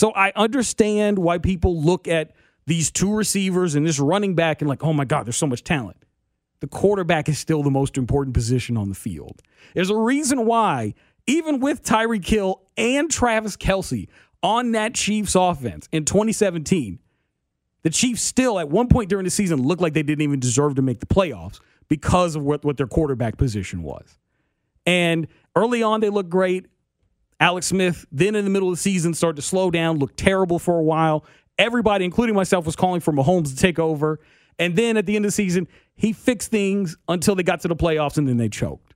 So 0.00 0.12
I 0.12 0.32
understand 0.34 1.18
why 1.18 1.36
people 1.36 1.78
look 1.78 2.08
at 2.08 2.32
these 2.64 2.90
two 2.90 3.14
receivers 3.14 3.74
and 3.74 3.86
this 3.86 3.98
running 3.98 4.34
back 4.34 4.62
and 4.62 4.68
like, 4.70 4.82
oh 4.82 4.94
my 4.94 5.04
God, 5.04 5.26
there's 5.26 5.36
so 5.36 5.46
much 5.46 5.62
talent. 5.62 5.98
The 6.60 6.68
quarterback 6.68 7.28
is 7.28 7.38
still 7.38 7.62
the 7.62 7.70
most 7.70 7.98
important 7.98 8.32
position 8.32 8.78
on 8.78 8.88
the 8.88 8.94
field. 8.94 9.42
There's 9.74 9.90
a 9.90 9.96
reason 9.96 10.46
why, 10.46 10.94
even 11.26 11.60
with 11.60 11.82
Tyreek 11.82 12.26
Hill 12.26 12.62
and 12.78 13.10
Travis 13.10 13.58
Kelce 13.58 14.08
on 14.42 14.72
that 14.72 14.94
Chiefs 14.94 15.34
offense 15.34 15.86
in 15.92 16.06
2017, 16.06 16.98
the 17.82 17.90
Chiefs 17.90 18.22
still 18.22 18.58
at 18.58 18.70
one 18.70 18.88
point 18.88 19.10
during 19.10 19.24
the 19.24 19.30
season 19.30 19.62
looked 19.62 19.82
like 19.82 19.92
they 19.92 20.02
didn't 20.02 20.22
even 20.22 20.40
deserve 20.40 20.76
to 20.76 20.82
make 20.82 21.00
the 21.00 21.06
playoffs 21.06 21.60
because 21.90 22.36
of 22.36 22.42
what, 22.42 22.64
what 22.64 22.78
their 22.78 22.86
quarterback 22.86 23.36
position 23.36 23.82
was. 23.82 24.16
And 24.86 25.28
early 25.54 25.82
on, 25.82 26.00
they 26.00 26.08
looked 26.08 26.30
great. 26.30 26.68
Alex 27.40 27.66
Smith, 27.66 28.04
then 28.12 28.34
in 28.34 28.44
the 28.44 28.50
middle 28.50 28.68
of 28.68 28.74
the 28.74 28.80
season, 28.80 29.14
started 29.14 29.36
to 29.36 29.42
slow 29.42 29.70
down, 29.70 29.98
looked 29.98 30.18
terrible 30.18 30.58
for 30.58 30.78
a 30.78 30.82
while. 30.82 31.24
Everybody, 31.58 32.04
including 32.04 32.34
myself, 32.36 32.66
was 32.66 32.76
calling 32.76 33.00
for 33.00 33.12
Mahomes 33.12 33.48
to 33.48 33.56
take 33.56 33.78
over. 33.78 34.20
And 34.58 34.76
then 34.76 34.98
at 34.98 35.06
the 35.06 35.16
end 35.16 35.24
of 35.24 35.30
the 35.30 35.32
season, 35.32 35.66
he 35.94 36.12
fixed 36.12 36.50
things 36.50 36.96
until 37.08 37.34
they 37.34 37.42
got 37.42 37.60
to 37.60 37.68
the 37.68 37.76
playoffs 37.76 38.18
and 38.18 38.28
then 38.28 38.36
they 38.36 38.50
choked. 38.50 38.94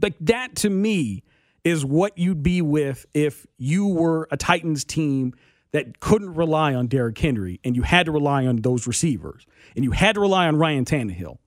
Like 0.00 0.14
that 0.20 0.56
to 0.56 0.70
me 0.70 1.22
is 1.64 1.84
what 1.84 2.16
you'd 2.16 2.42
be 2.42 2.62
with 2.62 3.04
if 3.12 3.46
you 3.58 3.86
were 3.86 4.26
a 4.30 4.36
Titans 4.36 4.84
team 4.84 5.34
that 5.72 6.00
couldn't 6.00 6.34
rely 6.34 6.74
on 6.74 6.86
Derrick 6.86 7.18
Henry 7.18 7.60
and 7.62 7.76
you 7.76 7.82
had 7.82 8.06
to 8.06 8.12
rely 8.12 8.46
on 8.46 8.56
those 8.56 8.86
receivers 8.86 9.46
and 9.76 9.84
you 9.84 9.90
had 9.90 10.14
to 10.14 10.20
rely 10.20 10.46
on 10.46 10.56
Ryan 10.56 10.84
Tannehill. 10.84 11.38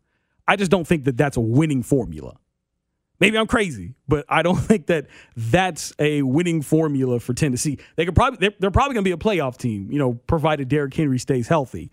I 0.48 0.58
just 0.58 0.70
don't 0.70 0.86
think 0.86 1.06
that 1.06 1.18
that's 1.18 1.38
a 1.38 1.42
winning 1.42 1.82
formula. 1.82 2.36
Maybe 3.22 3.38
I'm 3.38 3.48
crazy, 3.48 3.94
but 4.08 4.26
I 4.28 4.42
don't 4.42 4.56
think 4.60 4.88
that 4.88 5.06
that's 5.38 5.94
a 6.00 6.24
winning 6.24 6.64
formula 6.64 7.20
for 7.20 7.34
Tennessee. 7.34 7.78
They 7.96 8.06
could 8.06 8.16
probably 8.16 8.40
they're, 8.40 8.58
they're 8.60 8.72
probably 8.72 8.96
going 8.96 9.06
to 9.06 9.10
be 9.10 9.14
a 9.14 9.18
playoff 9.18 9.58
team, 9.58 9.90
you 9.92 10.00
know, 10.00 10.16
provided 10.16 10.68
Derrick 10.68 10.94
Henry 10.94 11.20
stays 11.20 11.48
healthy. 11.48 11.92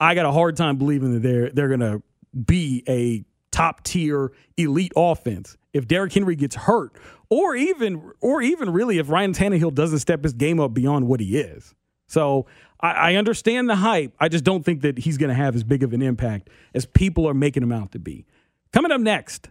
I 0.00 0.14
got 0.14 0.24
a 0.24 0.32
hard 0.32 0.56
time 0.56 0.78
believing 0.78 1.12
that 1.14 1.22
they're 1.22 1.50
they're 1.50 1.68
going 1.68 1.80
to 1.80 2.02
be 2.46 2.82
a 2.88 3.24
top 3.50 3.82
tier 3.84 4.32
elite 4.56 4.92
offense 4.96 5.56
if 5.72 5.86
Derrick 5.86 6.12
Henry 6.12 6.36
gets 6.36 6.54
hurt, 6.54 6.92
or 7.28 7.56
even 7.56 8.12
or 8.20 8.40
even 8.40 8.70
really 8.70 8.98
if 8.98 9.10
Ryan 9.10 9.32
Tannehill 9.32 9.74
doesn't 9.74 9.98
step 9.98 10.22
his 10.22 10.32
game 10.32 10.60
up 10.60 10.72
beyond 10.72 11.08
what 11.08 11.18
he 11.18 11.38
is. 11.38 11.74
So 12.06 12.46
I, 12.80 12.90
I 12.90 13.14
understand 13.16 13.68
the 13.68 13.76
hype. 13.76 14.14
I 14.20 14.28
just 14.28 14.44
don't 14.44 14.64
think 14.64 14.82
that 14.82 14.98
he's 14.98 15.18
going 15.18 15.28
to 15.28 15.34
have 15.34 15.56
as 15.56 15.64
big 15.64 15.82
of 15.82 15.92
an 15.92 16.02
impact 16.02 16.50
as 16.72 16.86
people 16.86 17.28
are 17.28 17.34
making 17.34 17.62
him 17.62 17.72
out 17.72 17.92
to 17.92 17.98
be. 17.98 18.26
Coming 18.72 18.92
up 18.92 19.00
next 19.00 19.50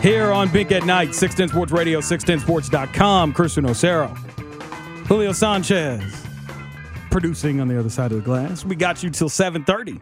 Here 0.00 0.32
on 0.32 0.48
Bink 0.50 0.72
at 0.72 0.86
Night, 0.86 1.14
610 1.14 1.48
Sports 1.48 1.72
Radio, 1.72 2.00
610sports.com. 2.00 3.34
Chris 3.34 3.56
UnoCero, 3.56 4.16
Julio 5.06 5.32
Sanchez, 5.32 6.26
producing 7.10 7.60
on 7.60 7.68
the 7.68 7.78
other 7.78 7.90
side 7.90 8.10
of 8.10 8.18
the 8.18 8.24
glass. 8.24 8.64
We 8.64 8.76
got 8.76 9.02
you 9.02 9.10
till 9.10 9.28
7.30. 9.28 10.00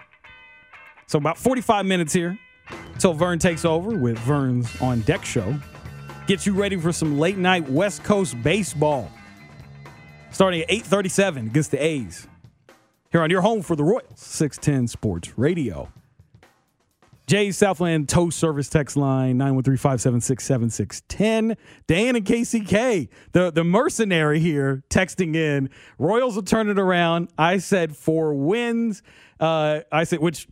So 1.09 1.19
about 1.19 1.37
45 1.37 1.85
minutes 1.85 2.13
here 2.13 2.39
till 3.01 3.13
Vern 3.13 3.41
takes 3.41 3.65
over 3.65 3.97
with 3.97 4.17
Vern's 4.21 4.71
On 4.81 5.01
Deck 5.01 5.25
show. 5.25 5.57
Get 6.29 6.47
you 6.47 6.53
ready 6.53 6.77
for 6.77 6.93
some 6.93 7.19
late 7.19 7.39
night 7.39 7.69
West 7.69 8.05
Coast 8.05 8.41
baseball. 8.41 9.11
Starting 10.31 10.61
at 10.61 10.69
8.37 10.69 11.47
against 11.47 11.73
the 11.73 11.83
A's. 11.83 12.29
Here 13.11 13.23
on 13.23 13.31
your 13.31 13.41
home 13.41 13.63
for 13.63 13.75
the 13.75 13.83
Royals, 13.83 14.21
610 14.21 14.87
Sports 14.87 15.37
Radio. 15.37 15.91
Jay 17.29 17.53
Southland 17.53 18.09
Toast 18.09 18.39
Service 18.39 18.71
text 18.71 18.97
line 18.97 19.39
913-576-7610. 19.39 21.57
Dan 21.87 22.17
and 22.17 22.25
KCK, 22.25 23.11
the, 23.33 23.51
the 23.51 23.65
mercenary 23.65 24.41
here, 24.41 24.83
texting 24.89 25.37
in. 25.37 25.69
Royals 25.99 26.37
will 26.37 26.43
turn 26.43 26.71
it 26.71 26.79
around. 26.79 27.29
I 27.37 27.59
said 27.59 27.95
four 27.95 28.33
wins. 28.33 29.03
Uh, 29.39 29.81
I 29.93 30.05
said, 30.05 30.21
which 30.21 30.49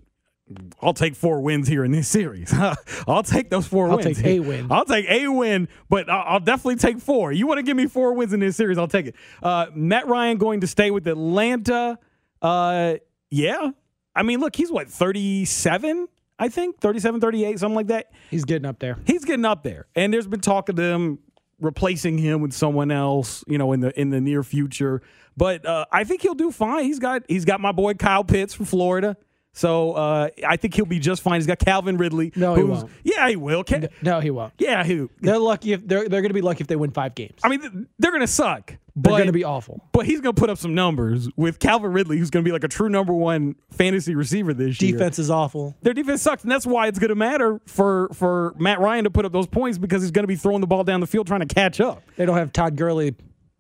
I'll 0.83 0.93
take 0.93 1.16
four 1.16 1.41
wins 1.41 1.66
here 1.66 1.83
in 1.83 1.93
this 1.93 2.09
series. 2.09 2.53
I'll 3.09 3.22
take 3.22 3.49
those 3.49 3.66
4 3.66 3.89
I'll 3.89 3.97
wins. 3.97 4.18
take 4.18 4.27
a 4.27 4.41
win. 4.41 4.70
I'll 4.70 4.85
take 4.85 5.09
a 5.09 5.29
win, 5.29 5.68
but 5.89 6.11
I'll, 6.11 6.35
I'll 6.35 6.41
definitely 6.41 6.77
take 6.77 7.01
four. 7.01 7.33
You 7.33 7.47
want 7.47 7.57
to 7.57 7.62
give 7.62 7.79
me 7.79 7.87
four 7.87 8.12
wins 8.12 8.35
in 8.35 8.41
this 8.41 8.55
series? 8.55 8.77
I'll 8.77 8.87
take 8.87 9.07
it. 9.07 9.14
Uh, 9.43 9.68
Matt 9.74 10.09
Ryan 10.09 10.37
going 10.37 10.61
to 10.61 10.66
stay 10.66 10.91
with 10.91 11.09
Atlanta. 11.09 11.99
Uh, 12.43 12.97
yeah. 13.31 13.70
I 14.14 14.22
mean, 14.22 14.41
look, 14.41 14.55
he's 14.55 14.70
what, 14.70 14.89
37? 14.89 16.09
I 16.39 16.49
think 16.49 16.80
37, 16.80 17.20
38, 17.20 17.59
something 17.59 17.74
like 17.76 17.87
that. 17.89 18.12
He's 18.30 18.45
getting 18.45 18.66
up 18.66 18.78
there. 18.78 18.99
He's 19.07 19.24
getting 19.24 19.45
up 19.45 19.62
there. 19.62 19.87
And 19.95 20.12
there's 20.12 20.26
been 20.26 20.41
talk 20.41 20.68
of 20.68 20.76
them 20.76 21.18
replacing 21.61 22.18
him 22.18 22.43
with 22.43 22.53
someone 22.53 22.91
else, 22.91 23.43
you 23.47 23.59
know, 23.59 23.72
in 23.72 23.80
the 23.80 23.99
in 23.99 24.11
the 24.11 24.20
near 24.20 24.43
future. 24.43 25.01
But 25.37 25.64
uh, 25.66 25.87
I 25.93 26.05
think 26.05 26.22
he'll 26.22 26.34
do 26.34 26.51
fine. 26.51 26.84
He's 26.84 26.99
got 26.99 27.22
he's 27.28 27.45
got 27.45 27.61
my 27.61 27.72
boy 27.72 27.95
Kyle 27.95 28.24
Pitts 28.24 28.55
from 28.55 28.66
Florida. 28.66 29.16
So 29.57 29.92
uh, 29.94 30.28
I 30.46 30.57
think 30.59 30.74
he'll 30.74 30.84
be 30.84 30.98
just 30.98 31.22
fine. 31.22 31.36
He's 31.40 31.46
got 31.46 31.59
Calvin 31.59 31.96
Ridley. 31.96 32.30
No, 32.36 32.54
he 32.54 32.62
won't. 32.62 32.90
Yeah, 33.04 33.26
he 33.28 33.36
will. 33.36 33.64
Ca- 33.64 33.88
No, 34.02 34.20
he 34.20 34.30
won't. 34.30 34.52
yeah, 34.59 34.84
who? 34.84 35.11
They're 35.22 35.38
lucky 35.38 35.72
if 35.72 35.80
they're 35.88 36.09
they're 36.09 36.20
going 36.20 36.28
to 36.28 36.34
be 36.34 36.42
lucky 36.42 36.61
if 36.61 36.66
they 36.66 36.76
win 36.76 36.90
five 36.90 37.14
games. 37.14 37.40
I 37.42 37.48
mean, 37.48 37.88
they're 37.98 38.12
gonna 38.12 38.26
suck. 38.26 38.74
But, 38.98 39.11
They're 39.11 39.18
going 39.18 39.26
to 39.26 39.32
be 39.32 39.44
awful. 39.44 39.82
But 39.92 40.07
he's 40.07 40.20
gonna 40.22 40.32
put 40.32 40.48
up 40.48 40.57
some 40.57 40.74
numbers 40.74 41.28
with 41.36 41.59
Calvin 41.59 41.92
Ridley, 41.92 42.16
who's 42.18 42.30
gonna 42.30 42.44
be 42.44 42.52
like 42.52 42.64
a 42.64 42.68
true 42.68 42.88
number 42.88 43.12
one 43.12 43.54
fantasy 43.70 44.14
receiver 44.14 44.54
this 44.54 44.80
year. 44.80 44.92
Defense 44.92 45.18
is 45.18 45.30
awful. 45.30 45.74
Their 45.82 45.92
defense 45.94 46.22
sucks, 46.22 46.42
and 46.42 46.50
that's 46.52 46.66
why 46.66 46.86
it's 46.88 46.98
going 46.98 47.09
to 47.11 47.14
matter 47.14 47.61
for 47.66 48.09
for 48.14 48.54
Matt 48.59 48.80
Ryan 48.80 49.04
to 49.04 49.11
put 49.11 49.24
up 49.26 49.32
those 49.32 49.46
points 49.46 49.76
because 49.78 50.00
he's 50.02 50.11
going 50.11 50.22
to 50.24 50.28
be 50.28 50.36
throwing 50.36 50.61
the 50.62 50.66
ball 50.66 50.82
down 50.84 51.00
the 51.00 51.07
field 51.07 51.26
trying 51.26 51.40
to 51.46 51.54
catch 51.54 51.78
up. 51.80 52.02
They 52.16 52.24
don't 52.26 52.36
have 52.38 52.52
Todd 52.52 52.76
Gurley. 52.76 53.14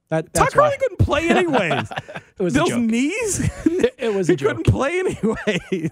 That, 0.08 0.32
Todd 0.32 0.44
that's 0.44 0.56
why. 0.56 0.68
Gurley 0.70 0.78
couldn't 0.78 0.98
play 0.98 1.28
anyways. 1.30 1.90
It 2.38 2.42
was 2.42 2.54
Those 2.54 2.68
joke. 2.68 2.80
knees, 2.80 3.50
It 3.98 4.14
was 4.14 4.28
a 4.28 4.32
he 4.32 4.36
joke. 4.36 4.48
couldn't 4.56 4.66
play 4.72 4.98
anyways. 5.00 5.90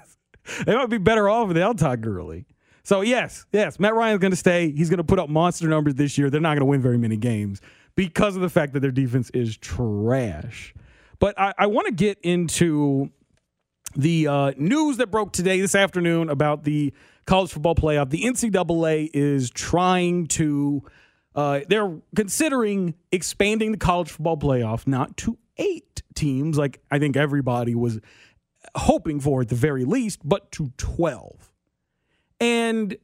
they 0.67 0.75
might 0.75 0.91
be 0.91 0.99
better 0.99 1.29
off 1.29 1.49
without 1.49 1.79
Todd 1.79 2.01
Gurley. 2.01 2.47
So 2.85 3.01
yes, 3.01 3.47
yes, 3.53 3.81
Matt 3.81 3.95
Ryan's 3.95 4.21
going 4.21 4.31
to 4.33 4.37
stay. 4.37 4.71
He's 4.71 4.91
going 4.91 4.99
to 4.99 5.05
put 5.05 5.19
up 5.19 5.29
monster 5.31 5.67
numbers 5.69 5.95
this 5.95 6.19
year. 6.19 6.29
They're 6.31 6.41
not 6.41 6.51
going 6.51 6.61
to 6.61 6.67
win 6.67 6.83
very 6.83 6.99
many 6.99 7.17
games 7.17 7.61
because 7.97 8.37
of 8.37 8.43
the 8.43 8.51
fact 8.51 8.73
that 8.75 8.81
their 8.81 8.91
defense 8.91 9.31
is 9.31 9.57
trash. 9.57 10.75
But 11.19 11.39
I, 11.39 11.55
I 11.57 11.67
want 11.67 11.87
to 11.87 11.95
get 11.95 12.19
into 12.23 13.11
the 13.97 14.27
uh, 14.29 14.53
news 14.59 14.99
that 14.99 15.11
broke 15.11 15.33
today, 15.33 15.61
this 15.61 15.75
afternoon, 15.75 16.29
about 16.29 16.65
the 16.65 16.93
college 17.27 17.53
football 17.53 17.75
playoff. 17.75 18.11
The 18.11 18.23
NCAA 18.25 19.09
is 19.15 19.49
trying 19.51 20.27
to, 20.29 20.83
uh, 21.35 21.61
they're 21.69 21.99
considering 22.15 22.95
expanding 23.11 23.73
the 23.73 23.79
college 23.79 24.11
football 24.11 24.37
playoff 24.37 24.87
not 24.87 25.17
to 25.19 25.39
eight 25.57 26.03
teams, 26.15 26.57
like 26.57 26.81
I 26.91 26.99
think 26.99 27.17
everybody 27.17 27.75
was 27.75 28.01
hoping 28.75 29.21
for 29.21 29.43
at 29.43 29.49
the 29.49 29.55
very 29.55 29.85
least, 29.85 30.21
but 30.25 30.51
to 30.53 30.73
12. 30.77 31.53
And 32.41 32.97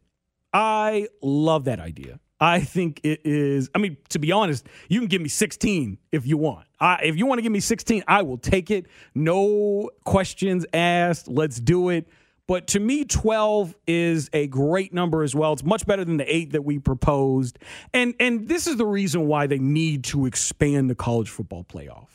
I 0.52 1.08
love 1.22 1.64
that 1.64 1.80
idea. 1.80 2.20
I 2.40 2.60
think 2.60 3.00
it 3.04 3.20
is. 3.24 3.68
I 3.74 3.78
mean, 3.78 3.98
to 4.08 4.18
be 4.18 4.32
honest, 4.32 4.66
you 4.88 4.98
can 4.98 5.08
give 5.08 5.20
me 5.20 5.28
16 5.28 5.98
if 6.10 6.26
you 6.26 6.38
want. 6.38 6.66
I, 6.80 7.00
if 7.02 7.16
you 7.16 7.26
want 7.26 7.38
to 7.38 7.42
give 7.42 7.52
me 7.52 7.60
16, 7.60 8.02
I 8.08 8.22
will 8.22 8.38
take 8.38 8.70
it. 8.70 8.86
No 9.14 9.90
questions 10.04 10.64
asked. 10.72 11.28
Let's 11.28 11.60
do 11.60 11.90
it. 11.90 12.08
But 12.50 12.66
to 12.66 12.80
me, 12.80 13.04
12 13.04 13.76
is 13.86 14.28
a 14.32 14.48
great 14.48 14.92
number 14.92 15.22
as 15.22 15.36
well. 15.36 15.52
It's 15.52 15.62
much 15.62 15.86
better 15.86 16.04
than 16.04 16.16
the 16.16 16.34
eight 16.34 16.50
that 16.50 16.62
we 16.62 16.80
proposed. 16.80 17.60
And 17.94 18.12
and 18.18 18.48
this 18.48 18.66
is 18.66 18.74
the 18.74 18.86
reason 18.86 19.28
why 19.28 19.46
they 19.46 19.60
need 19.60 20.02
to 20.06 20.26
expand 20.26 20.90
the 20.90 20.96
college 20.96 21.30
football 21.30 21.62
playoff. 21.62 22.08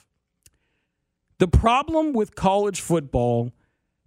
The 1.38 1.47
problem 1.47 2.11
with 2.11 2.36
college 2.36 2.81
football 2.81 3.53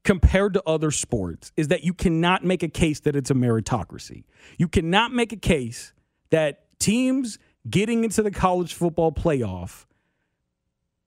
compared 0.05 0.53
to 0.53 0.63
other 0.67 0.91
sports 0.91 1.51
is 1.57 1.69
that 1.69 1.83
you 1.83 1.95
cannot 1.95 2.45
make 2.45 2.63
a 2.63 2.69
case 2.69 3.01
that 3.01 3.17
it's 3.17 3.31
a 3.31 3.35
meritocracy. 3.35 4.25
You 4.59 4.69
cannot 4.69 5.15
make 5.15 5.33
a 5.33 5.39
case 5.39 5.95
that 6.29 6.79
teams 6.79 7.39
getting 7.71 8.05
into 8.05 8.23
the 8.23 8.31
college 8.31 8.75
football 8.75 9.13
playoff 9.13 9.87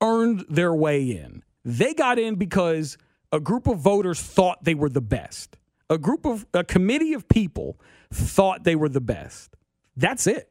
earned 0.01 0.45
their 0.49 0.74
way 0.74 1.03
in. 1.03 1.43
They 1.63 1.93
got 1.93 2.17
in 2.17 2.38
because 2.38 2.97
a 3.32 3.40
group 3.40 3.68
of 3.68 3.80
voters 3.80 4.22
thought 4.22 4.64
they 4.64 4.76
were 4.76 4.90
the 4.90 5.02
best. 5.02 5.58
A 5.90 5.98
group 5.98 6.26
of 6.26 6.46
a 6.54 6.64
committee 6.64 7.14
of 7.14 7.28
people 7.28 7.80
thought 8.12 8.64
they 8.64 8.76
were 8.76 8.90
the 8.90 9.02
best. 9.02 9.56
That's 9.98 10.28
it. 10.28 10.50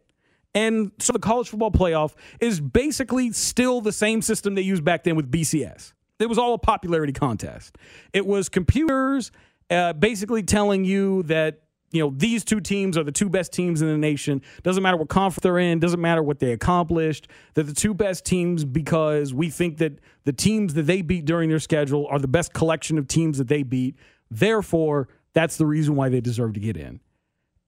And 0.54 0.92
so 0.98 1.12
the 1.12 1.18
college 1.18 1.48
football 1.48 1.70
playoff 1.70 2.14
is 2.40 2.60
basically 2.60 3.32
still 3.32 3.80
the 3.80 3.92
same 3.92 4.20
system 4.20 4.54
they 4.54 4.62
used 4.62 4.84
back 4.84 5.04
then 5.04 5.16
with 5.16 5.30
BCS. 5.30 5.92
It 6.18 6.28
was 6.28 6.38
all 6.38 6.54
a 6.54 6.58
popularity 6.58 7.12
contest. 7.12 7.76
It 8.12 8.26
was 8.26 8.48
computers 8.48 9.30
uh, 9.70 9.92
basically 9.94 10.42
telling 10.42 10.84
you 10.84 11.22
that 11.24 11.62
you 11.92 12.02
know 12.02 12.12
these 12.16 12.44
two 12.44 12.60
teams 12.60 12.96
are 12.96 13.04
the 13.04 13.12
two 13.12 13.28
best 13.28 13.52
teams 13.52 13.82
in 13.82 13.88
the 13.88 13.98
nation. 13.98 14.42
Doesn't 14.62 14.82
matter 14.82 14.96
what 14.96 15.08
conference 15.08 15.42
they're 15.42 15.58
in. 15.58 15.80
Doesn't 15.80 16.00
matter 16.00 16.22
what 16.22 16.38
they 16.38 16.52
accomplished. 16.52 17.28
They're 17.54 17.64
the 17.64 17.74
two 17.74 17.94
best 17.94 18.24
teams 18.24 18.64
because 18.64 19.34
we 19.34 19.50
think 19.50 19.78
that 19.78 19.98
the 20.24 20.32
teams 20.32 20.74
that 20.74 20.82
they 20.82 21.02
beat 21.02 21.24
during 21.24 21.50
their 21.50 21.58
schedule 21.58 22.06
are 22.08 22.18
the 22.18 22.28
best 22.28 22.52
collection 22.52 22.98
of 22.98 23.08
teams 23.08 23.38
that 23.38 23.48
they 23.48 23.62
beat. 23.62 23.96
Therefore, 24.30 25.08
that's 25.32 25.56
the 25.56 25.66
reason 25.66 25.96
why 25.96 26.08
they 26.08 26.20
deserve 26.20 26.54
to 26.54 26.60
get 26.60 26.76
in. 26.76 27.00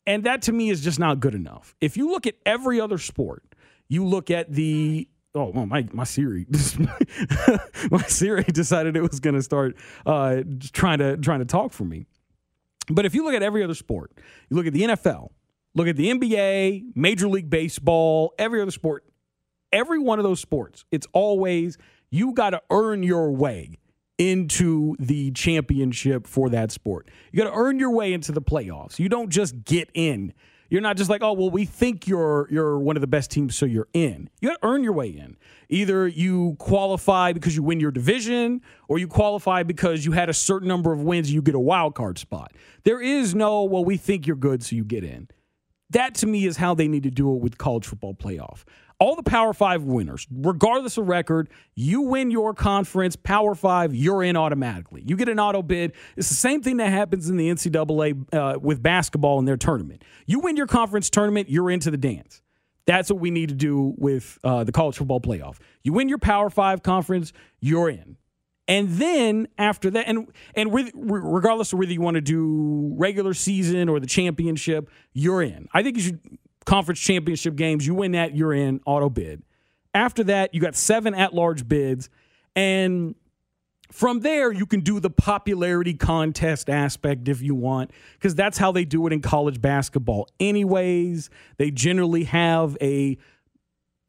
And 0.07 0.25
that 0.25 0.43
to 0.43 0.53
me 0.53 0.71
is 0.71 0.83
just 0.83 0.99
not 0.99 1.21
good 1.21 1.35
enough. 1.35 1.75
If 1.81 1.97
you 1.97 2.11
look 2.11 2.27
at 2.27 2.35
every 2.45 2.81
other 2.81 2.99
sport, 2.99 3.45
you 3.89 4.05
look 4.05 4.31
at 4.31 4.53
the 4.53 5.09
oh 5.35 5.51
well, 5.55 5.67
my 5.67 5.87
my 5.93 6.05
Siri 6.05 6.47
my 7.91 8.03
Siri 8.03 8.45
decided 8.45 8.97
it 8.97 9.03
was 9.03 9.21
going 9.21 9.35
to 9.35 9.43
start 9.43 9.77
uh, 10.07 10.43
trying 10.73 10.99
to 10.99 11.17
trying 11.17 11.41
to 11.41 11.45
talk 11.45 11.73
for 11.73 11.85
me. 11.85 12.07
But 12.89 13.07
if 13.07 13.15
you 13.15 13.25
look 13.25 13.35
at 13.35 13.43
every 13.43 13.63
other 13.63 13.75
sport, 13.75 14.13
you 14.49 14.57
look 14.57 14.67
at 14.67 14.73
the 14.73 14.83
NFL, 14.83 15.31
look 15.75 15.89
at 15.89 15.97
the 15.97 16.11
NBA, 16.11 16.95
Major 16.95 17.29
League 17.29 17.51
Baseball, 17.51 18.35
every 18.39 18.61
other 18.61 18.71
sport, 18.71 19.05
every 19.73 19.99
one 19.99 20.19
of 20.19 20.25
those 20.25 20.41
sports, 20.41 20.85
it's 20.91 21.07
always 21.13 21.79
you 22.11 22.33
got 22.33 22.51
to 22.51 22.63
earn 22.71 23.03
your 23.03 23.33
way 23.33 23.79
into 24.19 24.95
the 24.99 25.31
championship 25.33 26.27
for 26.27 26.51
that 26.51 26.71
sport. 26.71 27.09
You 27.33 27.43
got 27.43 27.51
to 27.51 27.57
earn 27.57 27.79
your 27.79 27.91
way 27.91 28.13
into 28.13 28.31
the 28.33 28.43
playoffs. 28.43 28.99
You 28.99 29.09
don't 29.09 29.31
just 29.31 29.65
get 29.65 29.91
in. 29.95 30.33
You're 30.73 30.81
not 30.81 30.97
just 30.97 31.11
like, 31.11 31.23
oh 31.23 31.35
well, 31.35 31.51
we 31.51 31.67
think 31.67 32.09
you're 32.09 32.49
you're 32.51 32.79
one 32.79 32.97
of 32.97 33.03
the 33.03 33.07
best 33.07 33.31
teams, 33.31 33.55
so 33.55 33.67
you're 33.67 33.89
in. 33.93 34.31
You 34.41 34.49
got 34.49 34.63
to 34.63 34.67
earn 34.67 34.83
your 34.83 34.95
way 34.95 35.09
in. 35.09 35.37
Either 35.69 36.09
you 36.09 36.57
qualify 36.59 37.35
because 37.35 37.55
you 37.55 37.63
win 37.63 37.79
your 37.79 37.91
division, 37.91 38.63
or 38.89 38.97
you 38.97 39.07
qualify 39.07 39.65
because 39.65 40.07
you 40.07 40.13
had 40.13 40.31
a 40.31 40.33
certain 40.33 40.69
number 40.69 40.91
of 40.91 41.03
wins, 41.03 41.31
you 41.31 41.43
get 41.43 41.55
a 41.55 41.61
wild 41.61 41.95
card 41.95 42.17
spot. 42.17 42.55
There 42.85 43.03
is 43.03 43.35
no, 43.35 43.65
well, 43.65 43.85
we 43.85 43.99
think 43.99 44.27
you're 44.27 44.35
good, 44.35 44.63
so 44.63 44.75
you 44.75 44.83
get 44.83 45.05
in. 45.05 45.29
That 45.91 46.15
to 46.17 46.27
me 46.27 46.47
is 46.47 46.57
how 46.57 46.75
they 46.75 46.89
need 46.89 47.03
to 47.03 47.11
do 47.11 47.35
it 47.35 47.43
with 47.43 47.59
college 47.59 47.87
football 47.87 48.15
playoff. 48.15 48.65
All 49.03 49.17
the 49.17 49.25
Power 49.25 49.53
Five 49.53 49.83
winners, 49.83 50.29
regardless 50.31 50.97
of 50.97 51.09
record, 51.09 51.49
you 51.75 52.03
win 52.03 52.31
your 52.31 52.55
conference, 52.55 53.17
Power 53.17 53.57
Five, 53.57 53.93
you're 53.93 54.23
in 54.23 54.37
automatically. 54.37 55.03
You 55.05 55.17
get 55.17 55.29
an 55.29 55.41
auto 55.41 55.61
bid. 55.61 55.95
It's 56.17 56.29
the 56.29 56.37
same 56.37 56.63
thing 56.63 56.77
that 56.77 56.89
happens 56.89 57.29
in 57.29 57.37
the 57.37 57.49
NCAA 57.49 58.33
uh, 58.33 58.61
with 58.61 58.81
basketball 58.81 59.41
in 59.41 59.45
their 59.45 59.57
tournament. 59.57 60.05
You 60.27 60.39
win 60.39 60.57
your 60.57 60.69
conference 60.69 61.11
tournament, 61.11 61.51
you're 61.51 61.69
into 61.69 61.91
the 61.91 61.97
dance. 61.97 62.43
That's 62.87 63.11
what 63.11 63.19
we 63.19 63.33
need 63.33 63.49
to 63.49 63.57
do 63.57 63.93
with 63.99 64.39
uh, 64.45 64.63
the 64.63 64.71
college 64.71 64.99
football 64.99 65.21
playoff. 65.21 65.57
You 65.83 65.93
win 65.93 66.09
your 66.09 66.19
Power 66.19 66.49
Five 66.49 66.85
conference, 66.85 67.33
you're 67.59 67.91
in. 67.91 68.19
And 68.69 68.89
then 68.91 69.49
after 69.59 69.91
that, 69.91 70.07
and 70.07 70.29
and 70.55 70.71
with, 70.71 70.93
regardless 70.95 71.73
of 71.73 71.81
whether 71.81 71.93
you 71.93 72.01
want 72.01 72.15
to 72.15 72.21
do 72.21 72.95
regular 72.97 73.35
season 73.35 73.89
or 73.89 73.99
the 73.99 74.07
championship, 74.07 74.89
you're 75.13 75.43
in. 75.43 75.69
I 75.75 75.83
think 75.83 75.97
you 75.97 76.03
should 76.05 76.21
conference 76.65 77.01
championship 77.01 77.57
games. 77.57 77.87
You 77.87 77.95
win 77.95 78.13
that, 78.13 78.37
you're 78.37 78.55
in. 78.55 78.81
Auto 78.87 79.11
bid. 79.11 79.43
After 79.95 80.25
that, 80.25 80.55
you 80.55 80.61
got 80.61 80.75
seven 80.75 81.15
at 81.15 81.35
large 81.35 81.69
bids, 81.69 82.09
and 82.57 83.15
from 83.91 84.21
there 84.21 84.51
you 84.51 84.65
can 84.65 84.81
do 84.81 85.01
the 85.01 85.11
popularity 85.11 85.93
contest 85.93 86.71
aspect 86.71 87.29
if 87.29 87.43
you 87.43 87.55
want, 87.55 87.91
because 88.15 88.35
that's 88.35 88.57
how 88.57 88.73
they 88.73 88.87
do 88.87 89.07
it 89.07 89.13
in 89.13 89.21
college 89.21 89.61
basketball. 89.61 90.29
Anyways, 90.41 91.29
they 91.59 91.71
generally 91.71 92.25
have 92.25 92.77
a 92.81 93.19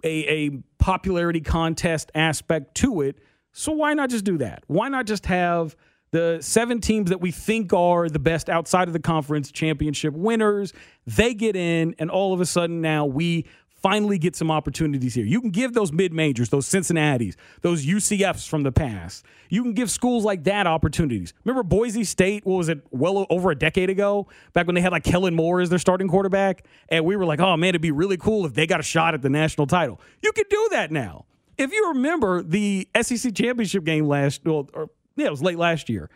a, 0.06 0.08
a 0.08 0.50
popularity 0.80 1.42
contest 1.42 2.12
aspect 2.16 2.76
to 2.76 3.02
it. 3.02 3.20
So 3.52 3.72
why 3.72 3.94
not 3.94 4.10
just 4.10 4.24
do 4.24 4.38
that? 4.38 4.64
Why 4.68 4.90
not 4.90 5.06
just 5.06 5.26
have 5.26 5.76
the 6.14 6.38
seven 6.42 6.80
teams 6.80 7.10
that 7.10 7.20
we 7.20 7.32
think 7.32 7.74
are 7.74 8.08
the 8.08 8.20
best 8.20 8.48
outside 8.48 8.88
of 8.88 8.94
the 8.94 9.00
conference 9.00 9.52
championship 9.52 10.14
winners? 10.14 10.72
They 11.08 11.34
get 11.34 11.56
in, 11.56 11.96
and 11.98 12.12
all 12.12 12.34
of 12.34 12.40
a 12.40 12.46
sudden 12.46 12.82
now 12.82 13.06
we 13.06 13.46
finally 13.82 14.20
get 14.20 14.36
some 14.36 14.52
opportunities 14.52 15.16
here. 15.16 15.26
You 15.26 15.42
can 15.42 15.50
give 15.50 15.74
those 15.74 15.92
mid 15.92 16.14
majors, 16.14 16.50
those 16.50 16.68
Cincinnati's, 16.68 17.36
those 17.62 17.84
UCFs 17.84 18.48
from 18.48 18.62
the 18.62 18.72
past. 18.72 19.26
You 19.50 19.64
can 19.64 19.74
give 19.74 19.90
schools 19.90 20.24
like 20.24 20.44
that 20.44 20.68
opportunities. 20.68 21.34
Remember 21.46 21.64
Boise 21.64 22.04
State? 22.04 22.46
What 22.46 22.58
was 22.58 22.70
it? 22.70 22.86
Well 22.92 23.26
over 23.32 23.50
a 23.50 23.56
decade 23.56 23.90
ago, 23.90 24.28
back 24.54 24.68
when 24.68 24.76
they 24.76 24.82
had 24.82 24.92
like 24.92 25.04
Kellen 25.04 25.34
Moore 25.34 25.62
as 25.62 25.70
their 25.72 25.80
starting 25.80 26.08
quarterback, 26.08 26.64
and 26.90 27.06
we 27.06 27.16
were 27.16 27.26
like, 27.26 27.40
"Oh 27.40 27.58
man, 27.58 27.70
it'd 27.70 27.82
be 27.82 27.92
really 27.92 28.18
cool 28.18 28.46
if 28.46 28.54
they 28.54 28.68
got 28.68 28.80
a 28.80 28.84
shot 28.84 29.16
at 29.16 29.24
the 29.24 29.30
national 29.30 29.66
title." 29.66 30.00
You 30.22 30.32
can 30.32 30.46
do 30.48 30.68
that 30.72 30.92
now. 30.92 31.26
If 31.58 31.72
you 31.72 31.90
remember 31.90 32.44
the 32.44 32.88
SEC 33.02 33.34
championship 33.34 33.84
game 33.84 34.08
last, 34.08 34.42
well, 34.46 34.70
or, 34.74 34.90
yeah, 35.16 35.28
it 35.28 35.32
was 35.32 35.42
late 35.42 35.58
last 35.58 35.90
year. 35.90 36.10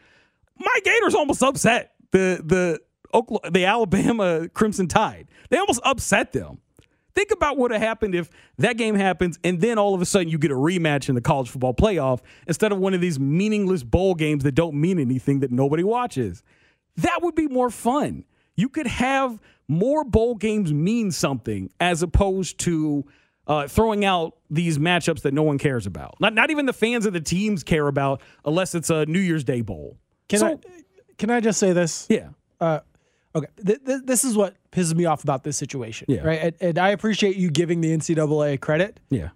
My 0.58 0.80
Gators 0.84 1.16
almost 1.16 1.44
upset 1.44 1.94
the 2.12 2.42
the 2.44 2.80
Oklahoma, 3.14 3.52
the 3.52 3.66
Alabama 3.66 4.50
Crimson 4.50 4.88
Tide. 4.88 5.28
They 5.50 5.58
almost 5.58 5.82
upset 5.84 6.34
them. 6.34 6.60
Think 7.16 7.32
about 7.32 7.58
what 7.58 7.64
would 7.64 7.72
have 7.72 7.82
happened 7.82 8.14
if 8.14 8.30
that 8.60 8.78
game 8.78 8.94
happens 8.94 9.40
and 9.44 9.60
then 9.60 9.80
all 9.80 9.96
of 9.96 10.02
a 10.02 10.06
sudden 10.06 10.30
you 10.30 10.38
get 10.38 10.52
a 10.52 10.56
rematch 10.56 11.10
in 11.10 11.16
the 11.16 11.22
college 11.22 11.50
football 11.50 11.74
playoff 11.74 12.20
instead 12.48 12.72
of 12.72 12.78
one 12.78 12.94
of 12.94 13.02
these 13.02 13.20
meaningless 13.20 13.82
bowl 13.82 14.14
games 14.14 14.44
that 14.44 14.52
don't 14.52 14.80
mean 14.80 15.00
anything 15.00 15.40
that 15.40 15.52
nobody 15.52 15.84
watches. 15.84 16.44
That 16.98 17.24
would 17.24 17.34
be 17.34 17.48
more 17.48 17.72
fun. 17.72 18.24
You 18.56 18.70
could 18.70 18.86
have 18.86 19.40
more 19.68 20.04
bowl 20.04 20.36
games 20.36 20.72
mean 20.72 21.12
something 21.12 21.72
as 21.80 22.04
opposed 22.04 22.60
to 22.60 23.04
uh, 23.48 23.68
throwing 23.68 24.06
out 24.06 24.36
these 24.50 24.78
matchups 24.78 25.22
that 25.22 25.34
no 25.34 25.44
one 25.44 25.58
cares 25.58 25.86
about. 25.88 26.16
Not 26.20 26.34
not 26.34 26.52
even 26.52 26.66
the 26.66 26.74
fans 26.74 27.06
of 27.06 27.14
the 27.14 27.22
teams 27.22 27.64
care 27.64 27.88
about 27.88 28.22
unless 28.46 28.76
it's 28.76 28.90
a 28.90 29.06
New 29.06 29.20
Year's 29.20 29.44
Day 29.44 29.62
bowl. 29.62 29.98
Can 30.30 30.40
So- 30.40 30.48
I 30.48 30.58
can 31.18 31.30
I 31.32 31.40
just 31.40 31.60
say 31.60 31.74
this? 31.74 32.06
Yeah. 32.10 32.30
Uh, 32.62 32.80
okay. 33.34 33.48
Th- 33.66 33.80
th- 33.84 34.02
this 34.06 34.24
is 34.24 34.36
what 34.38 34.56
pisses 34.72 34.94
me 34.96 35.06
off 35.06 35.24
about 35.24 35.44
this 35.44 35.58
situation. 35.58 36.06
Yeah. 36.10 36.22
Right. 36.22 36.40
And, 36.42 36.56
and 36.62 36.78
I 36.78 36.90
appreciate 36.90 37.38
you 37.38 37.50
giving 37.50 37.82
the 37.82 37.92
NCAA 37.96 38.60
credit, 38.62 39.00
Yeah. 39.10 39.30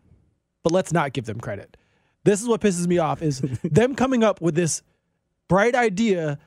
but 0.64 0.72
let's 0.72 0.94
not 0.94 1.14
give 1.14 1.26
them 1.26 1.40
credit. 1.40 1.78
This 2.24 2.40
is 2.42 2.48
what 2.48 2.62
pisses 2.62 2.86
me 2.86 3.00
off 3.00 3.24
is 3.24 3.40
them 3.64 3.96
coming 3.96 4.24
up 4.24 4.42
with 4.42 4.54
this 4.54 4.84
bright 5.48 5.74
idea 5.74 6.38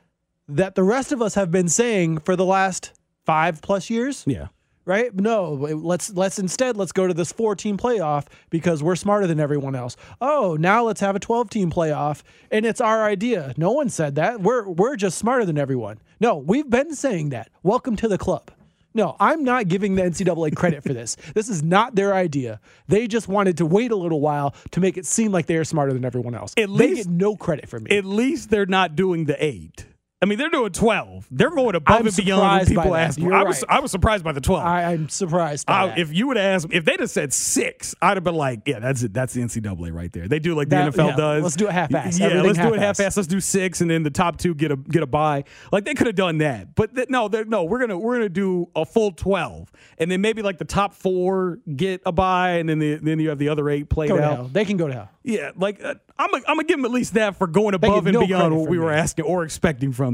that 0.46 0.74
the 0.76 0.84
rest 0.84 1.10
of 1.10 1.20
us 1.20 1.34
have 1.34 1.50
been 1.50 1.68
saying 1.68 2.18
for 2.18 2.36
the 2.36 2.44
last 2.44 2.92
five 3.26 3.60
plus 3.60 3.90
years. 3.90 4.22
Yeah. 4.26 4.48
Right? 4.86 5.14
No, 5.14 5.52
let's 5.54 6.12
let's 6.12 6.38
instead 6.38 6.76
let's 6.76 6.92
go 6.92 7.06
to 7.06 7.14
this 7.14 7.32
four 7.32 7.56
team 7.56 7.78
playoff 7.78 8.26
because 8.50 8.82
we're 8.82 8.96
smarter 8.96 9.26
than 9.26 9.40
everyone 9.40 9.74
else. 9.74 9.96
Oh, 10.20 10.56
now 10.60 10.84
let's 10.84 11.00
have 11.00 11.16
a 11.16 11.20
12 11.20 11.48
team 11.48 11.70
playoff 11.70 12.22
and 12.50 12.66
it's 12.66 12.82
our 12.82 13.02
idea. 13.04 13.54
No 13.56 13.72
one 13.72 13.88
said 13.88 14.16
that. 14.16 14.42
We're 14.42 14.68
we're 14.68 14.96
just 14.96 15.16
smarter 15.16 15.46
than 15.46 15.56
everyone. 15.56 16.00
No, 16.20 16.36
we've 16.36 16.68
been 16.68 16.94
saying 16.94 17.30
that. 17.30 17.48
Welcome 17.62 17.96
to 17.96 18.08
the 18.08 18.18
club. 18.18 18.50
No, 18.96 19.16
I'm 19.18 19.42
not 19.42 19.68
giving 19.68 19.94
the 19.96 20.02
NCAA 20.02 20.54
credit 20.54 20.82
for 20.82 20.92
this. 20.92 21.16
This 21.34 21.48
is 21.48 21.62
not 21.62 21.94
their 21.96 22.14
idea. 22.14 22.60
They 22.86 23.08
just 23.08 23.26
wanted 23.26 23.56
to 23.58 23.66
wait 23.66 23.90
a 23.90 23.96
little 23.96 24.20
while 24.20 24.54
to 24.72 24.80
make 24.80 24.96
it 24.98 25.06
seem 25.06 25.32
like 25.32 25.46
they 25.46 25.56
are 25.56 25.64
smarter 25.64 25.92
than 25.94 26.04
everyone 26.04 26.34
else. 26.34 26.52
At 26.58 26.68
they 26.68 26.88
least- 26.88 27.08
get 27.08 27.08
no 27.08 27.36
credit 27.36 27.68
from 27.70 27.84
me. 27.84 27.96
At 27.96 28.04
least 28.04 28.50
they're 28.50 28.66
not 28.66 28.94
doing 28.96 29.24
the 29.24 29.42
eight. 29.44 29.86
I 30.24 30.26
mean, 30.26 30.38
they're 30.38 30.48
doing 30.48 30.72
twelve. 30.72 31.28
They're 31.30 31.50
going 31.50 31.74
above 31.74 32.00
I'm 32.00 32.06
and 32.06 32.16
beyond 32.16 32.60
what 32.60 32.66
people 32.68 32.94
ask. 32.94 33.20
I 33.20 33.42
was 33.42 33.60
right. 33.60 33.76
I 33.76 33.80
was 33.80 33.90
surprised 33.90 34.24
by 34.24 34.32
the 34.32 34.40
twelve. 34.40 34.64
I, 34.64 34.84
I'm 34.84 35.10
surprised. 35.10 35.66
By 35.66 35.82
I- 35.82 35.86
that. 35.88 35.98
if 35.98 36.14
you 36.14 36.28
would 36.28 36.38
have 36.38 36.46
asked, 36.46 36.68
if 36.70 36.86
they'd 36.86 36.98
have 36.98 37.10
said 37.10 37.34
six, 37.34 37.94
I'd 38.00 38.16
have 38.16 38.24
been 38.24 38.34
like, 38.34 38.62
yeah, 38.64 38.78
that's 38.78 39.02
it. 39.02 39.12
That's 39.12 39.34
the 39.34 39.42
NCAA 39.42 39.92
right 39.92 40.10
there. 40.14 40.26
They 40.26 40.38
do 40.38 40.54
like 40.54 40.70
the 40.70 40.76
NFL 40.76 41.08
yeah, 41.08 41.16
does. 41.16 41.42
let's 41.42 41.56
do 41.56 41.66
it 41.66 41.72
half-ass. 41.72 42.18
Yeah, 42.18 42.28
Everything 42.28 42.46
let's 42.46 42.58
do 42.58 42.72
it 42.72 42.80
half-ass. 42.80 42.98
half-ass. 42.98 43.16
Let's 43.18 43.26
do 43.26 43.40
six, 43.40 43.82
and 43.82 43.90
then 43.90 44.02
the 44.02 44.08
top 44.08 44.38
two 44.38 44.54
get 44.54 44.72
a 44.72 44.76
get 44.76 45.02
a 45.02 45.06
bye. 45.06 45.44
Like 45.70 45.84
they 45.84 45.92
could 45.92 46.06
have 46.06 46.16
done 46.16 46.38
that, 46.38 46.74
but 46.74 46.94
th- 46.94 47.10
no, 47.10 47.26
no, 47.26 47.64
we're 47.64 47.80
gonna 47.80 47.98
we're 47.98 48.14
gonna 48.14 48.30
do 48.30 48.70
a 48.74 48.86
full 48.86 49.10
twelve, 49.12 49.70
and 49.98 50.10
then 50.10 50.22
maybe 50.22 50.40
like 50.40 50.56
the 50.56 50.64
top 50.64 50.94
four 50.94 51.58
get 51.76 52.00
a 52.06 52.12
bye, 52.12 52.52
and 52.52 52.68
then 52.70 52.78
the, 52.78 52.94
then 52.94 53.18
you 53.18 53.28
have 53.28 53.38
the 53.38 53.50
other 53.50 53.68
eight 53.68 53.90
played 53.90 54.08
go 54.08 54.22
out. 54.22 54.54
They 54.54 54.64
can 54.64 54.78
go 54.78 54.86
to 54.88 54.94
hell. 54.94 55.10
Yeah, 55.22 55.52
like 55.56 55.82
uh, 55.82 55.94
I'm 56.18 56.30
gonna 56.30 56.44
I'm 56.46 56.56
gonna 56.56 56.64
give 56.64 56.78
them 56.78 56.84
at 56.84 56.90
least 56.90 57.14
that 57.14 57.36
for 57.36 57.46
going 57.46 57.74
above 57.74 58.06
and 58.06 58.14
no 58.14 58.26
beyond 58.26 58.56
what 58.56 58.68
we 58.68 58.78
were 58.78 58.92
asking 58.92 59.24
or 59.24 59.42
expecting 59.42 59.90
from 59.92 60.13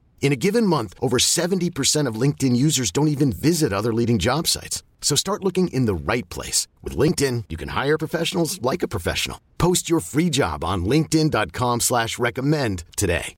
In 0.21 0.31
a 0.31 0.35
given 0.35 0.67
month, 0.67 0.93
over 1.01 1.17
70% 1.17 2.07
of 2.07 2.15
LinkedIn 2.15 2.55
users 2.55 2.91
don't 2.91 3.09
even 3.09 3.33
visit 3.33 3.73
other 3.73 3.93
leading 3.93 4.19
job 4.19 4.47
sites. 4.47 4.83
So 5.01 5.15
start 5.15 5.43
looking 5.43 5.67
in 5.69 5.85
the 5.87 5.95
right 5.95 6.29
place. 6.29 6.67
With 6.81 6.95
LinkedIn, 6.95 7.45
you 7.49 7.57
can 7.57 7.69
hire 7.69 7.97
professionals 7.97 8.61
like 8.61 8.81
a 8.83 8.87
professional. 8.87 9.41
Post 9.57 9.89
your 9.89 9.99
free 9.99 10.29
job 10.29 10.63
on 10.63 10.85
linkedin.com 10.85 11.81
slash 11.81 12.17
recommend 12.17 12.85
today. 12.95 13.35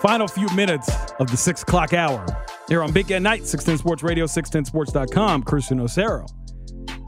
Final 0.00 0.28
few 0.28 0.48
minutes 0.54 0.88
of 1.18 1.28
the 1.30 1.36
six 1.36 1.62
o'clock 1.62 1.92
hour 1.92 2.24
here 2.68 2.82
on 2.82 2.92
Bink 2.92 3.10
at 3.10 3.22
Night, 3.22 3.46
610 3.46 3.78
Sports 3.78 4.02
Radio, 4.02 4.26
610sports.com. 4.26 5.42
Chris 5.42 5.70
UnoCero, 5.70 6.28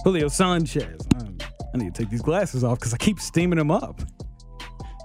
Julio 0.05 0.29
Sanchez. 0.29 1.01
Um, 1.17 1.39
I 1.75 1.79
need 1.79 1.95
to 1.95 2.03
take 2.03 2.11
these 2.11 2.23
glasses 2.23 2.65
off 2.65 2.79
because 2.79 2.95
I 2.95 2.97
keep 2.97 3.21
steaming 3.21 3.59
them 3.59 3.71
up. 3.71 4.01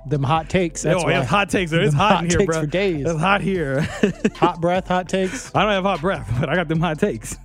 Them 0.06 0.24
hot 0.24 0.50
takes. 0.50 0.82
That's 0.82 1.02
oh, 1.02 1.06
why. 1.06 1.18
it's 1.20 1.30
hot 1.30 1.50
takes. 1.50 1.72
It's 1.72 1.92
Them 1.92 2.00
hot, 2.00 2.24
in 2.24 2.30
here, 2.30 2.40
takes 2.40 2.48
bro. 2.48 2.62
for 2.62 2.68
days. 2.68 3.06
It's 3.06 3.20
hot 3.20 3.42
here. 3.42 3.82
hot 4.36 4.60
breath, 4.60 4.88
hot 4.88 5.08
takes. 5.08 5.54
I 5.56 5.64
don't 5.64 5.72
have 5.72 5.84
hot 5.84 6.02
breath, 6.02 6.30
but 6.40 6.50
I 6.50 6.56
got 6.56 6.68
them 6.68 6.82
hot 6.82 7.00
takes. 7.00 7.38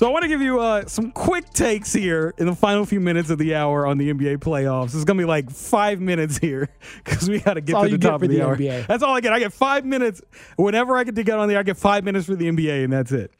So 0.00 0.08
I 0.08 0.10
want 0.12 0.22
to 0.22 0.28
give 0.28 0.40
you 0.40 0.60
uh, 0.60 0.86
some 0.86 1.12
quick 1.12 1.50
takes 1.50 1.92
here 1.92 2.32
in 2.38 2.46
the 2.46 2.54
final 2.54 2.86
few 2.86 3.00
minutes 3.00 3.28
of 3.28 3.36
the 3.36 3.54
hour 3.54 3.86
on 3.86 3.98
the 3.98 4.10
NBA 4.10 4.38
playoffs. 4.38 4.94
It's 4.94 5.04
gonna 5.04 5.18
be 5.18 5.26
like 5.26 5.50
five 5.50 6.00
minutes 6.00 6.38
here 6.38 6.70
because 7.04 7.28
we 7.28 7.38
got 7.38 7.54
to 7.54 7.60
get 7.60 7.78
to 7.78 7.88
the 7.90 7.98
top 7.98 8.22
of 8.22 8.30
the, 8.30 8.36
the 8.38 8.42
hour. 8.42 8.56
NBA. 8.56 8.86
That's 8.86 9.02
all 9.02 9.14
I 9.14 9.20
get. 9.20 9.34
I 9.34 9.38
get 9.38 9.52
five 9.52 9.84
minutes. 9.84 10.22
Whenever 10.56 10.96
I 10.96 11.04
get 11.04 11.16
to 11.16 11.22
get 11.22 11.38
on 11.38 11.48
there, 11.48 11.58
I 11.58 11.62
get 11.62 11.76
five 11.76 12.02
minutes 12.02 12.24
for 12.24 12.34
the 12.34 12.48
NBA, 12.48 12.84
and 12.84 12.92
that's 12.92 13.12
it. 13.12 13.30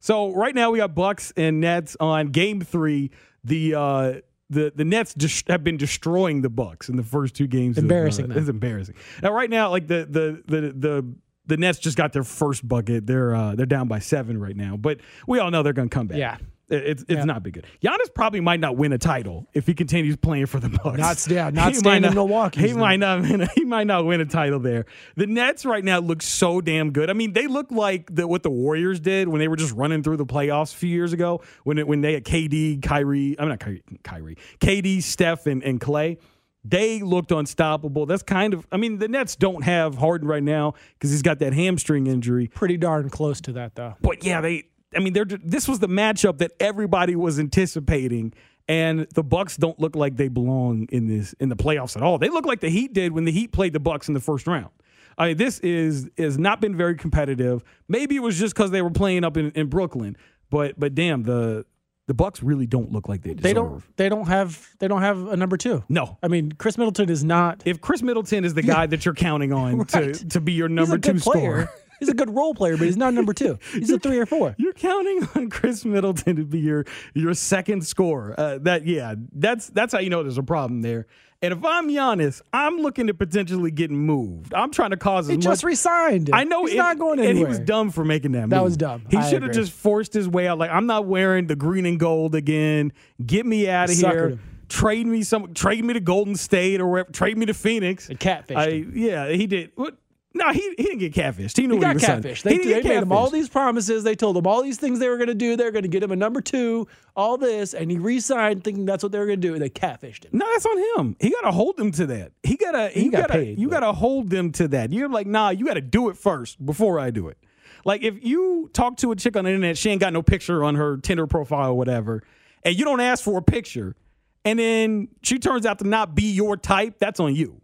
So 0.00 0.32
right 0.32 0.54
now 0.54 0.70
we 0.70 0.78
got 0.78 0.94
Bucks 0.94 1.32
and 1.36 1.60
Nets 1.60 1.96
on 2.00 2.28
Game 2.28 2.60
Three. 2.60 3.10
The 3.44 3.74
uh, 3.74 4.12
the 4.50 4.72
the 4.74 4.84
Nets 4.84 5.14
just 5.14 5.48
have 5.48 5.64
been 5.64 5.76
destroying 5.76 6.42
the 6.42 6.48
Bucks 6.50 6.88
in 6.88 6.96
the 6.96 7.02
first 7.02 7.34
two 7.34 7.46
games. 7.46 7.78
uh, 7.78 7.82
Embarrassing 7.82 8.30
it's 8.30 8.48
embarrassing. 8.48 8.94
Now 9.22 9.32
right 9.32 9.50
now, 9.50 9.70
like 9.70 9.86
the 9.86 10.06
the 10.08 10.42
the 10.46 10.60
the 10.72 11.14
the 11.46 11.56
Nets 11.56 11.78
just 11.78 11.96
got 11.96 12.12
their 12.12 12.24
first 12.24 12.66
bucket. 12.66 13.06
They're 13.06 13.34
uh, 13.34 13.54
they're 13.54 13.66
down 13.66 13.88
by 13.88 13.98
seven 13.98 14.38
right 14.38 14.56
now, 14.56 14.76
but 14.76 15.00
we 15.26 15.38
all 15.38 15.50
know 15.50 15.62
they're 15.62 15.72
going 15.72 15.88
to 15.88 15.94
come 15.94 16.06
back. 16.06 16.18
Yeah. 16.18 16.36
It- 16.70 16.84
It's 16.86 17.02
it's 17.04 17.10
Yeah. 17.12 17.24
not 17.24 17.42
big 17.42 17.54
good. 17.54 17.66
Giannis 17.82 18.12
probably 18.14 18.40
might 18.40 18.60
not 18.60 18.76
win 18.76 18.92
a 18.92 18.98
title 18.98 19.48
if 19.54 19.66
he 19.66 19.74
continues 19.74 20.16
playing 20.16 20.46
for 20.46 20.60
the 20.60 20.68
Bucks. 20.68 20.98
Not- 20.98 21.26
yeah, 21.30 21.50
not 21.54 21.68
He 21.70 21.74
staying 21.78 22.02
might 22.02 22.08
in 22.08 22.14
Milwaukee. 22.14 22.60
He 22.68 22.72
might 22.74 22.96
not 22.96 23.22
win. 23.22 23.48
He 23.54 23.64
might 23.64 23.86
not 23.86 24.04
win 24.04 24.20
a 24.20 24.26
title 24.26 24.58
there. 24.60 24.84
The 25.16 25.26
Nets 25.26 25.64
right 25.64 25.82
now 25.84 25.98
look 26.00 26.20
so 26.22 26.60
damn 26.60 26.90
good. 26.92 27.08
I 27.10 27.12
mean, 27.14 27.32
they 27.32 27.46
look 27.46 27.70
like 27.70 28.14
the, 28.14 28.26
what 28.28 28.42
the 28.42 28.50
Warriors 28.50 29.00
did 29.00 29.28
when 29.28 29.38
they 29.40 29.48
were 29.48 29.56
just 29.56 29.74
running 29.74 30.02
through 30.02 30.18
the 30.18 30.26
playoffs 30.26 30.74
a 30.74 30.76
few 30.76 30.90
years 30.90 31.12
ago 31.12 31.42
when 31.64 31.78
it, 31.78 31.88
when 31.88 32.00
they 32.02 32.12
had 32.14 32.24
KD, 32.24 32.82
Kyrie. 32.82 33.34
I'm 33.38 33.48
not 33.48 33.60
Kyrie, 33.60 33.82
Kyrie, 34.04 34.36
KD, 34.60 35.02
Steph, 35.02 35.46
and, 35.46 35.62
and 35.62 35.80
Klay. 35.80 36.18
They 36.64 37.00
looked 37.02 37.30
unstoppable. 37.32 38.04
That's 38.04 38.22
kind 38.22 38.52
of. 38.52 38.66
I 38.70 38.76
mean, 38.76 38.98
the 38.98 39.08
Nets 39.08 39.36
don't 39.36 39.62
have 39.64 39.94
Harden 39.94 40.28
right 40.28 40.42
now 40.42 40.74
because 40.94 41.10
he's 41.12 41.22
got 41.22 41.38
that 41.38 41.54
hamstring 41.54 42.06
injury. 42.08 42.48
Pretty 42.48 42.76
darn 42.76 43.08
close 43.08 43.40
to 43.42 43.52
that, 43.52 43.74
though. 43.76 43.94
But 44.02 44.22
yeah, 44.24 44.40
they. 44.42 44.64
I 44.94 45.00
mean, 45.00 45.12
they're. 45.12 45.24
This 45.24 45.68
was 45.68 45.78
the 45.80 45.88
matchup 45.88 46.38
that 46.38 46.52
everybody 46.60 47.14
was 47.16 47.38
anticipating, 47.38 48.32
and 48.68 49.06
the 49.14 49.22
Bucks 49.22 49.56
don't 49.56 49.78
look 49.78 49.94
like 49.96 50.16
they 50.16 50.28
belong 50.28 50.86
in 50.90 51.06
this 51.08 51.34
in 51.40 51.48
the 51.48 51.56
playoffs 51.56 51.96
at 51.96 52.02
all. 52.02 52.18
They 52.18 52.28
look 52.30 52.46
like 52.46 52.60
the 52.60 52.70
Heat 52.70 52.92
did 52.94 53.12
when 53.12 53.24
the 53.24 53.32
Heat 53.32 53.52
played 53.52 53.72
the 53.72 53.80
Bucks 53.80 54.08
in 54.08 54.14
the 54.14 54.20
first 54.20 54.46
round. 54.46 54.70
I 55.18 55.28
mean, 55.28 55.36
this 55.36 55.58
is 55.60 56.08
has 56.16 56.38
not 56.38 56.60
been 56.60 56.76
very 56.76 56.94
competitive. 56.96 57.62
Maybe 57.88 58.16
it 58.16 58.22
was 58.22 58.38
just 58.38 58.54
because 58.54 58.70
they 58.70 58.82
were 58.82 58.90
playing 58.90 59.24
up 59.24 59.36
in, 59.36 59.50
in 59.52 59.66
Brooklyn, 59.68 60.16
but 60.50 60.78
but 60.78 60.94
damn 60.94 61.24
the 61.24 61.66
the 62.06 62.14
Bucks 62.14 62.42
really 62.42 62.66
don't 62.66 62.90
look 62.90 63.06
like 63.06 63.20
they 63.22 63.34
deserve. 63.34 63.42
They 63.42 63.52
don't. 63.52 63.96
They 63.98 64.08
don't 64.08 64.28
have. 64.28 64.66
They 64.78 64.88
don't 64.88 65.02
have 65.02 65.26
a 65.28 65.36
number 65.36 65.58
two. 65.58 65.84
No. 65.90 66.16
I 66.22 66.28
mean, 66.28 66.52
Khris 66.52 66.78
Middleton 66.78 67.10
is 67.10 67.22
not. 67.22 67.62
If 67.66 67.82
Khris 67.82 68.02
Middleton 68.02 68.46
is 68.46 68.54
the 68.54 68.62
guy 68.62 68.86
that 68.86 69.04
you're 69.04 69.12
counting 69.14 69.52
on 69.52 69.76
Right. 69.92 70.14
to 70.14 70.28
to 70.28 70.40
be 70.40 70.52
your 70.54 70.68
number 70.70 70.96
He's 70.96 71.06
a 71.06 71.12
good 71.12 71.22
two 71.22 71.30
player. 71.30 71.40
scorer, 71.66 71.70
He's 71.98 72.08
a 72.08 72.14
good 72.14 72.30
role 72.34 72.54
player, 72.54 72.76
but 72.76 72.84
he's 72.86 72.96
not 72.96 73.14
number 73.14 73.32
two. 73.32 73.58
He's 73.72 73.90
a 73.90 73.98
three 73.98 74.18
or 74.18 74.26
four. 74.26 74.54
You're 74.58 74.72
counting 74.72 75.28
on 75.34 75.50
Khris 75.50 75.84
Middleton 75.84 76.36
to 76.36 76.44
be 76.44 76.60
your 76.60 76.84
your 77.14 77.34
second 77.34 77.86
scorer. 77.86 78.34
Uh, 78.38 78.58
that 78.62 78.86
yeah, 78.86 79.14
that's 79.32 79.68
that's 79.68 79.92
how 79.92 79.98
you 79.98 80.10
know 80.10 80.22
there's 80.22 80.38
a 80.38 80.42
problem 80.42 80.82
there. 80.82 81.06
And 81.40 81.52
if 81.52 81.64
I'm 81.64 81.88
Giannis, 81.88 82.42
I'm 82.52 82.78
looking 82.78 83.06
to 83.06 83.14
potentially 83.14 83.70
get 83.70 83.92
moved. 83.92 84.52
I'm 84.54 84.72
trying 84.72 84.90
to 84.90 84.96
cause. 84.96 85.28
He 85.28 85.36
as 85.36 85.44
just 85.44 85.62
resigned. 85.62 86.30
I 86.32 86.42
know 86.42 86.64
he's 86.64 86.74
it- 86.74 86.78
not 86.78 86.98
going 86.98 87.20
anywhere. 87.20 87.30
And 87.30 87.38
he 87.38 87.44
was 87.44 87.60
dumb 87.60 87.90
for 87.90 88.04
making 88.04 88.32
that. 88.32 88.50
That 88.50 88.56
move. 88.56 88.64
was 88.64 88.76
dumb. 88.76 89.06
He 89.08 89.22
should 89.22 89.44
have 89.44 89.52
just 89.52 89.72
forced 89.72 90.12
his 90.12 90.28
way 90.28 90.48
out. 90.48 90.58
Like 90.58 90.70
I'm 90.70 90.86
not 90.86 91.06
wearing 91.06 91.46
the 91.46 91.56
green 91.56 91.86
and 91.86 91.98
gold 91.98 92.34
again. 92.34 92.92
Get 93.24 93.46
me 93.46 93.68
out 93.68 93.88
of 93.88 93.96
here. 93.96 94.28
him. 94.30 94.40
Trade 94.68 95.06
me 95.06 95.22
some. 95.22 95.54
Trade 95.54 95.84
me 95.84 95.94
to 95.94 96.00
Golden 96.00 96.34
State 96.34 96.80
or 96.80 96.88
wherever. 96.88 97.10
Trade 97.10 97.38
me 97.38 97.46
to 97.46 97.54
Phoenix. 97.54 98.10
I, 98.58 98.70
him. 98.70 98.92
Yeah, 98.96 99.28
he 99.28 99.46
did. 99.46 99.70
What? 99.76 99.96
No, 100.38 100.52
he, 100.52 100.60
he 100.76 100.82
didn't 100.84 100.98
get 100.98 101.12
catfished. 101.14 101.56
He 101.56 101.66
knew 101.66 101.74
He 101.74 101.78
what 101.80 101.86
got 101.86 101.94
was 101.94 102.02
saying. 102.04 102.22
catfish. 102.22 102.42
He 102.42 102.48
They, 102.48 102.56
didn't 102.56 102.68
they 102.72 102.82
get 102.82 102.88
made 102.88 103.02
him 103.02 103.12
all 103.12 103.28
these 103.28 103.48
promises. 103.48 104.04
They 104.04 104.14
told 104.14 104.36
him 104.36 104.46
all 104.46 104.62
these 104.62 104.78
things 104.78 104.98
they 105.00 105.08
were 105.08 105.16
going 105.16 105.28
to 105.28 105.34
do. 105.34 105.56
They 105.56 105.64
were 105.64 105.70
going 105.72 105.82
to 105.82 105.88
get 105.88 106.02
him 106.02 106.12
a 106.12 106.16
number 106.16 106.40
two, 106.40 106.86
all 107.16 107.36
this, 107.36 107.74
and 107.74 107.90
he 107.90 107.98
re-signed 107.98 108.62
thinking 108.62 108.86
that's 108.86 109.02
what 109.02 109.10
they 109.12 109.18
were 109.18 109.26
going 109.26 109.40
to 109.40 109.48
do. 109.48 109.54
And 109.54 109.62
they 109.62 109.68
catfished 109.70 110.24
him. 110.24 110.30
No, 110.32 110.46
that's 110.52 110.64
on 110.64 110.78
him. 111.04 111.16
He 111.20 111.30
got 111.30 111.40
to 111.42 111.50
hold 111.50 111.76
them 111.76 111.90
to 111.92 112.06
that. 112.06 112.32
He 112.42 112.56
gotta. 112.56 112.88
He, 112.90 113.02
He 113.02 113.08
got 113.08 113.28
gotta. 113.28 113.44
you 113.44 113.68
gotta 113.68 113.92
hold 113.92 114.30
them 114.30 114.52
to 114.52 114.68
that. 114.68 114.92
You're 114.92 115.08
like, 115.08 115.26
nah. 115.26 115.50
You 115.50 115.66
got 115.66 115.74
to 115.74 115.80
do 115.80 116.08
it 116.08 116.16
first 116.16 116.64
before 116.64 116.98
I 117.00 117.10
do 117.10 117.28
it. 117.28 117.38
Like 117.84 118.02
if 118.02 118.22
you 118.24 118.70
talk 118.72 118.96
to 118.98 119.12
a 119.12 119.16
chick 119.16 119.36
on 119.36 119.44
the 119.44 119.50
internet, 119.50 119.76
she 119.78 119.90
ain't 119.90 120.00
got 120.00 120.12
no 120.12 120.22
picture 120.22 120.62
on 120.64 120.74
her 120.76 120.98
Tinder 120.98 121.26
profile 121.26 121.70
or 121.70 121.74
whatever, 121.74 122.22
and 122.64 122.78
you 122.78 122.84
don't 122.84 123.00
ask 123.00 123.24
for 123.24 123.38
a 123.38 123.42
picture, 123.42 123.96
and 124.44 124.58
then 124.58 125.08
she 125.22 125.38
turns 125.38 125.64
out 125.66 125.78
to 125.78 125.86
not 125.86 126.14
be 126.14 126.30
your 126.32 126.56
type. 126.56 126.98
That's 126.98 127.18
on 127.20 127.34
you. 127.34 127.60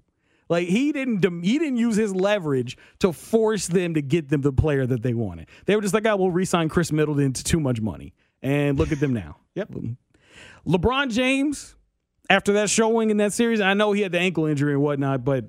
Like 0.49 0.69
he 0.69 0.93
didn't. 0.93 1.25
He 1.45 1.59
didn't 1.59 1.77
use 1.77 1.97
his 1.97 2.15
leverage 2.15 2.77
to 3.01 3.13
force 3.13 3.67
them 3.67 3.95
to 3.95 4.03
get 4.03 4.29
them 4.29 4.43
the 4.43 4.53
player 4.53 4.87
that 4.87 5.03
they 5.03 5.15
wanted. 5.15 5.49
They 5.67 5.77
were 5.77 5.83
just 5.83 5.95
like, 5.95 6.07
ah, 6.07 6.11
"I 6.11 6.15
will 6.15 6.31
re-sign 6.31 6.69
Khris 6.69 6.93
Middleton 6.93 7.33
to 7.33 7.45
too 7.45 7.61
much 7.61 7.81
money," 7.81 8.15
and 8.43 8.79
look 8.79 8.93
at 8.93 9.01
them 9.01 9.13
now. 9.13 9.37
Yep. 9.55 9.73
LeBron 10.67 11.13
James, 11.13 11.77
after 12.29 12.55
that 12.55 12.69
showing 12.69 13.11
in 13.11 13.19
that 13.19 13.33
series, 13.33 13.61
I 13.61 13.75
know 13.75 13.93
he 13.93 14.01
had 14.01 14.11
the 14.11 14.19
ankle 14.19 14.47
injury 14.47 14.73
and 14.73 14.83
whatnot, 14.83 15.25
but 15.25 15.45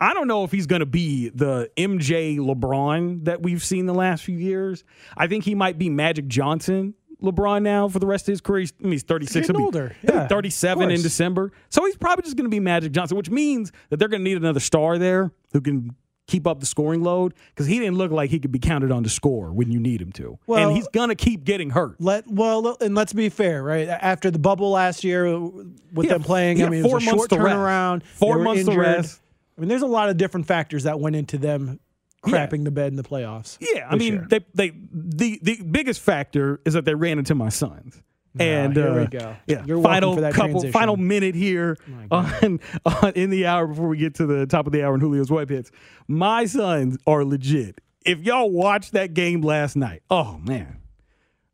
I 0.00 0.14
don't 0.14 0.26
know 0.26 0.42
if 0.42 0.50
he's 0.50 0.66
going 0.66 0.80
to 0.80 0.86
be 0.86 1.28
the 1.28 1.70
MJ 1.76 2.38
LeBron 2.38 3.26
that 3.26 3.40
we've 3.40 3.62
seen 3.62 3.86
the 3.86 3.94
last 3.94 4.24
few 4.24 4.36
years. 4.36 4.82
I 5.16 5.28
think 5.28 5.44
he 5.44 5.54
might 5.54 5.78
be 5.78 5.90
Magic 5.90 6.26
Johnson 6.26 6.94
LeBron 7.22 7.62
now 7.62 7.88
for 7.88 7.98
the 7.98 8.06
rest 8.06 8.28
of 8.28 8.32
his 8.32 8.40
career. 8.40 8.60
He's, 8.60 8.72
I 8.80 8.82
mean, 8.84 8.92
he's 8.92 9.02
36. 9.02 9.46
getting 9.46 9.62
older. 9.62 9.94
Yeah, 10.02 10.26
37 10.28 10.90
in. 10.90 11.02
December. 11.02 11.52
So 11.68 11.84
he's 11.84 11.96
probably 11.96 12.22
just 12.22 12.36
going 12.36 12.44
to 12.46 12.50
be 12.50 12.60
Magic 12.60 12.92
Johnson, 12.92 13.16
which 13.16 13.30
means 13.30 13.72
that 13.90 13.98
they're 13.98 14.08
going 14.08 14.20
to 14.20 14.28
need 14.28 14.36
another 14.36 14.60
star 14.60 14.98
there 14.98 15.32
who 15.52 15.60
can 15.60 15.94
keep 16.26 16.46
up 16.46 16.60
the 16.60 16.66
scoring 16.66 17.02
load 17.02 17.34
because 17.48 17.66
he 17.66 17.78
didn't 17.80 17.96
look 17.96 18.12
like 18.12 18.30
he 18.30 18.38
could 18.38 18.52
be 18.52 18.58
counted 18.60 18.92
on 18.92 19.02
to 19.02 19.08
score 19.08 19.52
when 19.52 19.70
you 19.72 19.80
need 19.80 20.00
him 20.00 20.12
to. 20.12 20.38
Well- 20.46 20.68
and 20.68 20.76
he's 20.76 20.86
going 20.88 21.08
to 21.08 21.16
keep 21.16 21.44
getting 21.44 21.70
hurt. 21.70 21.96
Let 22.00 22.26
well, 22.28 22.76
and 22.80 22.94
let's 22.94 23.12
be 23.12 23.28
fair, 23.28 23.62
right? 23.62 23.88
After 23.88 24.30
the 24.30 24.38
bubble 24.38 24.70
last 24.70 25.02
year, 25.02 25.38
with 25.38 25.66
Yeah, 26.06 26.12
them 26.12 26.22
playing, 26.22 26.62
I 26.62 26.68
mean, 26.68 26.80
it 26.80 26.82
four 26.84 26.94
was 26.94 27.02
a 27.02 27.06
months 27.06 27.20
short 27.28 27.30
turnaround. 27.30 28.04
Four 28.04 28.38
months 28.38 28.64
to 28.66 28.78
rest. 28.78 29.20
I 29.58 29.60
mean, 29.60 29.68
there's 29.68 29.82
a 29.82 29.86
lot 29.86 30.08
of 30.08 30.16
different 30.16 30.46
factors 30.46 30.84
that 30.84 31.00
went 31.00 31.16
into 31.16 31.36
them 31.36 31.80
crapping 32.22 32.64
the 32.64 32.70
bed 32.70 32.88
in 32.88 32.96
the 32.96 33.02
playoffs. 33.02 33.56
Yeah, 33.60 33.86
I 33.88 33.96
mean, 33.96 34.14
year. 34.14 34.26
they 34.28 34.40
they 34.54 34.72
the 34.92 35.38
the 35.42 35.62
biggest 35.62 36.00
factor 36.00 36.60
is 36.64 36.74
that 36.74 36.84
they 36.84 36.94
ran 36.94 37.18
into 37.18 37.34
my 37.34 37.48
Suns. 37.48 38.02
and 38.38 38.76
here 38.76 38.94
we 38.94 39.00
uh, 39.02 39.06
go. 39.06 39.36
Yeah, 39.46 39.64
You're 39.64 39.82
final 39.82 40.14
couple, 40.14 40.32
transition. 40.32 40.72
final 40.72 40.96
minute 40.96 41.34
here 41.34 41.76
on, 42.10 42.60
on 42.84 43.12
in 43.14 43.30
the 43.30 43.46
hour 43.46 43.66
before 43.66 43.88
we 43.88 43.96
get 43.96 44.14
to 44.16 44.26
the 44.26 44.46
top 44.46 44.66
of 44.66 44.72
the 44.72 44.84
hour 44.84 44.94
in 44.94 45.00
Julio's 45.00 45.30
web 45.30 45.50
hits. 45.50 45.70
My 46.06 46.44
Suns 46.46 46.96
are 47.06 47.24
legit. 47.24 47.80
If 48.04 48.20
y'all 48.20 48.50
watched 48.50 48.92
that 48.92 49.14
game 49.14 49.42
last 49.42 49.76
night, 49.76 50.02
oh 50.10 50.38
man, 50.38 50.78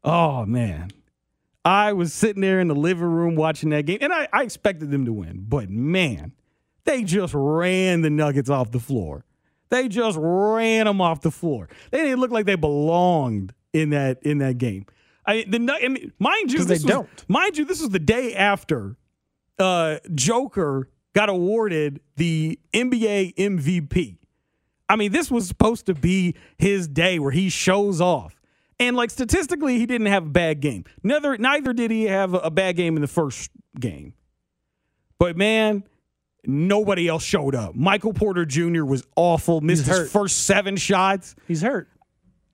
oh 0.04 0.44
man, 0.46 0.90
I 1.64 1.92
was 1.94 2.12
sitting 2.12 2.42
there 2.42 2.60
in 2.60 2.68
the 2.68 2.74
living 2.74 3.04
room 3.04 3.34
watching 3.34 3.70
that 3.70 3.86
game, 3.86 3.98
and 4.00 4.12
I, 4.12 4.28
I 4.32 4.42
expected 4.44 4.90
them 4.90 5.04
to 5.06 5.12
win, 5.12 5.44
but 5.48 5.68
man, 5.68 6.32
they 6.84 7.02
just 7.02 7.34
ran 7.34 8.02
the 8.02 8.10
Nuggets 8.10 8.48
off 8.48 8.70
the 8.70 8.78
floor. 8.78 9.24
They 9.68 9.88
just 9.88 10.18
ran 10.20 10.86
them 10.86 11.00
off 11.00 11.20
the 11.20 11.30
floor. 11.30 11.68
They 11.90 12.02
didn't 12.02 12.20
look 12.20 12.30
like 12.30 12.46
they 12.46 12.54
belonged 12.54 13.52
in 13.72 13.90
that 13.90 14.22
in 14.22 14.38
that 14.38 14.58
game. 14.58 14.86
I 15.26 15.44
the 15.48 15.56
I 15.82 15.88
mean, 15.88 16.12
mind 16.18 16.52
you, 16.52 16.64
they 16.64 16.74
was, 16.74 16.84
don't. 16.84 17.08
mind 17.28 17.58
you, 17.58 17.64
this 17.64 17.80
was 17.80 17.90
the 17.90 17.98
day 17.98 18.34
after 18.34 18.96
uh, 19.58 19.98
Joker 20.14 20.88
got 21.14 21.28
awarded 21.28 22.00
the 22.16 22.58
NBA 22.72 23.34
MVP. 23.34 24.18
I 24.88 24.96
mean, 24.96 25.10
this 25.10 25.30
was 25.30 25.48
supposed 25.48 25.86
to 25.86 25.94
be 25.94 26.36
his 26.58 26.86
day 26.86 27.18
where 27.18 27.32
he 27.32 27.48
shows 27.48 28.00
off. 28.00 28.40
And 28.78 28.96
like 28.96 29.10
statistically, 29.10 29.78
he 29.78 29.86
didn't 29.86 30.08
have 30.08 30.26
a 30.26 30.30
bad 30.30 30.60
game. 30.60 30.84
Neither 31.02 31.36
neither 31.38 31.72
did 31.72 31.90
he 31.90 32.04
have 32.04 32.34
a 32.34 32.50
bad 32.50 32.76
game 32.76 32.96
in 32.96 33.02
the 33.02 33.08
first 33.08 33.50
game. 33.80 34.14
But 35.18 35.36
man, 35.36 35.84
nobody 36.46 37.08
else 37.08 37.22
showed 37.24 37.54
up. 37.54 37.74
Michael 37.74 38.12
Porter 38.12 38.44
Jr. 38.44 38.84
was 38.84 39.04
awful. 39.16 39.60
Missed 39.60 39.86
his 39.86 40.10
first 40.10 40.44
seven 40.44 40.76
shots. 40.76 41.34
He's 41.46 41.62
hurt. 41.62 41.88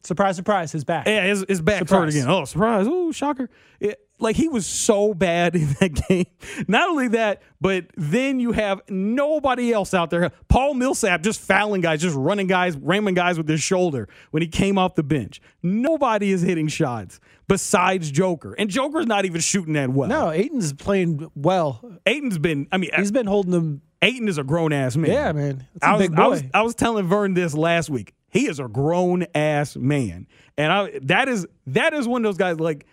Surprise, 0.04 0.34
surprise, 0.34 0.72
his 0.72 0.82
back. 0.84 1.06
Yeah, 1.06 1.24
his, 1.26 1.44
his 1.48 1.60
back 1.60 1.88
hurt 1.88 2.08
again. 2.08 2.28
Oh, 2.28 2.44
surprise. 2.44 2.86
Oh, 2.88 3.12
shocker. 3.12 3.48
It- 3.80 4.00
like 4.22 4.36
he 4.36 4.48
was 4.48 4.66
so 4.66 5.12
bad 5.12 5.54
in 5.56 5.66
that 5.80 6.06
game. 6.08 6.26
Not 6.68 6.88
only 6.88 7.08
that, 7.08 7.42
but 7.60 7.86
then 7.96 8.40
you 8.40 8.52
have 8.52 8.80
nobody 8.88 9.72
else 9.72 9.92
out 9.92 10.10
there. 10.10 10.30
Paul 10.48 10.74
Millsap 10.74 11.22
just 11.22 11.40
fouling 11.40 11.80
guys, 11.80 12.00
just 12.00 12.16
running 12.16 12.46
guys, 12.46 12.76
ramming 12.76 13.14
guys 13.14 13.36
with 13.36 13.48
his 13.48 13.60
shoulder 13.60 14.08
when 14.30 14.40
he 14.42 14.48
came 14.48 14.78
off 14.78 14.94
the 14.94 15.02
bench. 15.02 15.40
Nobody 15.62 16.30
is 16.30 16.40
hitting 16.40 16.68
shots 16.68 17.18
besides 17.52 18.10
Joker. 18.10 18.54
And 18.54 18.70
Joker's 18.70 19.06
not 19.06 19.26
even 19.26 19.42
shooting 19.42 19.74
that 19.74 19.90
well. 19.90 20.08
No, 20.08 20.30
Ayton's 20.30 20.72
playing 20.72 21.30
well. 21.34 21.98
Ayton's 22.06 22.38
been, 22.38 22.66
I 22.72 22.78
mean, 22.78 22.90
He's 22.96 23.12
been 23.12 23.26
holding 23.26 23.52
them. 23.52 23.82
Ayton 24.00 24.26
is 24.26 24.38
a 24.38 24.42
grown 24.42 24.72
ass 24.72 24.96
man. 24.96 25.10
Yeah, 25.10 25.32
man. 25.32 25.66
I 25.82 25.92
was, 25.92 26.00
big 26.00 26.18
I 26.18 26.28
was. 26.28 26.42
I 26.54 26.62
was 26.62 26.74
telling 26.74 27.06
Vern 27.06 27.34
this 27.34 27.54
last 27.54 27.90
week. 27.90 28.14
He 28.30 28.48
is 28.48 28.58
a 28.58 28.66
grown 28.66 29.26
ass 29.34 29.76
man, 29.76 30.26
and 30.56 30.72
I 30.72 30.98
that 31.02 31.28
is 31.28 31.46
that 31.68 31.92
is 31.92 32.08
one 32.08 32.24
of 32.24 32.28
those 32.28 32.38
guys. 32.38 32.58
Like, 32.58 32.86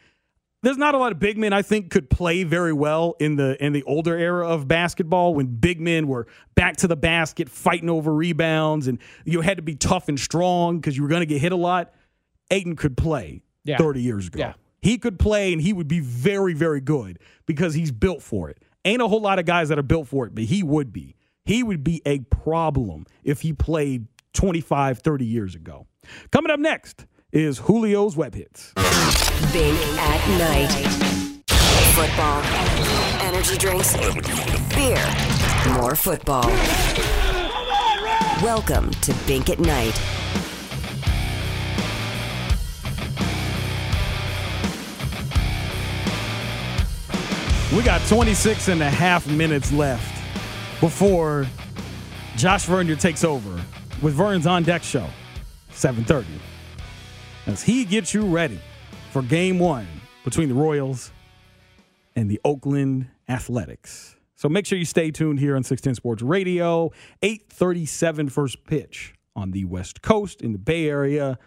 there's 0.61 0.77
not 0.77 0.93
a 0.93 0.99
lot 0.99 1.11
of 1.11 1.19
big 1.19 1.37
men 1.37 1.51
I 1.51 1.63
think 1.63 1.89
could 1.89 2.11
play 2.11 2.43
very 2.43 2.73
well 2.73 3.15
in 3.19 3.37
the 3.37 3.63
in 3.63 3.73
the 3.73 3.81
older 3.83 4.15
era 4.15 4.47
of 4.47 4.67
basketball 4.67 5.33
when 5.33 5.47
big 5.47 5.79
men 5.79 6.07
were 6.07 6.27
back 6.53 6.77
to 6.77 6.87
the 6.87 6.97
basket, 6.97 7.49
fighting 7.49 7.89
over 7.89 8.13
rebounds, 8.13 8.87
and 8.87 8.99
you 9.25 9.41
had 9.41 9.57
to 9.57 9.63
be 9.63 9.75
tough 9.75 10.09
and 10.09 10.19
strong 10.19 10.79
because 10.79 10.95
you 10.95 11.01
were 11.01 11.09
going 11.09 11.21
to 11.21 11.25
get 11.25 11.41
hit 11.41 11.53
a 11.53 11.57
lot. 11.57 11.91
Ayton 12.51 12.75
could 12.75 12.97
play 12.97 13.41
Yeah. 13.69 13.77
30 13.77 14.01
years 14.01 14.27
ago. 14.27 14.39
Yeah. 14.39 14.53
He 14.81 14.97
could 14.97 15.19
play 15.19 15.51
and 15.53 15.61
he 15.61 15.73
would 15.73 15.87
be 15.87 15.99
very, 15.99 16.53
very 16.53 16.81
good 16.81 17.19
because 17.45 17.73
he's 17.73 17.91
built 17.91 18.21
for 18.21 18.49
it. 18.49 18.57
Ain't 18.85 19.01
a 19.01 19.07
whole 19.07 19.21
lot 19.21 19.39
of 19.39 19.45
guys 19.45 19.69
that 19.69 19.77
are 19.77 19.83
built 19.83 20.07
for 20.07 20.25
it, 20.25 20.33
but 20.33 20.45
he 20.45 20.63
would 20.63 20.93
be. 20.93 21.15
He 21.45 21.63
would 21.63 21.83
be 21.83 22.01
a 22.05 22.19
problem 22.19 23.05
if 23.23 23.41
he 23.41 23.53
played 23.53 24.07
25, 24.33 24.99
30 24.99 25.25
years 25.25 25.55
ago. 25.55 25.87
Coming 26.31 26.51
up 26.51 26.59
next 26.59 27.05
is 27.31 27.59
Julio's 27.59 28.15
Web 28.15 28.35
Hits. 28.35 28.73
Bink 29.51 29.79
at 29.97 30.37
night. 30.37 30.69
Football. 31.95 32.43
Energy 33.21 33.57
drinks. 33.57 33.95
Beer. 34.75 35.73
More 35.73 35.95
football. 35.95 36.47
Welcome 38.41 38.91
to 38.91 39.13
Bink 39.27 39.49
at 39.49 39.59
Night. 39.59 40.18
We 47.75 47.83
got 47.83 48.01
26 48.07 48.69
and 48.69 48.81
a 48.81 48.89
half 48.89 49.27
minutes 49.27 49.71
left 49.71 50.15
before 50.81 51.45
Josh 52.35 52.65
Vernier 52.65 52.95
takes 52.95 53.23
over 53.23 53.63
with 54.01 54.15
Vern's 54.15 54.47
On 54.47 54.63
Deck 54.63 54.81
Show, 54.81 55.05
7.30. 55.71 56.25
As 57.45 57.61
he 57.61 57.85
gets 57.85 58.11
you 58.11 58.25
ready 58.25 58.59
for 59.11 59.21
game 59.21 59.59
one 59.59 59.85
between 60.23 60.49
the 60.49 60.55
Royals 60.55 61.11
and 62.15 62.29
the 62.29 62.41
Oakland 62.43 63.07
Athletics. 63.27 64.15
So 64.33 64.49
make 64.49 64.65
sure 64.65 64.79
you 64.79 64.85
stay 64.85 65.11
tuned 65.11 65.39
here 65.39 65.55
on 65.55 65.61
610 65.61 65.93
Sports 65.93 66.23
Radio, 66.23 66.91
837 67.21 68.29
first 68.29 68.65
pitch 68.65 69.13
on 69.35 69.51
the 69.51 69.65
West 69.65 70.01
Coast 70.01 70.41
in 70.41 70.53
the 70.53 70.57
Bay 70.57 70.89
Area. 70.89 71.37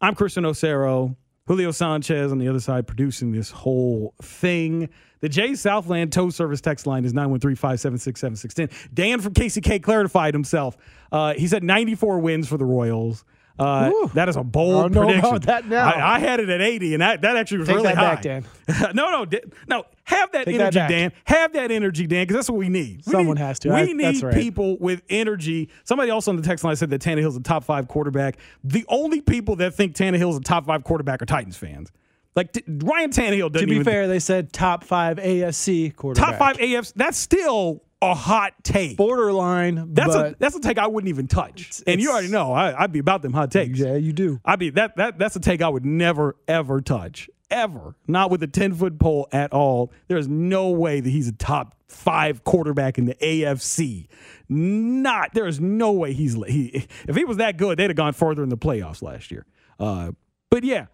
I'm 0.00 0.14
Chris 0.14 0.36
UnoCero. 0.36 1.16
Julio 1.46 1.70
Sanchez 1.70 2.32
on 2.32 2.38
the 2.38 2.48
other 2.48 2.60
side 2.60 2.86
producing 2.86 3.32
this 3.32 3.50
whole 3.50 4.14
thing. 4.22 4.88
The 5.20 5.28
Jay 5.28 5.54
Southland 5.54 6.12
tow 6.12 6.30
service 6.30 6.60
text 6.60 6.86
line 6.86 7.04
is 7.04 7.12
913-576-7610. 7.12 8.70
Dan 8.94 9.20
from 9.20 9.34
KCK 9.34 9.82
clarified 9.82 10.34
himself. 10.34 10.76
Uh, 11.10 11.34
he 11.34 11.46
said 11.46 11.62
94 11.62 12.18
wins 12.20 12.48
for 12.48 12.56
the 12.56 12.64
Royals. 12.64 13.24
Uh, 13.58 13.90
that 14.14 14.28
is 14.28 14.36
a 14.36 14.44
bold 14.44 14.92
know 14.94 15.04
prediction. 15.04 15.40
that 15.40 15.66
now. 15.66 15.84
I, 15.90 16.14
I 16.14 16.18
had 16.20 16.38
it 16.38 16.48
at 16.48 16.60
80, 16.60 16.94
and 16.94 17.02
that, 17.02 17.22
that 17.22 17.36
actually 17.36 17.58
was 17.58 17.66
Take 17.66 17.76
really 17.78 17.88
that 17.88 17.96
high. 17.96 18.14
back, 18.14 18.22
Dan. 18.22 18.44
no, 18.94 19.10
no, 19.10 19.26
no. 19.66 19.82
Have 20.04 20.30
that 20.30 20.44
Take 20.44 20.54
energy, 20.60 20.78
back. 20.78 20.88
Dan. 20.88 21.12
Have 21.24 21.52
that 21.54 21.72
energy, 21.72 22.06
Dan, 22.06 22.22
because 22.22 22.36
that's 22.36 22.48
what 22.50 22.58
we 22.58 22.68
need. 22.68 23.02
We 23.04 23.10
Someone 23.10 23.34
need- 23.34 23.42
has 23.42 23.58
to. 23.60 23.70
We 23.70 23.74
I- 23.74 23.84
need 23.86 24.22
right. 24.22 24.32
people 24.32 24.78
with 24.78 25.02
energy. 25.08 25.70
Somebody 25.82 26.08
else 26.12 26.28
on 26.28 26.36
the 26.36 26.42
text 26.42 26.62
line 26.62 26.76
said 26.76 26.90
that 26.90 27.02
Tannehill's 27.02 27.36
a 27.36 27.40
top 27.40 27.64
five 27.64 27.88
quarterback. 27.88 28.38
The 28.62 28.84
only 28.88 29.20
people 29.20 29.56
that 29.56 29.74
think 29.74 29.96
Tannehill's 29.96 30.36
a 30.36 30.40
top 30.40 30.64
five 30.66 30.84
quarterback 30.84 31.20
are 31.20 31.26
Titans 31.26 31.56
fans. 31.56 31.90
Like 32.38 32.52
t- 32.52 32.62
Ryan 32.68 33.10
Tannehill 33.10 33.50
doesn't 33.50 33.68
To 33.68 33.74
be 33.78 33.82
fair, 33.82 34.06
they 34.06 34.20
said 34.20 34.52
top 34.52 34.84
five 34.84 35.16
AFC 35.16 35.94
quarterback. 35.96 36.30
top 36.30 36.38
five 36.38 36.56
AFs. 36.58 36.92
That's 36.94 37.18
still 37.18 37.82
a 38.00 38.14
hot 38.14 38.52
take. 38.62 38.96
borderline. 38.96 39.92
That's 39.92 40.14
a 40.14 40.36
that's 40.38 40.54
a 40.54 40.60
take 40.60 40.78
I 40.78 40.86
wouldn't 40.86 41.08
even 41.08 41.26
touch. 41.26 41.82
and 41.84 42.00
you 42.00 42.12
already 42.12 42.28
know 42.28 42.52
I, 42.52 42.84
I'd 42.84 42.92
be 42.92 43.00
about 43.00 43.22
them 43.22 43.32
hot 43.32 43.50
takes. 43.50 43.80
yeah, 43.80 43.96
you 43.96 44.12
do. 44.12 44.40
I'd 44.44 44.60
be 44.60 44.70
that 44.70 44.96
that 44.98 45.18
that's 45.18 45.34
a 45.34 45.40
take 45.40 45.62
I 45.62 45.68
would 45.68 45.84
never 45.84 46.36
ever 46.46 46.80
touch 46.80 47.28
ever. 47.50 47.96
Not 48.06 48.30
with 48.30 48.40
a 48.44 48.46
ten 48.46 48.72
foot 48.72 49.00
pole 49.00 49.26
at 49.32 49.52
all. 49.52 49.92
There's 50.06 50.28
no 50.28 50.70
way 50.70 51.00
that 51.00 51.10
he's 51.10 51.26
a 51.26 51.32
top 51.32 51.74
five 51.88 52.44
quarterback 52.44 52.98
in 52.98 53.06
the 53.06 53.14
AFC. 53.16 54.06
Not 54.48 55.34
there 55.34 55.48
is 55.48 55.58
no 55.58 55.90
way 55.90 56.12
he's 56.12 56.34
he 56.46 56.86
if 57.08 57.16
he 57.16 57.24
was 57.24 57.38
that 57.38 57.56
good 57.56 57.78
they'd 57.80 57.90
have 57.90 57.96
gone 57.96 58.12
further 58.12 58.44
in 58.44 58.48
the 58.48 58.56
playoffs 58.56 59.02
last 59.02 59.32
year. 59.32 59.44
Uh, 59.80 60.12
but 60.50 60.62
yeah, 60.62 60.86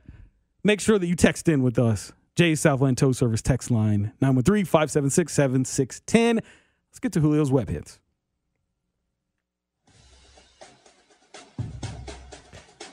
make 0.65 0.81
sure 0.81 0.99
that 0.99 1.07
you 1.07 1.15
text 1.15 1.49
in 1.49 1.63
with 1.63 1.79
us. 1.79 2.13
Jay 2.35 2.57
Southland 2.57 2.99
Tow 2.99 3.13
Service 3.13 3.43
text 3.43 3.71
line 3.71 4.13
913 4.21 4.65
576 4.65 5.33
7610. 5.33 6.37
Let's 6.37 6.99
get 7.01 7.13
to 7.13 7.21
Julio's 7.21 7.53
web 7.53 7.69
hits. 7.69 8.01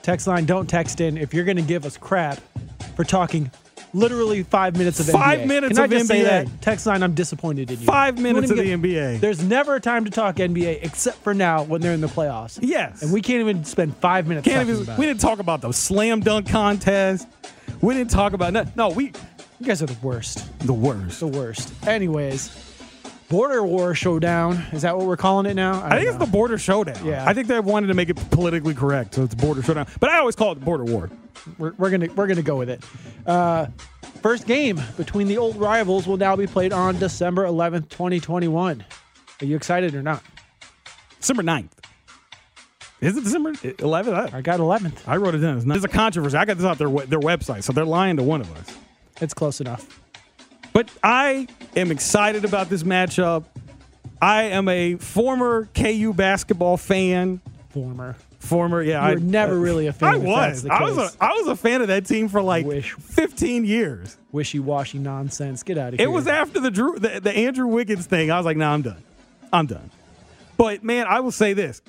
Text 0.03 0.27
line, 0.27 0.45
don't 0.45 0.67
text 0.67 0.99
in 0.99 1.17
if 1.17 1.33
you're 1.33 1.45
going 1.45 1.57
to 1.57 1.63
give 1.63 1.85
us 1.85 1.95
crap 1.97 2.39
for 2.95 3.03
talking 3.03 3.51
literally 3.93 4.41
five 4.41 4.75
minutes 4.75 4.99
of 4.99 5.07
Five 5.07 5.41
NBA. 5.41 5.47
minutes 5.47 5.75
Can 5.75 5.85
of 5.85 5.91
I 5.91 5.95
just 5.95 6.07
say 6.07 6.23
that? 6.23 6.47
Text 6.61 6.85
line, 6.87 7.03
I'm 7.03 7.13
disappointed 7.13 7.69
in 7.69 7.79
you. 7.79 7.85
Five 7.85 8.17
You 8.17 8.23
minutes 8.23 8.49
of 8.49 8.57
wouldn't 8.57 8.81
the 8.81 8.95
NBA. 8.95 9.19
There's 9.19 9.43
never 9.43 9.75
a 9.75 9.79
time 9.79 10.05
to 10.05 10.11
talk 10.11 10.37
NBA 10.37 10.79
except 10.83 11.17
for 11.23 11.33
now 11.35 11.63
when 11.63 11.81
they're 11.81 11.93
in 11.93 12.01
the 12.01 12.07
playoffs. 12.07 12.57
Yes. 12.61 13.03
And 13.03 13.11
we 13.13 13.21
can't 13.21 13.41
even 13.41 13.63
spend 13.63 13.95
five 13.97 14.27
minutes 14.27 14.47
Can't 14.47 14.67
talking 14.67 14.81
even, 14.81 14.97
we 14.97 15.05
it. 15.05 15.07
didn't 15.09 15.21
talk 15.21 15.39
about 15.39 15.61
the 15.61 15.71
slam 15.71 16.21
dunk 16.21 16.47
contest. 16.49 17.27
We 17.81 17.93
didn't 17.95 18.11
talk 18.11 18.33
about 18.33 18.53
no, 18.53 18.65
no 18.75 18.89
we 18.89 19.05
You 19.59 19.65
guys 19.65 19.81
are 19.81 19.87
the 19.87 19.97
worst. 20.05 20.59
the 20.59 20.73
worst. 20.73 21.19
The 21.19 21.27
worst. 21.27 21.73
Anyways, 21.87 22.55
border 23.29 23.63
war 23.63 23.95
showdown. 23.95 24.63
Is 24.71 24.83
that 24.83 24.95
what 24.97 25.07
we're 25.07 25.17
calling 25.17 25.45
it 25.47 25.55
now? 25.55 25.83
I 25.83 25.97
think 25.97 26.09
it's 26.09 26.17
the 26.17 26.25
border 26.31 26.57
showdown. 26.57 27.03
Yeah. 27.05 27.25
I 27.27 27.33
think 27.33 27.47
they 27.47 27.59
wanted 27.59 27.87
to 27.87 27.93
make 27.95 28.09
it 28.09 28.17
politically 28.29 28.75
correct, 28.75 29.15
so 29.15 29.23
it's 29.23 29.33
border 29.35 29.63
showdown. 29.63 29.87
But 29.99 30.09
I 30.11 30.19
always 30.19 30.35
call 30.35 30.51
it 30.51 30.55
the 30.59 30.65
border 30.65 30.83
war. 30.83 31.09
We're, 31.57 31.73
we're 31.77 31.89
gonna 31.89 32.07
we're 32.13 32.27
gonna 32.27 32.43
go 32.43 32.57
with 32.57 32.69
it. 32.69 32.83
Uh, 33.25 33.67
first 34.21 34.45
game 34.45 34.79
between 34.95 35.27
the 35.27 35.37
old 35.39 35.55
rivals 35.55 36.05
will 36.05 36.17
now 36.17 36.35
be 36.35 36.45
played 36.45 36.73
on 36.73 36.99
December 36.99 37.45
11th, 37.45 37.89
2021. 37.89 38.85
Are 39.41 39.45
you 39.45 39.55
excited 39.55 39.95
or 39.95 40.03
not? 40.03 40.21
December 41.19 41.41
9th. 41.41 41.69
Is 43.01 43.17
it 43.17 43.23
December 43.23 43.53
11th? 43.53 44.33
I, 44.33 44.37
I 44.37 44.41
got 44.41 44.59
11th. 44.59 45.07
I 45.07 45.17
wrote 45.17 45.33
it 45.33 45.39
down. 45.39 45.57
It's, 45.57 45.65
not, 45.65 45.75
it's 45.75 45.85
a 45.85 45.89
controversy. 45.89 46.37
I 46.37 46.45
got 46.45 46.57
this 46.57 46.65
out 46.65 46.77
their 46.77 46.89
their 46.89 47.19
website, 47.19 47.63
so 47.63 47.73
they're 47.73 47.83
lying 47.83 48.17
to 48.17 48.23
one 48.23 48.41
of 48.41 48.55
us. 48.57 48.77
It's 49.19 49.33
close 49.33 49.59
enough. 49.59 49.99
But 50.71 50.89
I 51.03 51.47
am 51.75 51.91
excited 51.91 52.45
about 52.45 52.69
this 52.69 52.83
matchup. 52.83 53.45
I 54.21 54.43
am 54.43 54.67
a 54.69 54.95
former 54.97 55.67
KU 55.73 56.13
basketball 56.13 56.77
fan. 56.77 57.41
Former. 57.69 58.15
Former, 58.37 58.81
yeah. 58.81 59.07
You 59.09 59.15
were 59.15 59.21
I, 59.21 59.23
never 59.23 59.59
really 59.59 59.87
a 59.87 59.93
fan 59.93 60.13
I 60.13 60.17
if 60.17 60.23
was. 60.23 60.65
I 60.67 60.81
was. 60.81 60.97
A. 60.97 61.23
I 61.23 61.33
was 61.33 61.47
a 61.47 61.55
fan 61.55 61.81
of 61.81 61.87
that 61.87 62.05
team 62.05 62.29
for 62.29 62.41
like 62.41 62.65
Wish. 62.65 62.93
15 62.93 63.65
years. 63.65 64.17
Wishy-washy 64.31 64.99
nonsense. 64.99 65.63
Get 65.63 65.77
out 65.77 65.93
of 65.93 65.99
here. 65.99 66.07
It 66.07 66.11
was 66.11 66.27
after 66.27 66.59
the 66.59 66.71
Drew, 66.71 66.97
the, 66.97 67.19
the 67.19 67.31
Andrew 67.31 67.67
Wiggins 67.67 68.05
thing. 68.05 68.31
I 68.31 68.37
was 68.37 68.45
like, 68.45 68.57
nah, 68.57 68.73
I'm 68.73 68.81
done. 68.81 69.03
I'm 69.51 69.65
done. 69.65 69.89
But 70.57 70.83
man, 70.83 71.07
I 71.07 71.19
will 71.19 71.31
say 71.31 71.53
this. 71.53 71.81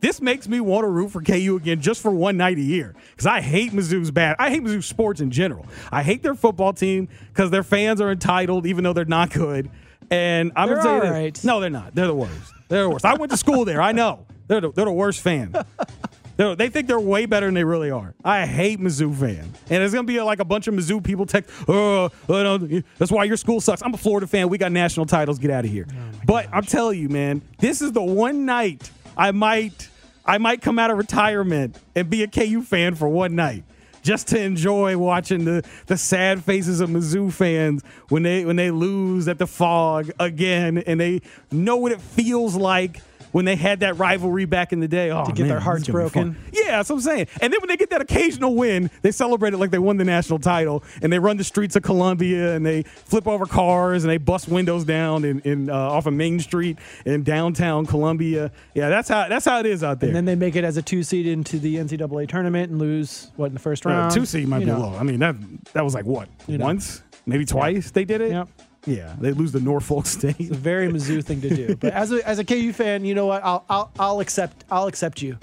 This 0.00 0.20
makes 0.20 0.46
me 0.46 0.60
want 0.60 0.84
to 0.84 0.88
root 0.88 1.10
for 1.10 1.20
KU 1.22 1.56
again 1.60 1.80
just 1.80 2.00
for 2.02 2.10
one 2.12 2.36
night 2.36 2.56
a 2.56 2.60
year 2.62 2.94
because 3.10 3.26
I 3.26 3.40
hate 3.40 3.72
Mizzou's 3.72 4.10
bad. 4.12 4.36
I 4.38 4.50
hate 4.50 4.62
Mizzou 4.62 4.82
sports 4.82 5.20
in 5.20 5.30
general. 5.30 5.66
I 5.90 6.02
hate 6.04 6.22
their 6.22 6.36
football 6.36 6.72
team 6.72 7.08
because 7.32 7.50
their 7.50 7.64
fans 7.64 8.00
are 8.00 8.10
entitled 8.12 8.66
even 8.66 8.84
though 8.84 8.92
they're 8.92 9.04
not 9.04 9.32
good. 9.32 9.68
And 10.10 10.52
I'm 10.56 10.68
gonna 10.68 10.82
tell 10.82 10.90
you 10.92 10.96
all 10.98 11.00
this. 11.02 11.10
right. 11.10 11.44
No, 11.44 11.60
they're 11.60 11.68
not. 11.70 11.94
They're 11.94 12.06
the 12.06 12.14
worst. 12.14 12.52
They're 12.68 12.82
the 12.84 12.90
worst. 12.90 13.04
I 13.04 13.14
went 13.14 13.32
to 13.32 13.36
school 13.36 13.64
there. 13.64 13.82
I 13.82 13.92
know. 13.92 14.24
They're 14.46 14.60
the, 14.60 14.72
they're 14.72 14.84
the 14.86 14.92
worst 14.92 15.20
fan. 15.20 15.52
They're- 15.52 16.54
they 16.54 16.68
think 16.68 16.86
they're 16.86 17.00
way 17.00 17.26
better 17.26 17.46
than 17.46 17.54
they 17.54 17.64
really 17.64 17.90
are. 17.90 18.14
I 18.24 18.46
hate 18.46 18.78
Mizzou 18.78 19.12
fan, 19.12 19.52
and 19.70 19.82
it's 19.82 19.92
gonna 19.92 20.06
be 20.06 20.20
like 20.22 20.38
a 20.38 20.44
bunch 20.44 20.68
of 20.68 20.74
Mizzou 20.74 21.02
people 21.02 21.26
text. 21.26 21.50
Oh, 21.66 22.10
oh, 22.28 22.58
that's 22.96 23.10
why 23.10 23.24
your 23.24 23.36
school 23.36 23.60
sucks. 23.60 23.82
I'm 23.82 23.92
a 23.92 23.96
Florida 23.96 24.28
fan. 24.28 24.48
We 24.48 24.56
got 24.56 24.70
national 24.70 25.06
titles. 25.06 25.40
Get 25.40 25.50
out 25.50 25.64
of 25.64 25.70
here. 25.72 25.88
but 26.24 26.46
I'm 26.52 26.62
telling 26.62 27.00
you, 27.00 27.08
man, 27.08 27.42
this 27.58 27.82
is 27.82 27.90
the 27.90 28.02
one 28.04 28.46
night 28.46 28.88
I 29.18 29.32
might, 29.32 29.90
I 30.24 30.38
might 30.38 30.62
come 30.62 30.78
out 30.78 30.92
of 30.92 30.96
retirement 30.96 31.76
and 31.96 32.08
be 32.08 32.22
a 32.22 32.28
KU 32.28 32.62
fan 32.62 32.94
for 32.94 33.08
one 33.08 33.34
night. 33.34 33.64
Just 34.00 34.28
to 34.28 34.40
enjoy 34.40 34.96
watching 34.96 35.44
the, 35.44 35.68
the 35.86 35.98
sad 35.98 36.44
faces 36.44 36.80
of 36.80 36.88
Mizzou 36.88 37.32
fans 37.32 37.82
when 38.08 38.22
they 38.22 38.44
when 38.44 38.54
they 38.54 38.70
lose 38.70 39.26
at 39.26 39.38
the 39.38 39.46
Phog 39.46 40.10
again, 40.20 40.78
and 40.78 41.00
they 41.00 41.20
know 41.50 41.76
what 41.76 41.90
it 41.90 42.00
feels 42.00 42.54
like 42.54 43.02
when 43.32 43.44
they 43.44 43.56
had 43.56 43.80
that 43.80 43.98
rivalry 43.98 44.44
back 44.44 44.72
in 44.72 44.80
the 44.80 44.88
day. 44.88 45.10
Oh, 45.10 45.24
To 45.24 45.32
get 45.32 45.40
man, 45.40 45.48
their 45.48 45.60
hearts 45.60 45.82
is 45.82 45.88
gonna 45.88 46.04
be 46.04 46.10
fun. 46.10 46.30
broken. 46.32 46.52
Yeah, 46.52 46.76
that's 46.78 46.88
what 46.90 46.96
I'm 46.96 47.02
saying. 47.02 47.26
And 47.40 47.52
then 47.52 47.60
when 47.60 47.68
they 47.68 47.76
get 47.76 47.90
that 47.90 48.00
occasional 48.00 48.54
win, 48.54 48.90
they 49.02 49.10
celebrate 49.12 49.54
it 49.54 49.58
like 49.58 49.70
they 49.70 49.78
won 49.78 49.96
the 49.96 50.04
national 50.04 50.38
title, 50.38 50.82
and 51.02 51.12
they 51.12 51.18
run 51.18 51.36
the 51.36 51.44
streets 51.44 51.76
of 51.76 51.82
Columbia, 51.82 52.54
and 52.54 52.64
they 52.64 52.82
flip 52.82 53.26
over 53.28 53.46
cars, 53.46 54.04
and 54.04 54.10
they 54.10 54.18
bust 54.18 54.48
windows 54.48 54.84
down 54.84 55.24
in, 55.24 55.40
in 55.40 55.70
uh, 55.70 55.74
off 55.74 56.06
of 56.06 56.14
Main 56.14 56.40
Street 56.40 56.78
in 57.04 57.22
downtown 57.22 57.86
Columbia. 57.86 58.50
Yeah, 58.74 58.88
that's 58.88 59.08
how 59.08 59.28
that's 59.28 59.44
how 59.44 59.58
it 59.60 59.66
is 59.66 59.82
out 59.84 60.00
there. 60.00 60.08
And 60.08 60.16
then 60.16 60.24
they 60.24 60.34
make 60.34 60.56
it 60.56 60.64
as 60.64 60.76
a 60.76 60.82
two 60.82 61.02
seed 61.02 61.26
into 61.26 61.58
the 61.58 61.76
NCAA 61.76 62.28
tournament 62.28 62.70
and 62.70 62.78
lose 62.78 63.30
what 63.36 63.46
in 63.46 63.54
the 63.54 63.60
first 63.60 63.84
Uh, 63.86 63.90
round. 63.90 64.12
two 64.12 64.24
seed 64.26 64.48
might 64.48 64.60
You 64.60 64.66
be 64.66 64.72
know. 64.72 64.80
low. 64.80 64.96
I 64.98 65.02
mean 65.02 65.18
that 65.20 65.36
that 65.72 65.84
was 65.84 65.94
like 65.94 66.04
what 66.04 66.28
You 66.46 66.58
know. 66.58 66.64
once, 66.64 67.02
maybe 67.26 67.44
twice 67.44 67.90
they 67.90 68.04
did 68.04 68.20
it. 68.20 68.30
Yep. 68.32 68.48
Yeah, 68.86 69.14
they 69.20 69.32
lose 69.32 69.52
the 69.52 69.60
Norfolk 69.60 70.06
State. 70.18 70.36
It's 70.38 70.50
a 70.50 70.54
very 70.54 70.88
Mizzou 70.88 71.24
thing 71.24 71.40
to 71.42 71.48
do. 71.54 71.76
But 71.76 71.92
as 71.92 72.12
a 72.12 72.26
as 72.28 72.38
a 72.38 72.44
KU 72.44 72.72
fan, 72.72 73.04
you 73.04 73.14
know 73.14 73.26
what? 73.26 73.44
I'll 73.44 73.64
I'll, 73.68 73.90
I'll 73.98 74.20
accept 74.20 74.64
I'll 74.70 74.86
accept 74.86 75.20
you 75.22 75.38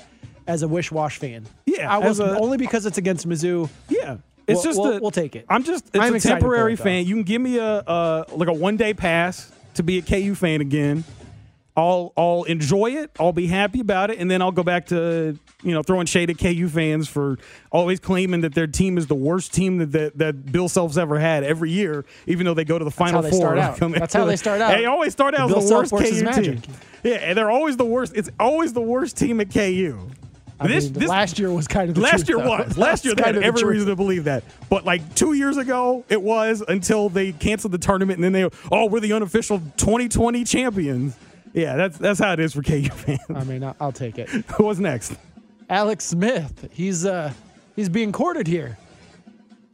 as 0.47 0.63
a 0.63 0.67
Wish 0.67 0.91
Wash 0.91 1.17
fan. 1.17 1.45
Yeah, 1.65 1.93
I 1.93 1.97
was 1.99 2.19
a- 2.19 2.37
only 2.39 2.57
because 2.57 2.85
it's 2.85 2.97
against 2.97 3.27
Mizzou. 3.27 3.69
Yeah, 3.89 4.17
it's 4.47 4.57
We'll- 4.57 4.63
just 4.63 4.79
we'll- 4.79 4.91
a- 4.97 4.99
we'll 5.01 5.11
take 5.11 5.35
it. 5.35 5.45
I'm 5.49 5.63
just 5.63 5.85
it's 5.93 5.97
I'm 6.03 6.15
a 6.15 6.19
temporary 6.19 6.73
it, 6.73 6.79
fan. 6.79 7.05
You 7.05 7.15
can 7.15 7.23
give 7.23 7.41
me 7.41 7.57
a 7.57 7.65
uh, 7.79 8.23
like 8.31 8.47
a 8.49 8.53
one 8.53 8.77
day 8.77 8.93
pass 8.93 9.51
to 9.75 9.83
be 9.83 9.97
a 9.97 10.01
KU 10.01 10.33
fan 10.35 10.61
again. 10.61 11.03
I'll 11.77 12.13
I'll 12.15 12.43
enjoy 12.43 12.91
it. 12.91 13.11
I'll 13.19 13.33
be 13.33 13.47
happy 13.47 13.81
about 13.81 14.09
it, 14.09 14.17
and 14.19 14.31
then 14.31 14.41
I'll 14.41 14.51
go 14.51 14.63
back 14.63 14.85
to 14.87 15.37
you 15.61 15.73
know 15.73 15.83
throwing 15.83 16.05
shade 16.05 16.29
at 16.29 16.37
KU 16.37 16.69
fans 16.69 17.09
for 17.09 17.37
always 17.69 17.99
claiming 17.99 18.41
that 18.41 18.53
their 18.53 18.67
team 18.67 18.97
is 18.97 19.07
the 19.07 19.15
worst 19.15 19.53
team 19.53 19.77
that 19.79 19.91
that, 19.91 20.17
that 20.17 20.51
Bill 20.51 20.69
Self's 20.69 20.97
ever 20.97 21.19
had 21.19 21.43
every 21.43 21.71
year, 21.71 22.05
even 22.27 22.45
though 22.45 22.53
they 22.53 22.63
go 22.63 22.79
to 22.79 22.85
the 22.85 22.91
final 22.91 23.15
how 23.15 23.21
they 23.21 23.29
four. 23.29 23.39
start 23.39 23.57
out. 23.57 23.77
That's 23.77 24.13
how 24.13 24.25
they 24.25 24.37
start 24.37 24.61
out. 24.61 24.77
They 24.77 24.85
always 24.85 25.11
start 25.11 25.35
out 25.35 25.49
Bill 25.49 25.57
as 25.57 25.63
the 25.65 25.87
Self 25.87 25.91
worst 25.91 26.13
KU 26.13 26.23
magic. 26.23 26.61
team. 26.61 26.75
Yeah, 27.03 27.15
and 27.15 27.37
they're 27.37 27.51
always 27.51 27.75
the 27.75 27.85
worst. 27.85 28.13
It's 28.15 28.29
always 28.39 28.71
the 28.71 28.81
worst 28.81 29.17
team 29.17 29.41
at 29.41 29.53
KU. 29.53 30.09
I 30.57 30.67
mean, 30.67 30.93
last 30.93 31.37
year 31.37 31.51
was 31.51 31.67
kind 31.67 31.89
of 31.89 31.95
the 31.95 32.01
last 32.01 32.25
truth, 32.25 32.29
year 32.29 32.37
though. 32.37 32.63
was 32.63 32.77
last 32.77 33.03
year 33.03 33.13
they 33.13 33.23
had 33.23 33.35
of 33.35 33.41
the 33.41 33.47
every 33.47 33.65
reason 33.65 33.89
to 33.89 33.95
believe 33.97 34.23
that 34.23 34.45
but 34.69 34.85
like 34.85 35.13
two 35.13 35.33
years 35.33 35.57
ago 35.57 36.05
it 36.07 36.21
was 36.21 36.63
until 36.65 37.09
they 37.09 37.33
canceled 37.33 37.73
the 37.73 37.77
tournament 37.77 38.23
and 38.23 38.23
then 38.23 38.31
they 38.31 38.57
oh 38.71 38.85
we're 38.85 39.01
the 39.01 39.11
unofficial 39.11 39.59
2020 39.75 40.45
champions 40.45 41.17
yeah 41.55 41.75
that's 41.75 41.97
that's 41.97 42.19
how 42.19 42.33
it 42.33 42.39
is 42.39 42.53
for 42.53 42.61
KU 42.61 42.89
fans 42.89 43.19
I 43.33 43.43
mean, 43.43 43.63
I'll, 43.63 43.75
I'll 43.79 43.91
take 43.91 44.17
it. 44.19 44.29
what's 44.57 44.79
next 44.79 45.13
Alex 45.69 46.05
Smith, 46.05 46.67
he's 46.71 47.05
uh 47.05 47.33
he's 47.75 47.89
being 47.89 48.11
courted 48.11 48.45
here. 48.47 48.77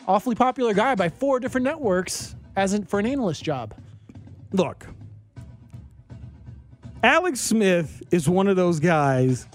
Awfully 0.08 0.36
popular 0.36 0.74
guy 0.74 0.96
by 0.96 1.10
four 1.10 1.40
different 1.40 1.66
networks 1.66 2.36
as 2.56 2.74
in 2.74 2.86
for 2.86 3.00
an 3.00 3.06
analyst 3.06 3.44
job. 3.44 3.74
look 4.54 4.88
Alex 7.04 7.40
Smith 7.40 8.04
is 8.12 8.30
one 8.30 8.48
of 8.48 8.56
those 8.56 8.80
guys 8.80 9.48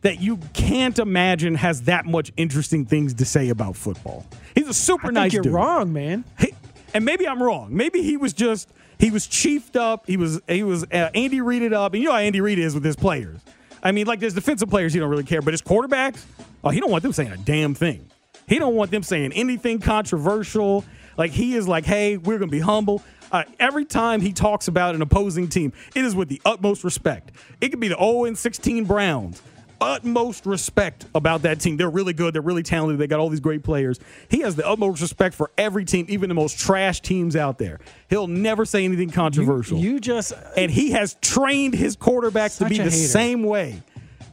that 0.00 0.20
you 0.20 0.38
can't 0.52 0.98
imagine 0.98 1.54
has 1.54 1.82
that 1.82 2.06
much 2.06 2.32
interesting 2.36 2.84
things 2.84 3.14
to 3.14 3.24
say 3.24 3.50
about 3.50 3.76
football 3.76 4.26
he's 4.54 4.68
a 4.68 4.74
super 4.74 5.06
I 5.06 5.08
think 5.08 5.14
nice 5.14 5.32
you're 5.32 5.42
dude 5.42 5.52
wrong, 5.52 5.92
man. 5.92 6.24
He- 6.38 6.54
and 6.94 7.04
maybe 7.04 7.26
I'm 7.26 7.42
wrong. 7.42 7.74
Maybe 7.76 8.02
he 8.02 8.16
was 8.16 8.32
just 8.32 8.68
he 8.98 9.10
was 9.10 9.26
chiefed 9.26 9.76
up. 9.76 10.06
He 10.06 10.16
was 10.16 10.40
he 10.48 10.62
was 10.62 10.84
uh, 10.84 11.10
Andy 11.14 11.40
Reid 11.40 11.62
it 11.62 11.72
up, 11.72 11.94
and 11.94 12.02
you 12.02 12.08
know 12.08 12.14
how 12.14 12.20
Andy 12.20 12.40
Reid 12.40 12.58
is 12.58 12.74
with 12.74 12.84
his 12.84 12.96
players. 12.96 13.40
I 13.82 13.92
mean, 13.92 14.06
like 14.06 14.20
there's 14.20 14.34
defensive 14.34 14.70
players 14.70 14.94
he 14.94 15.00
don't 15.00 15.10
really 15.10 15.24
care, 15.24 15.42
but 15.42 15.52
his 15.52 15.62
quarterbacks, 15.62 16.24
oh, 16.62 16.70
he 16.70 16.80
don't 16.80 16.90
want 16.90 17.02
them 17.02 17.12
saying 17.12 17.32
a 17.32 17.36
damn 17.36 17.74
thing. 17.74 18.08
He 18.46 18.58
don't 18.58 18.74
want 18.74 18.90
them 18.90 19.02
saying 19.02 19.32
anything 19.32 19.78
controversial. 19.78 20.84
Like 21.16 21.30
he 21.30 21.54
is 21.54 21.68
like, 21.68 21.84
hey, 21.84 22.16
we're 22.16 22.38
gonna 22.38 22.50
be 22.50 22.60
humble. 22.60 23.02
Uh, 23.30 23.44
every 23.58 23.84
time 23.84 24.20
he 24.20 24.32
talks 24.32 24.68
about 24.68 24.94
an 24.94 25.02
opposing 25.02 25.48
team, 25.48 25.72
it 25.94 26.04
is 26.04 26.14
with 26.14 26.28
the 26.28 26.40
utmost 26.44 26.84
respect. 26.84 27.32
It 27.60 27.70
could 27.70 27.80
be 27.80 27.88
the 27.88 27.96
0 27.96 28.24
and 28.24 28.38
16 28.38 28.84
Browns. 28.84 29.42
Utmost 29.80 30.46
respect 30.46 31.06
about 31.14 31.42
that 31.42 31.60
team. 31.60 31.76
They're 31.76 31.90
really 31.90 32.12
good. 32.12 32.34
They're 32.34 32.42
really 32.42 32.62
talented. 32.62 32.98
They 32.98 33.06
got 33.06 33.20
all 33.20 33.28
these 33.28 33.40
great 33.40 33.62
players. 33.62 33.98
He 34.28 34.40
has 34.40 34.56
the 34.56 34.66
utmost 34.66 35.00
respect 35.02 35.34
for 35.34 35.50
every 35.58 35.84
team, 35.84 36.06
even 36.08 36.28
the 36.28 36.34
most 36.34 36.58
trash 36.58 37.00
teams 37.00 37.36
out 37.36 37.58
there. 37.58 37.80
He'll 38.08 38.26
never 38.26 38.64
say 38.64 38.84
anything 38.84 39.10
controversial. 39.10 39.78
You 39.78 40.00
just 40.00 40.32
uh, 40.32 40.36
and 40.56 40.70
he 40.70 40.92
has 40.92 41.16
trained 41.20 41.74
his 41.74 41.96
quarterbacks 41.96 42.58
to 42.58 42.64
be 42.68 42.76
the 42.78 42.84
hater. 42.84 42.90
same 42.90 43.42
way. 43.42 43.82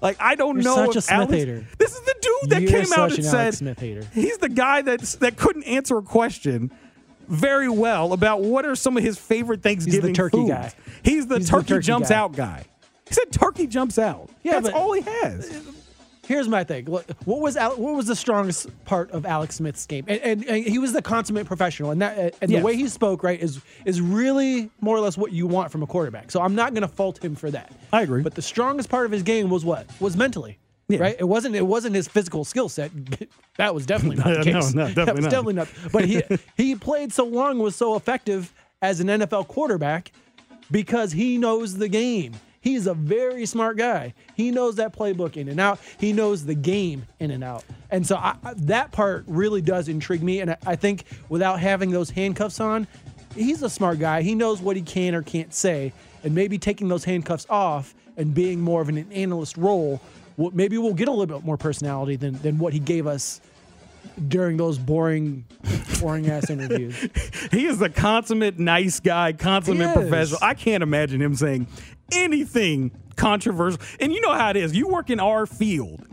Like 0.01 0.17
I 0.19 0.35
don't 0.35 0.55
You're 0.55 0.63
know 0.63 0.75
such 0.75 0.89
if 0.91 0.95
a 0.97 1.01
Smith 1.01 1.17
Alex, 1.19 1.33
hater. 1.33 1.65
This 1.77 1.91
is 1.93 2.01
the 2.01 2.15
dude 2.21 2.49
that 2.51 2.61
You're 2.63 2.71
came 2.83 2.93
out 2.93 3.11
and 3.13 3.23
said 3.25 3.53
Smith 3.53 3.79
hater. 3.79 4.03
he's 4.13 4.37
the 4.39 4.49
guy 4.49 4.81
that's 4.81 5.15
that 5.17 5.37
couldn't 5.37 5.63
answer 5.63 5.97
a 5.97 6.01
question 6.01 6.71
very 7.27 7.69
well 7.69 8.11
about 8.11 8.41
what 8.41 8.65
are 8.65 8.75
some 8.75 8.97
of 8.97 9.03
his 9.03 9.17
favorite 9.17 9.61
Thanksgiving 9.61 10.13
turkey 10.13 10.37
foods. 10.37 10.49
guy. 10.49 10.73
He's 11.03 11.27
the 11.27 11.37
He's 11.37 11.45
the 11.47 11.51
turkey, 11.57 11.67
turkey 11.69 11.85
jumps 11.85 12.09
guy. 12.09 12.15
out 12.15 12.33
guy. 12.33 12.65
He 13.11 13.15
said 13.15 13.31
turkey 13.31 13.67
jumps 13.67 13.99
out. 13.99 14.29
Yeah, 14.41 14.53
that's 14.53 14.67
but- 14.69 14.73
all 14.73 14.93
he 14.93 15.01
has. 15.01 15.61
Here's 16.27 16.47
my 16.47 16.63
thing. 16.63 16.85
What 16.85 17.05
what 17.25 17.41
was 17.41 17.57
Al- 17.57 17.75
what 17.75 17.93
was 17.95 18.05
the 18.05 18.15
strongest 18.15 18.67
part 18.85 19.11
of 19.11 19.25
Alex 19.25 19.55
Smith's 19.55 19.85
game? 19.85 20.05
And, 20.07 20.21
and, 20.21 20.45
and 20.45 20.63
he 20.63 20.77
was 20.77 20.93
the 20.93 21.01
consummate 21.01 21.45
professional, 21.45 21.91
and 21.91 22.01
that 22.01 22.35
and 22.41 22.49
Yes. 22.49 22.61
the 22.61 22.65
way 22.65 22.75
he 22.77 22.87
spoke, 22.87 23.21
right, 23.23 23.37
is 23.41 23.59
is 23.83 23.99
really 23.99 24.69
more 24.79 24.95
or 24.95 25.01
less 25.01 25.17
what 25.17 25.33
you 25.33 25.45
want 25.45 25.71
from 25.71 25.83
a 25.83 25.87
quarterback. 25.87 26.31
So 26.31 26.41
I'm 26.41 26.55
not 26.55 26.73
going 26.73 26.83
to 26.83 26.87
fault 26.87 27.21
him 27.21 27.35
for 27.35 27.51
that. 27.51 27.73
I 27.91 28.03
agree. 28.03 28.21
But 28.21 28.35
the 28.35 28.41
strongest 28.41 28.87
part 28.87 29.05
of 29.07 29.11
his 29.11 29.23
game 29.23 29.49
was 29.49 29.65
what 29.65 29.87
was 29.99 30.15
mentally. 30.15 30.57
Right, 30.89 31.15
it 31.19 31.23
wasn't. 31.23 31.55
It 31.55 31.65
wasn't 31.65 31.95
his 31.95 32.07
physical 32.07 32.45
skill 32.45 32.69
set. 32.69 32.91
That 33.57 33.75
was 33.75 33.85
definitely 33.85 34.17
not 34.17 34.27
the 34.45 34.51
No, 34.51 34.59
case. 34.61 34.73
no, 34.73 34.85
that 34.87 34.95
definitely 34.95 35.13
was 35.15 35.23
not. 35.25 35.31
definitely 35.31 35.53
not. 35.53 35.67
But 35.91 36.05
he 36.05 36.21
he 36.55 36.75
played 36.75 37.11
so 37.11 37.25
long, 37.25 37.59
was 37.59 37.75
so 37.75 37.95
effective 37.95 38.53
as 38.81 38.99
an 39.01 39.07
NFL 39.07 39.47
quarterback 39.49 40.11
because 40.71 41.11
he 41.11 41.37
knows 41.37 41.77
the 41.77 41.87
game. 41.89 42.33
He's 42.61 42.85
a 42.85 42.93
very 42.93 43.47
smart 43.47 43.77
guy. 43.77 44.13
He 44.35 44.51
knows 44.51 44.75
that 44.75 44.95
playbook 44.95 45.35
in 45.35 45.49
and 45.49 45.59
out. 45.59 45.79
He 45.99 46.13
knows 46.13 46.45
the 46.45 46.53
game 46.53 47.07
in 47.19 47.31
and 47.31 47.43
out. 47.43 47.63
And 47.89 48.05
so 48.05 48.15
I, 48.17 48.35
that 48.57 48.91
part 48.91 49.23
really 49.27 49.61
does 49.61 49.89
intrigue 49.89 50.21
me. 50.21 50.41
And 50.41 50.51
I, 50.51 50.57
I 50.67 50.75
think 50.75 51.05
without 51.27 51.59
having 51.59 51.89
those 51.89 52.11
handcuffs 52.11 52.59
on, 52.59 52.87
he's 53.35 53.63
a 53.63 53.69
smart 53.69 53.97
guy. 53.97 54.21
He 54.21 54.35
knows 54.35 54.61
what 54.61 54.75
he 54.75 54.83
can 54.83 55.15
or 55.15 55.23
can't 55.23 55.51
say. 55.51 55.91
And 56.23 56.35
maybe 56.35 56.59
taking 56.59 56.87
those 56.87 57.03
handcuffs 57.03 57.47
off 57.49 57.95
and 58.15 58.31
being 58.31 58.61
more 58.61 58.79
of 58.79 58.89
an 58.89 59.11
analyst 59.11 59.57
role, 59.57 59.99
maybe 60.37 60.77
we'll 60.77 60.93
get 60.93 61.07
a 61.07 61.11
little 61.11 61.25
bit 61.25 61.43
more 61.43 61.57
personality 61.57 62.15
than, 62.15 62.37
than 62.43 62.59
what 62.59 62.73
he 62.73 62.79
gave 62.79 63.07
us 63.07 63.41
during 64.27 64.57
those 64.57 64.77
boring, 64.77 65.45
boring 65.99 66.29
ass 66.29 66.49
interviews. 66.51 66.95
He 67.51 67.65
is 67.65 67.81
a 67.81 67.89
consummate 67.89 68.59
nice 68.59 68.99
guy, 68.99 69.33
consummate 69.33 69.93
professional. 69.93 70.39
I 70.41 70.53
can't 70.53 70.83
imagine 70.83 71.21
him 71.21 71.35
saying 71.35 71.67
anything 72.11 72.91
controversial. 73.15 73.79
And 73.99 74.13
you 74.13 74.21
know 74.21 74.33
how 74.33 74.49
it 74.49 74.57
is. 74.57 74.75
You 74.75 74.87
work 74.87 75.09
in 75.09 75.19
our 75.19 75.45
field. 75.45 76.05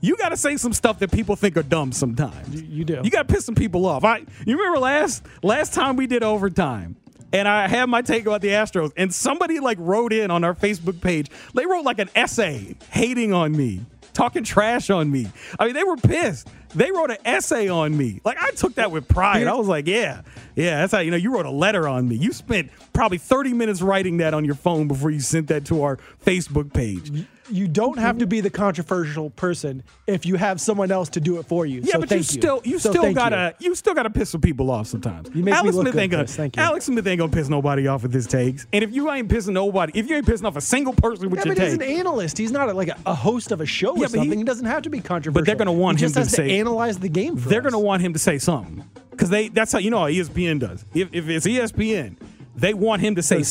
You 0.00 0.16
got 0.16 0.30
to 0.30 0.36
say 0.36 0.56
some 0.56 0.72
stuff 0.72 0.98
that 0.98 1.12
people 1.12 1.36
think 1.36 1.56
are 1.56 1.62
dumb 1.62 1.92
sometimes. 1.92 2.60
You, 2.60 2.68
you 2.68 2.84
do. 2.84 3.00
You 3.04 3.10
got 3.10 3.28
to 3.28 3.32
piss 3.32 3.44
some 3.44 3.54
people 3.54 3.86
off. 3.86 4.04
I 4.04 4.18
you 4.44 4.56
remember 4.56 4.80
last 4.80 5.24
last 5.42 5.72
time 5.72 5.94
we 5.96 6.08
did 6.08 6.24
overtime, 6.24 6.96
and 7.32 7.46
I 7.46 7.68
had 7.68 7.86
my 7.88 8.02
take 8.02 8.26
about 8.26 8.40
the 8.40 8.48
Astros, 8.48 8.92
and 8.96 9.14
somebody 9.14 9.60
like 9.60 9.78
wrote 9.80 10.12
in 10.12 10.32
on 10.32 10.42
our 10.42 10.54
Facebook 10.54 11.00
page. 11.00 11.28
They 11.54 11.66
wrote 11.66 11.84
like 11.84 12.00
an 12.00 12.10
essay 12.16 12.74
hating 12.90 13.32
on 13.32 13.56
me, 13.56 13.82
talking 14.12 14.44
trash 14.44 14.90
on 14.90 15.10
me. 15.10 15.28
I 15.58 15.66
mean, 15.66 15.74
they 15.74 15.84
were 15.84 15.96
pissed. 15.96 16.48
They 16.74 16.90
wrote 16.90 17.10
an 17.10 17.18
essay 17.24 17.68
on 17.68 17.96
me. 17.96 18.20
Like 18.24 18.38
I 18.40 18.50
took 18.52 18.76
that 18.76 18.90
with 18.90 19.06
pride. 19.08 19.46
I 19.46 19.54
was 19.54 19.68
like, 19.68 19.86
yeah, 19.86 20.22
yeah, 20.56 20.80
that's 20.80 20.92
how 20.92 21.00
you 21.00 21.10
know 21.10 21.16
you 21.18 21.32
wrote 21.34 21.46
a 21.46 21.50
letter 21.50 21.86
on 21.86 22.08
me. 22.08 22.16
You 22.16 22.32
spent 22.32 22.70
probably 22.92 23.18
30 23.18 23.52
minutes 23.52 23.82
writing 23.82 24.18
that 24.18 24.32
on 24.34 24.44
your 24.44 24.54
phone 24.54 24.88
before 24.88 25.10
you 25.10 25.20
sent 25.20 25.48
that 25.48 25.66
to 25.66 25.82
our 25.82 25.98
Facebook 26.24 26.72
page. 26.72 27.26
You 27.50 27.66
don't 27.68 27.98
have 27.98 28.18
to 28.18 28.26
be 28.26 28.40
the 28.40 28.50
controversial 28.50 29.30
person 29.30 29.82
if 30.06 30.24
you 30.24 30.36
have 30.36 30.60
someone 30.60 30.90
else 30.90 31.08
to 31.10 31.20
do 31.20 31.38
it 31.38 31.46
for 31.46 31.66
you. 31.66 31.80
Yeah, 31.80 31.94
So 31.94 32.00
but 32.00 32.10
you 32.10 32.16
thank 32.16 32.24
still 32.24 32.60
you 32.64 32.78
So 32.78 32.90
still 32.90 33.12
gotta 33.12 33.54
you. 33.58 33.74
still 33.74 33.94
gotta 33.94 34.10
piss 34.10 34.30
some 34.30 34.40
people 34.40 34.70
off 34.70 34.86
sometimes. 34.86 35.28
You 35.34 35.42
make 35.42 35.46
me 35.46 35.52
Alex 35.52 35.74
look 35.74 35.82
Smith 35.84 35.92
good, 35.94 36.00
ain't 36.02 36.10
gonna 36.12 36.24
Chris. 36.24 36.36
Thank 36.36 36.56
you. 36.56 36.62
Alex 36.62 36.84
Smith 36.86 37.06
ain't 37.06 37.18
gonna 37.18 37.32
piss 37.32 37.48
nobody 37.48 37.86
off 37.86 38.02
with 38.02 38.12
his 38.14 38.26
takes. 38.26 38.66
And 38.72 38.84
if 38.84 38.92
you 38.92 39.10
ain't 39.10 39.28
pissing 39.28 39.52
nobody, 39.54 39.92
if 39.98 40.08
you 40.08 40.16
ain't 40.16 40.26
pissing 40.26 40.44
off 40.44 40.56
a 40.56 40.60
single 40.60 40.92
person 40.92 41.30
with 41.30 41.40
Yeah, 41.40 41.46
your 41.46 41.54
but 41.56 41.64
he's 41.64 41.74
an 41.74 41.82
analyst. 41.82 42.38
He's 42.38 42.52
not 42.52 42.68
a, 42.68 42.74
like 42.74 42.88
a, 42.88 42.96
a 43.06 43.14
host 43.14 43.50
of 43.52 43.60
a 43.60 43.66
show 43.66 43.96
Yeah, 43.96 44.06
or 44.06 44.08
but 44.10 44.20
he- 44.20 44.36
He, 44.36 44.44
doesn't 44.44 44.66
have 44.66 44.82
to 44.82 44.90
be 44.90 45.00
controversial. 45.00 45.34
but 45.42 45.46
they're 45.46 45.56
gonna 45.56 45.72
want 45.72 45.98
he 46.00 46.06
him 46.06 46.12
to 46.12 46.24
say 46.24 46.48
to 46.48 46.54
analyze 46.54 46.98
the 46.98 47.08
game. 47.08 47.36
For 47.36 47.48
they're 47.48 47.60
us. 47.60 47.64
gonna 47.64 47.78
want 47.80 48.02
him 48.02 48.12
to 48.12 48.18
say 48.18 48.38
something 48.38 48.84
because 49.10 49.30
they 49.30 49.48
that's 49.48 49.72
how 49.72 49.78
you 49.78 49.90
know 49.90 49.98
how 50.00 50.06
ESPN 50.08 50.58
does. 50.60 50.84
If, 50.94 51.08
if 51.12 51.28
it's 51.28 51.46
ESPN, 51.46 52.16
they 52.56 52.74
want 52.74 53.02
him 53.02 53.14
to 53.16 53.22
say 53.22 53.40
Or 53.40 53.44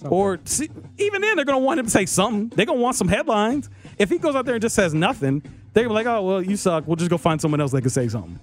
something. 0.00 0.16
Or 0.16 0.40
see, 0.44 0.68
even 0.98 1.22
then, 1.22 1.36
they're 1.36 1.44
gonna 1.44 1.58
want 1.58 1.80
him 1.80 1.86
to 1.86 1.90
say 1.90 2.06
something. 2.06 2.48
They're 2.48 2.66
gonna 2.66 2.80
want 2.80 2.96
some 2.96 3.08
headlines. 3.08 3.70
If 3.98 4.10
he 4.10 4.18
goes 4.18 4.34
out 4.34 4.44
there 4.46 4.54
and 4.54 4.62
just 4.62 4.74
says 4.74 4.94
nothing, 4.94 5.42
they're 5.72 5.84
gonna 5.84 5.90
be 6.00 6.04
like, 6.04 6.06
"Oh 6.06 6.22
well, 6.22 6.42
you 6.42 6.56
suck. 6.56 6.86
We'll 6.86 6.96
just 6.96 7.10
go 7.10 7.18
find 7.18 7.40
someone 7.40 7.60
else 7.60 7.72
that 7.72 7.82
can 7.82 7.90
say 7.90 8.08
something." 8.08 8.38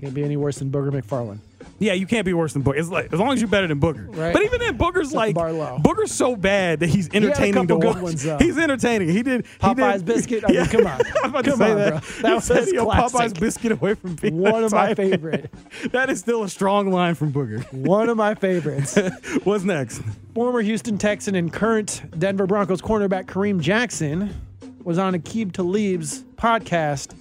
Can't 0.00 0.14
be 0.14 0.22
any 0.22 0.36
worse 0.36 0.58
than 0.58 0.70
Booger 0.70 0.90
McFarland. 0.90 1.38
Yeah, 1.80 1.92
you 1.92 2.06
can't 2.06 2.24
be 2.24 2.32
worse 2.34 2.52
than 2.54 2.64
Booger. 2.64 2.78
It's 2.78 2.88
like 2.88 3.12
as 3.12 3.20
long 3.20 3.32
as 3.32 3.40
you're 3.40 3.48
better 3.48 3.68
than 3.68 3.78
Booger. 3.80 4.08
Right. 4.16 4.32
But 4.32 4.42
even 4.42 4.58
then, 4.58 4.76
the 4.76 5.10
like 5.14 5.34
bar 5.34 5.52
low. 5.52 5.78
Booger's 5.80 6.10
so 6.10 6.34
bad 6.34 6.80
that 6.80 6.88
he's 6.88 7.08
entertaining 7.14 7.52
to 7.54 7.60
couple 7.60 7.78
good 7.78 7.94
watch. 7.94 8.02
ones. 8.02 8.22
He's 8.40 8.58
entertaining. 8.58 9.10
He 9.10 9.22
did 9.22 9.46
he 9.46 9.52
Popeyes 9.58 9.98
did- 9.98 10.04
biscuit? 10.06 10.44
I 10.48 10.52
mean, 10.52 10.66
come 10.66 10.86
on. 10.86 10.92
I 10.92 10.96
was 10.96 11.06
about 11.26 11.44
to 11.44 11.50
Come 11.50 11.58
say 11.60 11.70
on, 11.70 11.76
that. 11.78 11.88
bro. 11.90 11.98
He 12.00 12.22
That 12.22 12.34
was 12.34 12.44
said, 12.44 12.68
"Yo, 12.68 12.84
classic. 12.84 13.18
Popeyes 13.20 13.40
biscuit 13.40 13.72
away 13.72 13.94
from 13.94 14.14
being 14.16 14.38
One 14.38 14.64
of 14.64 14.72
my 14.72 14.88
tight." 14.88 14.96
favorite. 14.96 15.52
that 15.92 16.10
is 16.10 16.18
still 16.18 16.42
a 16.42 16.48
strong 16.48 16.90
line 16.90 17.14
from 17.14 17.32
Booger. 17.32 17.70
One 17.72 18.08
of 18.08 18.16
my 18.16 18.34
favorites. 18.34 18.98
What's 19.44 19.62
next? 19.64 20.02
Former 20.34 20.60
Houston 20.60 20.98
Texan 20.98 21.36
and 21.36 21.52
current 21.52 22.02
Denver 22.18 22.46
Broncos 22.48 22.82
cornerback 22.82 23.26
Kareem 23.26 23.60
Jackson 23.60 24.34
was 24.82 24.98
on 24.98 25.14
Aqib 25.14 25.52
Talib's 25.52 26.22
podcast. 26.36 27.14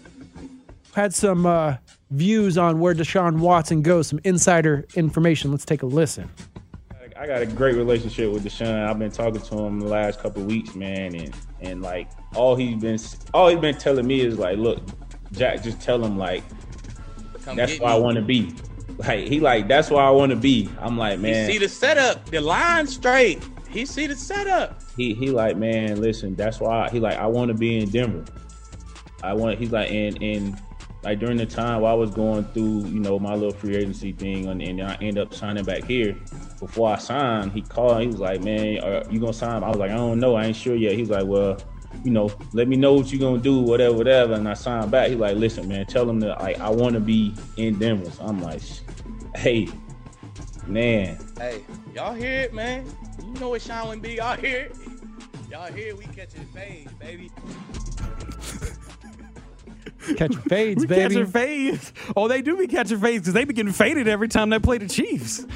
Had 0.95 1.13
some 1.13 1.45
uh, 1.45 1.77
views 2.11 2.57
on 2.57 2.79
where 2.79 2.93
Deshaun 2.93 3.39
Watson 3.39 3.81
goes, 3.81 4.07
some 4.07 4.19
insider 4.23 4.85
information. 4.95 5.51
Let's 5.51 5.65
take 5.65 5.81
a 5.83 5.85
listen. 5.85 6.29
I 7.19 7.25
got 7.25 7.41
a 7.41 7.47
great 7.47 7.75
relationship 7.75 8.31
with 8.31 8.43
Deshaun. 8.43 8.87
I've 8.87 8.99
been 8.99 9.09
talking 9.11 9.41
to 9.41 9.57
him 9.57 9.79
the 9.79 9.87
last 9.87 10.19
couple 10.19 10.43
of 10.43 10.47
weeks, 10.47 10.75
man, 10.75 11.15
and 11.15 11.35
and 11.61 11.81
like 11.81 12.07
all 12.35 12.55
he's 12.55 12.79
been 12.79 12.99
all 13.33 13.47
he's 13.49 13.59
been 13.59 13.75
telling 13.77 14.05
me 14.05 14.21
is 14.21 14.37
like, 14.37 14.57
look, 14.59 14.79
Jack, 15.31 15.63
just 15.63 15.81
tell 15.81 16.03
him 16.03 16.17
like 16.17 16.43
that's 17.55 17.73
get 17.73 17.81
where 17.81 17.91
I 17.91 17.95
want 17.95 18.17
to 18.17 18.21
be. 18.21 18.53
Like 18.99 19.27
he 19.27 19.39
like 19.39 19.67
that's 19.67 19.89
where 19.89 20.03
I 20.03 20.11
want 20.11 20.29
to 20.29 20.35
be. 20.35 20.69
I'm 20.79 20.95
like, 20.97 21.17
He 21.17 21.23
man. 21.23 21.49
see 21.49 21.57
the 21.57 21.69
setup, 21.69 22.23
the 22.29 22.39
line 22.39 22.85
straight. 22.87 23.43
He 23.69 23.85
see 23.85 24.05
the 24.07 24.15
setup. 24.15 24.79
he 24.95 25.13
he 25.15 25.29
like 25.29 25.57
man 25.57 25.99
listen 26.01 26.35
that's 26.35 26.59
why 26.59 26.89
he 26.89 26.99
like 27.01 27.17
i 27.17 27.27
want 27.27 27.49
to 27.49 27.53
be 27.53 27.77
in 27.79 27.89
denver 27.89 28.23
i 29.21 29.33
want 29.33 29.59
he's 29.59 29.71
like 29.71 29.91
and 29.91 30.19
and 30.23 30.59
like 31.07 31.19
during 31.19 31.37
the 31.37 31.45
time 31.45 31.85
i 31.85 31.93
was 31.93 32.11
going 32.11 32.43
through 32.53 32.85
you 32.87 32.99
know 32.99 33.17
my 33.17 33.33
little 33.33 33.53
free 33.53 33.77
agency 33.77 34.11
thing 34.11 34.47
and, 34.47 34.61
and 34.61 34.81
i 34.81 34.93
end 34.95 35.17
up 35.17 35.33
signing 35.33 35.63
back 35.63 35.85
here 35.85 36.13
before 36.59 36.89
i 36.89 36.97
signed 36.97 37.49
he 37.53 37.61
called 37.61 38.01
he 38.01 38.07
was 38.07 38.19
like 38.19 38.43
man 38.43 38.77
are 38.79 39.09
you 39.09 39.17
gonna 39.17 39.31
sign 39.31 39.63
i 39.63 39.69
was 39.69 39.77
like 39.77 39.89
i 39.89 39.95
don't 39.95 40.19
know 40.19 40.35
i 40.35 40.43
ain't 40.45 40.55
sure 40.55 40.75
yet 40.75 40.91
he 40.91 40.99
was 40.99 41.09
like 41.09 41.25
well 41.25 41.57
you 42.03 42.11
know 42.11 42.29
let 42.51 42.67
me 42.67 42.75
know 42.75 42.93
what 42.93 43.09
you're 43.09 43.21
gonna 43.21 43.41
do 43.41 43.59
whatever 43.61 43.95
whatever 43.95 44.33
and 44.33 44.49
i 44.49 44.53
signed 44.53 44.91
back 44.91 45.07
he's 45.07 45.17
like 45.17 45.37
listen 45.37 45.65
man 45.69 45.85
tell 45.85 46.09
him 46.09 46.19
that 46.19 46.37
like 46.41 46.59
i 46.59 46.69
want 46.69 46.93
to 46.93 46.99
be 46.99 47.33
in 47.55 47.79
denver 47.79 48.11
so 48.11 48.23
i'm 48.25 48.41
like 48.41 48.61
hey 49.35 49.65
man 50.65 51.17
Hey, 51.37 51.63
y'all 51.93 52.15
hear 52.15 52.41
it, 52.41 52.53
man? 52.53 52.83
You 53.23 53.39
know 53.39 53.49
what 53.49 53.61
Sean 53.61 53.89
would 53.89 54.01
be. 54.01 54.15
Y'all 54.15 54.35
hear 54.35 54.61
it? 54.61 54.75
Y'all 55.51 55.71
hear 55.71 55.89
it? 55.89 55.97
We 55.97 56.05
catching 56.05 56.45
fame, 56.45 56.89
baby. 56.99 57.29
Catching 60.15 60.41
fades, 60.41 60.81
We 60.81 60.87
baby. 60.87 61.15
catching 61.15 61.25
fades. 61.31 61.93
Oh, 62.15 62.27
they 62.27 62.41
do 62.41 62.55
be 62.57 62.67
catching 62.67 62.99
fades 62.99 63.21
because 63.21 63.33
they 63.33 63.43
be 63.45 63.53
getting 63.53 63.73
faded 63.73 64.07
every 64.07 64.27
time 64.27 64.49
they 64.49 64.59
play 64.59 64.77
the 64.77 64.87
Chiefs. 64.87 65.45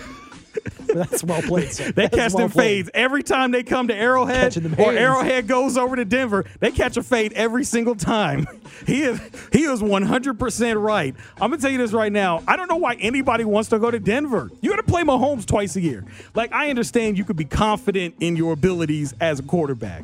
That's 0.93 1.23
well 1.23 1.41
played. 1.41 1.71
Sir. 1.71 1.85
They 1.93 2.03
That's 2.07 2.15
catch 2.15 2.33
well 2.33 2.49
them 2.49 2.57
fades 2.57 2.89
every 2.93 3.23
time 3.23 3.51
they 3.51 3.63
come 3.63 3.87
to 3.87 3.95
Arrowhead 3.95 4.57
or. 4.77 4.91
Arrowhead 4.91 5.47
goes 5.47 5.77
over 5.77 5.95
to 5.95 6.03
Denver. 6.03 6.43
They 6.59 6.71
catch 6.71 6.97
a 6.97 7.03
fade 7.03 7.31
every 7.33 7.63
single 7.63 7.95
time. 7.95 8.47
He 8.87 9.03
is 9.03 9.19
he 9.51 9.61
is 9.63 9.79
100% 9.81 10.81
right. 10.83 11.15
I'm 11.39 11.49
going 11.51 11.59
to 11.59 11.61
tell 11.61 11.71
you 11.71 11.77
this 11.77 11.91
right 11.93 12.11
now. 12.11 12.41
I 12.47 12.55
don't 12.55 12.67
know 12.67 12.77
why 12.77 12.95
anybody 12.95 13.43
wants 13.45 13.69
to 13.69 13.77
go 13.77 13.91
to 13.91 13.99
Denver. 13.99 14.49
You 14.61 14.71
got 14.71 14.77
to 14.77 14.83
play 14.83 15.03
Mahomes 15.03 15.45
twice 15.45 15.75
a 15.75 15.81
year. 15.81 16.03
Like 16.33 16.51
I 16.51 16.71
understand 16.71 17.15
you 17.15 17.23
could 17.23 17.35
be 17.35 17.45
confident 17.45 18.15
in 18.21 18.35
your 18.35 18.53
abilities 18.53 19.13
as 19.21 19.39
a 19.39 19.43
quarterback. 19.43 20.03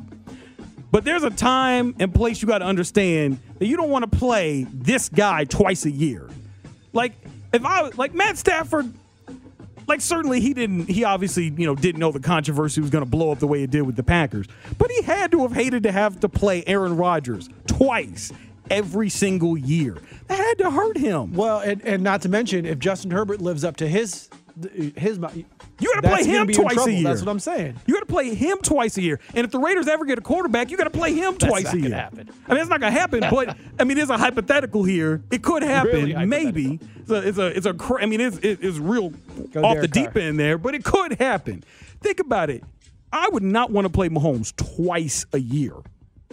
But 0.91 1.03
there's 1.03 1.23
a 1.23 1.29
time 1.29 1.95
and 1.99 2.13
place 2.13 2.41
you 2.41 2.47
got 2.47 2.59
to 2.59 2.65
understand 2.65 3.39
that 3.59 3.67
you 3.67 3.75
don't 3.77 3.89
want 3.89 4.09
to 4.09 4.17
play 4.17 4.65
this 4.71 5.09
guy 5.09 5.43
twice 5.43 5.85
a 5.85 5.91
year. 5.91 6.29
Like 6.93 7.13
if 7.53 7.65
I 7.65 7.89
like 7.89 8.13
Matt 8.13 8.37
Stafford 8.37 8.91
like 9.87 10.01
certainly 10.01 10.39
he 10.41 10.53
didn't 10.53 10.87
he 10.87 11.03
obviously 11.03 11.45
you 11.45 11.65
know 11.65 11.75
didn't 11.75 11.99
know 11.99 12.11
the 12.11 12.19
controversy 12.19 12.81
was 12.81 12.89
going 12.89 13.03
to 13.03 13.09
blow 13.09 13.31
up 13.31 13.39
the 13.39 13.47
way 13.47 13.63
it 13.63 13.71
did 13.71 13.81
with 13.81 13.95
the 13.95 14.03
packers. 14.03 14.47
But 14.77 14.91
he 14.91 15.01
had 15.01 15.31
to 15.31 15.41
have 15.41 15.53
hated 15.53 15.83
to 15.83 15.91
have 15.91 16.19
to 16.21 16.29
play 16.29 16.63
aaron 16.67 16.97
rodgers 16.97 17.49
twice 17.67 18.31
every 18.69 19.09
single 19.09 19.57
year. 19.57 19.97
That 20.27 20.37
had 20.37 20.57
to 20.59 20.71
hurt 20.71 20.97
him. 20.97 21.33
Well, 21.33 21.59
and, 21.59 21.81
and 21.85 22.03
not 22.03 22.21
to 22.23 22.29
mention, 22.29 22.65
if 22.65 22.79
Justin 22.79 23.11
Herbert 23.11 23.41
lives 23.41 23.63
up 23.63 23.77
to 23.77 23.87
his 23.87 24.29
his 24.95 25.19
You 25.79 25.91
got 25.93 26.01
to 26.03 26.09
play 26.09 26.23
him 26.25 26.47
be 26.47 26.53
in 26.55 26.59
twice 26.61 26.85
a 26.87 26.91
year. 26.91 27.03
That's 27.03 27.21
what 27.21 27.29
I'm 27.29 27.39
saying. 27.39 27.75
You 27.85 27.93
got 27.93 27.99
to 28.01 28.05
play 28.07 28.33
him 28.33 28.57
twice 28.63 28.97
a 28.97 29.01
year. 29.01 29.19
And 29.35 29.45
if 29.45 29.51
the 29.51 29.59
Raiders 29.59 29.87
ever 29.87 30.05
get 30.05 30.17
a 30.17 30.21
quarterback, 30.21 30.71
you 30.71 30.77
got 30.77 30.85
to 30.85 30.89
play 30.89 31.13
him 31.13 31.33
That's 31.37 31.45
twice 31.45 31.63
not 31.65 31.73
a 31.75 31.79
year. 31.79 31.95
happen. 31.95 32.29
I 32.47 32.53
mean, 32.53 32.61
it's 32.61 32.69
not 32.69 32.79
going 32.79 32.93
to 32.93 32.99
happen, 32.99 33.19
but 33.29 33.55
I 33.79 33.83
mean, 33.83 33.97
there's 33.97 34.09
a 34.09 34.17
hypothetical 34.17 34.83
here. 34.83 35.21
It 35.31 35.43
could 35.43 35.61
happen, 35.63 35.91
Really 36.05 36.25
maybe. 36.25 36.79
It's 37.01 37.11
a, 37.11 37.27
it's 37.27 37.37
a, 37.37 37.45
it's 37.45 37.65
a 37.65 37.73
cra- 37.73 38.01
I 38.01 38.05
mean, 38.07 38.21
it's, 38.21 38.37
it's 38.41 38.79
real 38.79 39.11
Go 39.51 39.63
off 39.63 39.79
the 39.79 39.87
deep 39.87 40.13
Carr. 40.13 40.23
end 40.23 40.39
there, 40.39 40.57
but 40.57 40.73
it 40.75 40.83
could 40.83 41.13
happen. 41.19 41.63
Think 42.01 42.19
about 42.19 42.49
it. 42.49 42.63
I 43.13 43.29
would 43.31 43.43
not 43.43 43.71
want 43.71 43.85
to 43.85 43.89
play 43.89 44.09
Mahomes 44.09 44.53
twice 44.55 45.25
a 45.31 45.39
year 45.39 45.73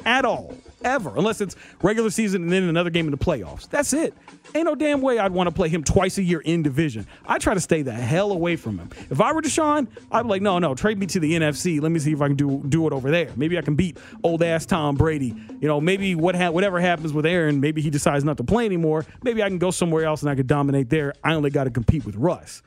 at 0.04 0.24
all, 0.24 0.54
ever, 0.84 1.12
unless 1.16 1.40
it's 1.40 1.56
regular 1.82 2.10
season 2.10 2.42
and 2.42 2.52
then 2.52 2.64
another 2.64 2.90
game 2.90 3.06
in 3.06 3.10
the 3.10 3.18
playoffs. 3.18 3.68
That's 3.68 3.92
it. 3.92 4.14
Ain't 4.54 4.66
no 4.66 4.74
damn 4.74 5.00
way 5.00 5.18
I'd 5.18 5.32
want 5.32 5.48
to 5.48 5.54
play 5.54 5.68
him 5.68 5.82
twice 5.82 6.18
a 6.18 6.22
year 6.22 6.40
in 6.40 6.62
division. 6.62 7.06
I 7.26 7.38
try 7.38 7.54
to 7.54 7.60
stay 7.60 7.82
the 7.82 7.92
hell 7.92 8.30
away 8.30 8.56
from 8.56 8.78
him. 8.78 8.90
If 9.10 9.20
I 9.20 9.32
were 9.32 9.42
Deshaun, 9.42 9.88
I'd 10.12 10.22
be 10.22 10.28
like, 10.28 10.42
no, 10.42 10.58
no, 10.58 10.74
trade 10.74 10.98
me 10.98 11.06
to 11.06 11.20
the 11.20 11.32
NFC. 11.34 11.80
Let 11.80 11.90
me 11.90 11.98
see 11.98 12.12
if 12.12 12.20
I 12.20 12.28
can 12.28 12.36
do 12.36 12.62
do 12.68 12.86
it 12.86 12.92
over 12.92 13.10
there. 13.10 13.30
Maybe 13.36 13.58
I 13.58 13.62
can 13.62 13.74
beat 13.74 13.98
old 14.22 14.42
ass 14.42 14.66
Tom 14.66 14.96
Brady. 14.96 15.34
You 15.60 15.68
know, 15.68 15.80
maybe 15.80 16.14
what 16.14 16.34
ha- 16.36 16.50
whatever 16.50 16.78
happens 16.80 17.12
with 17.12 17.26
Aaron, 17.26 17.60
maybe 17.60 17.80
he 17.80 17.90
decides 17.90 18.24
not 18.24 18.36
to 18.36 18.44
play 18.44 18.66
anymore. 18.66 19.06
Maybe 19.22 19.42
I 19.42 19.48
can 19.48 19.58
go 19.58 19.70
somewhere 19.70 20.04
else 20.04 20.22
and 20.22 20.30
I 20.30 20.34
could 20.34 20.46
dominate 20.46 20.90
there. 20.90 21.14
I 21.24 21.34
only 21.34 21.50
got 21.50 21.64
to 21.64 21.70
compete 21.70 22.04
with 22.04 22.16
Russ. 22.16 22.62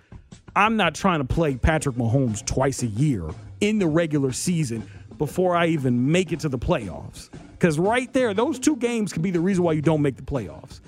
I'm 0.55 0.75
not 0.75 0.95
trying 0.95 1.19
to 1.19 1.25
play 1.25 1.55
Patrick 1.55 1.95
Mahomes 1.97 2.43
twice 2.43 2.81
a 2.81 2.87
year 2.87 3.29
in 3.61 3.77
the 3.77 3.87
regular 3.87 4.31
season 4.31 4.89
before 5.17 5.55
I 5.55 5.67
even 5.67 6.11
make 6.11 6.31
it 6.31 6.39
to 6.41 6.49
the 6.49 6.57
playoffs. 6.57 7.29
Because 7.57 7.79
right 7.79 8.11
there, 8.13 8.33
those 8.33 8.59
two 8.59 8.75
games 8.75 9.11
could 9.11 9.21
be 9.21 9.31
the 9.31 9.39
reason 9.39 9.63
why 9.63 9.73
you 9.73 9.81
don't 9.81 10.01
make 10.01 10.15
the 10.15 10.21
playoffs. 10.21 10.79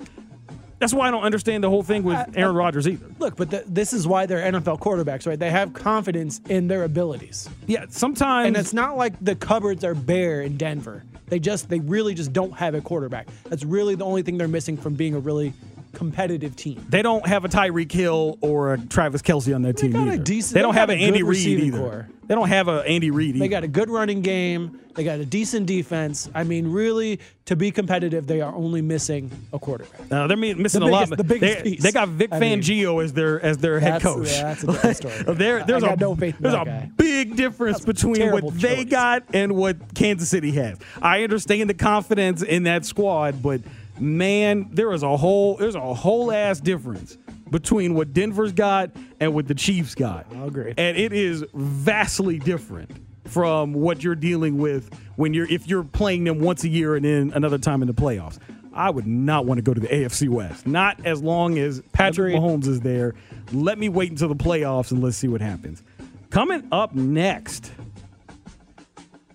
That's 0.78 0.94
why 0.94 1.08
I 1.08 1.10
don't 1.10 1.24
understand 1.24 1.62
the 1.62 1.68
whole 1.68 1.82
thing 1.82 2.04
with 2.04 2.16
uh, 2.16 2.20
uh, 2.20 2.32
Aaron 2.34 2.56
Rodgers 2.56 2.88
either. 2.88 3.06
Look, 3.18 3.36
but 3.36 3.50
th- 3.50 3.64
this 3.66 3.92
is 3.92 4.06
why 4.08 4.24
they're 4.24 4.50
NFL 4.50 4.80
quarterbacks, 4.80 5.26
right? 5.26 5.38
They 5.38 5.50
have 5.50 5.74
confidence 5.74 6.40
in 6.48 6.68
their 6.68 6.84
abilities. 6.84 7.50
Yeah, 7.66 7.84
sometimes. 7.90 8.46
And 8.46 8.56
it's 8.56 8.72
not 8.72 8.96
like 8.96 9.12
the 9.22 9.34
cupboards 9.36 9.84
are 9.84 9.94
bare 9.94 10.40
in 10.40 10.56
Denver. 10.56 11.04
They 11.26 11.38
just, 11.38 11.68
they 11.68 11.80
really 11.80 12.14
just 12.14 12.32
don't 12.32 12.52
have 12.52 12.74
a 12.74 12.80
quarterback. 12.80 13.28
That's 13.44 13.62
really 13.62 13.94
the 13.94 14.06
only 14.06 14.22
thing 14.22 14.38
they're 14.38 14.48
missing 14.48 14.78
from 14.78 14.94
being 14.94 15.14
a 15.14 15.18
really 15.18 15.52
competitive 15.92 16.56
team. 16.56 16.84
They 16.88 17.02
don't 17.02 17.26
have 17.26 17.44
a 17.44 17.48
Tyreek 17.48 17.90
Hill 17.92 18.38
or 18.40 18.74
a 18.74 18.78
Travis 18.78 19.22
Kelce 19.22 19.54
on 19.54 19.62
their 19.62 19.72
team 19.72 19.92
got 19.92 20.08
a 20.08 20.18
decent- 20.18 20.54
they 20.54 20.62
don't 20.62 20.74
they 20.74 20.80
have 20.80 20.90
an 20.90 20.98
Andy 20.98 21.20
good 21.20 21.28
Reid 21.28 21.46
either. 21.60 21.78
core. 21.78 22.08
They 22.26 22.36
don't 22.36 22.48
have 22.48 22.68
an 22.68 22.86
Andy 22.86 23.10
Reid. 23.10 23.36
They 23.40 23.48
got 23.48 23.64
a 23.64 23.68
good 23.68 23.90
running 23.90 24.20
game. 24.20 24.78
They 24.94 25.02
got 25.02 25.18
a 25.18 25.24
decent 25.24 25.66
defense. 25.66 26.30
I 26.32 26.44
mean, 26.44 26.68
really, 26.70 27.18
to 27.46 27.56
be 27.56 27.72
competitive, 27.72 28.28
they 28.28 28.40
are 28.40 28.54
only 28.54 28.82
missing 28.82 29.30
a 29.52 29.58
quarterback. 29.58 30.00
Uh, 30.12 30.28
they're 30.28 30.36
missing 30.36 30.80
The 30.80 30.86
a 30.86 30.88
lot. 30.88 31.08
biggest- 31.08 31.16
the 31.18 31.24
biggest 31.24 31.64
they, 31.64 31.70
piece. 31.70 31.82
they 31.82 31.90
got 31.90 32.08
Vic 32.08 32.28
I 32.32 32.38
mean, 32.38 32.60
Fangio 32.60 33.02
as 33.02 33.12
their 33.14 33.40
as 33.44 33.58
their 33.58 33.80
head 33.80 34.00
coach. 34.00 34.30
yeah, 34.30 34.42
that's 34.54 34.62
a 34.62 34.66
different 34.68 34.96
story. 35.24 35.34
there, 35.36 35.64
there's 35.64 35.82
I 35.82 35.86
a 35.88 35.90
got 35.90 36.00
no 36.00 36.14
faith 36.14 36.36
in 36.36 36.42
there's 36.42 36.54
that 36.54 36.62
a 36.62 36.70
guy. 36.70 36.90
big 36.96 37.34
difference 37.34 37.84
between 37.84 38.14
terrible 38.16 38.50
what 38.50 38.60
they 38.60 38.84
got 38.84 39.24
and 39.34 39.56
what 39.56 39.94
Kansas 39.94 40.28
City 40.28 40.52
has. 40.52 40.78
I 41.02 41.24
understand 41.24 41.68
the 41.68 41.74
confidence 41.74 42.42
in 42.42 42.62
that 42.64 42.84
squad, 42.84 43.42
but 43.42 43.60
man, 44.00 44.68
there 44.72 44.92
is 44.92 45.02
a 45.02 45.16
whole 45.16 45.56
there's 45.56 45.74
a 45.74 45.94
whole 45.94 46.32
ass 46.32 46.60
difference 46.60 47.18
between 47.50 47.94
what 47.94 48.12
Denver's 48.12 48.52
got 48.52 48.90
and 49.18 49.34
what 49.34 49.48
the 49.48 49.54
Chiefs 49.54 49.94
got. 49.94 50.26
I 50.34 50.44
agree. 50.46 50.74
And 50.76 50.96
it 50.96 51.12
is 51.12 51.44
vastly 51.54 52.38
different 52.38 52.90
from 53.26 53.72
what 53.72 54.02
you're 54.02 54.14
dealing 54.14 54.58
with 54.58 54.90
when 55.16 55.34
you're 55.34 55.46
if 55.46 55.66
you're 55.66 55.84
playing 55.84 56.24
them 56.24 56.40
once 56.40 56.64
a 56.64 56.68
year 56.68 56.96
and 56.96 57.04
then 57.04 57.32
another 57.34 57.58
time 57.58 57.82
in 57.82 57.88
the 57.88 57.94
playoffs. 57.94 58.38
I 58.72 58.88
would 58.88 59.06
not 59.06 59.46
want 59.46 59.58
to 59.58 59.62
go 59.62 59.74
to 59.74 59.80
the 59.80 59.88
AFC 59.88 60.28
West. 60.28 60.66
Not 60.66 61.04
as 61.04 61.20
long 61.20 61.58
as 61.58 61.82
Patrick 61.92 62.34
Agreed. 62.34 62.40
Mahomes 62.40 62.68
is 62.68 62.80
there. 62.80 63.14
Let 63.52 63.78
me 63.78 63.88
wait 63.88 64.10
until 64.10 64.28
the 64.28 64.36
playoffs 64.36 64.92
and 64.92 65.02
let's 65.02 65.16
see 65.16 65.26
what 65.26 65.40
happens. 65.40 65.82
Coming 66.30 66.68
up 66.70 66.94
next, 66.94 67.72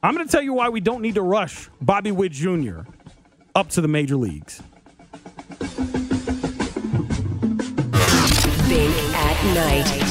I'm 0.02 0.16
going 0.16 0.26
to 0.26 0.32
tell 0.32 0.42
you 0.42 0.54
why 0.54 0.70
we 0.70 0.80
don't 0.80 1.02
need 1.02 1.16
to 1.16 1.22
rush 1.22 1.70
Bobby 1.82 2.12
Witt 2.12 2.32
Jr. 2.32 2.82
up 3.56 3.70
to 3.70 3.82
the 3.82 3.88
major 3.88 4.18
leagues. 4.18 4.62
Bink 8.68 8.96
at 9.16 9.56
night. 9.56 10.02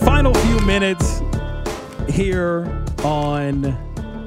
Final 0.00 0.32
few 0.34 0.60
minutes 0.60 1.20
here 2.08 2.64
on 3.02 3.62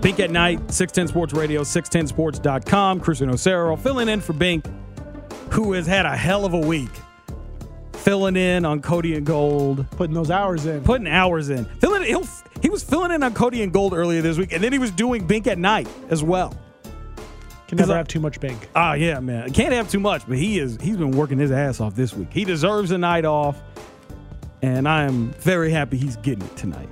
Bink 0.02 0.20
at 0.20 0.30
Night, 0.32 0.60
610 0.72 1.08
Sports 1.08 1.34
Radio, 1.34 1.62
610sports.com. 1.62 3.00
Chris 3.00 3.22
UnoCero 3.22 3.80
filling 3.80 4.10
in 4.10 4.20
for 4.22 4.34
Bink, 4.34 4.66
who 5.52 5.74
has 5.74 5.88
had 5.88 6.06
a 6.06 6.16
hell 6.16 6.46
of 6.46 6.54
a 6.54 6.60
week. 6.60 6.90
Filling 8.08 8.38
in 8.38 8.64
on 8.64 8.82
Cody 8.82 9.16
and 9.16 9.26
Gold. 9.26 9.86
Putting 9.92 10.14
those 10.14 10.32
hours 10.32 10.66
in. 10.66 10.82
Putting 10.82 11.10
hours 11.10 11.50
in. 11.50 11.66
Filling 11.82 12.04
he'll, 12.04 12.26
he 12.62 12.70
was 12.70 12.82
filling 12.82 13.12
in 13.12 13.22
on 13.22 13.34
Cody 13.34 13.62
and 13.64 13.74
Gold 13.74 13.92
earlier 13.92 14.22
this 14.22 14.38
week, 14.38 14.54
and 14.54 14.64
then 14.64 14.72
he 14.72 14.80
was 14.80 14.92
doing 14.92 15.28
Bink 15.28 15.46
at 15.46 15.58
Night 15.58 15.90
as 16.10 16.24
well. 16.24 16.58
Can 17.68 17.80
never 17.80 17.92
I- 17.92 17.98
have 17.98 18.08
too 18.08 18.22
much 18.22 18.40
Bink. 18.40 18.70
Ah, 18.74 18.94
yeah, 18.94 19.20
man. 19.20 19.52
Can't 19.52 19.74
have 19.74 19.92
too 19.92 20.00
much, 20.00 20.26
but 20.26 20.38
he 20.38 20.58
is 20.58 20.78
he's 20.82 20.96
been 20.96 21.12
working 21.12 21.38
his 21.38 21.52
ass 21.52 21.82
off 21.82 21.96
this 21.96 22.14
week. 22.14 22.30
He 22.32 22.46
deserves 22.46 22.92
a 22.92 22.98
night 22.98 23.26
off, 23.26 23.62
and 24.62 24.88
I 24.88 25.04
am 25.04 25.32
very 25.40 25.70
happy 25.72 25.98
he's 25.98 26.16
getting 26.16 26.46
it 26.46 26.56
tonight. 26.56 26.88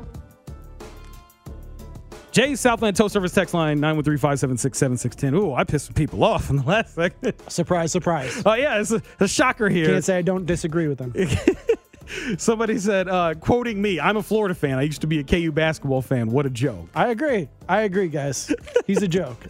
Jay's 2.35 2.59
Southland 2.59 2.97
Tow 2.97 3.07
Service 3.07 3.31
text 3.31 3.53
line 3.53 3.79
913-576-7610. 3.79 5.33
Ooh, 5.35 5.53
I 5.53 5.63
pissed 5.63 5.85
some 5.85 5.93
people 5.93 6.21
off 6.21 6.49
in 6.49 6.57
the 6.57 6.63
last 6.63 6.93
segment. 6.93 7.49
Surprise, 7.49 7.93
surprise. 7.93 8.43
Oh 8.45 8.55
yeah, 8.55 8.77
it's 8.77 8.91
a, 8.91 9.01
a 9.21 9.27
shocker 9.27 9.69
here. 9.69 9.85
Can't 9.85 10.03
say 10.03 10.17
I 10.17 10.21
don't 10.21 10.45
disagree 10.45 10.89
with 10.89 10.97
them. 10.97 11.13
Somebody 12.37 12.77
said, 12.77 13.07
uh, 13.07 13.35
quoting 13.35 13.81
me, 13.81 14.01
I'm 14.01 14.17
a 14.17 14.21
Florida 14.21 14.53
fan. 14.53 14.77
I 14.77 14.81
used 14.81 14.99
to 14.99 15.07
be 15.07 15.19
a 15.19 15.23
KU 15.23 15.53
basketball 15.53 16.01
fan. 16.01 16.29
What 16.29 16.45
a 16.45 16.49
joke. 16.49 16.89
I 16.93 17.07
agree. 17.07 17.47
I 17.69 17.83
agree, 17.83 18.09
guys. 18.09 18.53
He's 18.85 19.01
a 19.01 19.07
joke. 19.07 19.41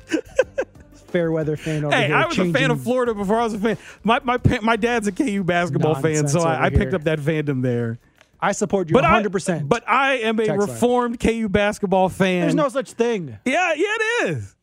Fair 1.07 1.31
weather 1.31 1.57
fan 1.57 1.85
over 1.85 1.95
Hey, 1.95 2.05
here. 2.07 2.15
I 2.15 2.27
was 2.27 2.37
a 2.37 2.53
fan 2.53 2.69
of 2.69 2.83
Florida 2.83 3.15
before 3.15 3.39
I 3.39 3.45
was 3.45 3.55
a 3.55 3.59
fan. 3.59 3.79
My 4.03 4.19
my 4.23 4.39
my 4.61 4.75
dad's 4.75 5.07
a 5.07 5.11
KU 5.11 5.43
basketball 5.43 5.95
fan, 5.95 6.27
so 6.27 6.41
I, 6.41 6.65
I 6.65 6.69
picked 6.69 6.93
up 6.93 7.05
that 7.05 7.17
fandom 7.19 7.63
there. 7.63 7.97
I 8.45 8.51
support 8.51 8.89
you 8.89 8.93
But 8.93 9.03
100%. 9.03 9.67
But 9.67 9.83
I 9.89 10.17
am 10.19 10.39
a 10.39 10.45
Text 10.45 10.59
line. 10.59 10.69
reformed 10.69 11.19
KU 11.19 11.49
basketball 11.49 12.09
fan. 12.09 12.41
There's 12.41 12.55
no 12.55 12.69
such 12.69 12.91
thing. 12.91 13.37
Yeah, 13.43 13.73
yeah, 13.73 13.85
it 13.87 14.27
is. 14.27 14.55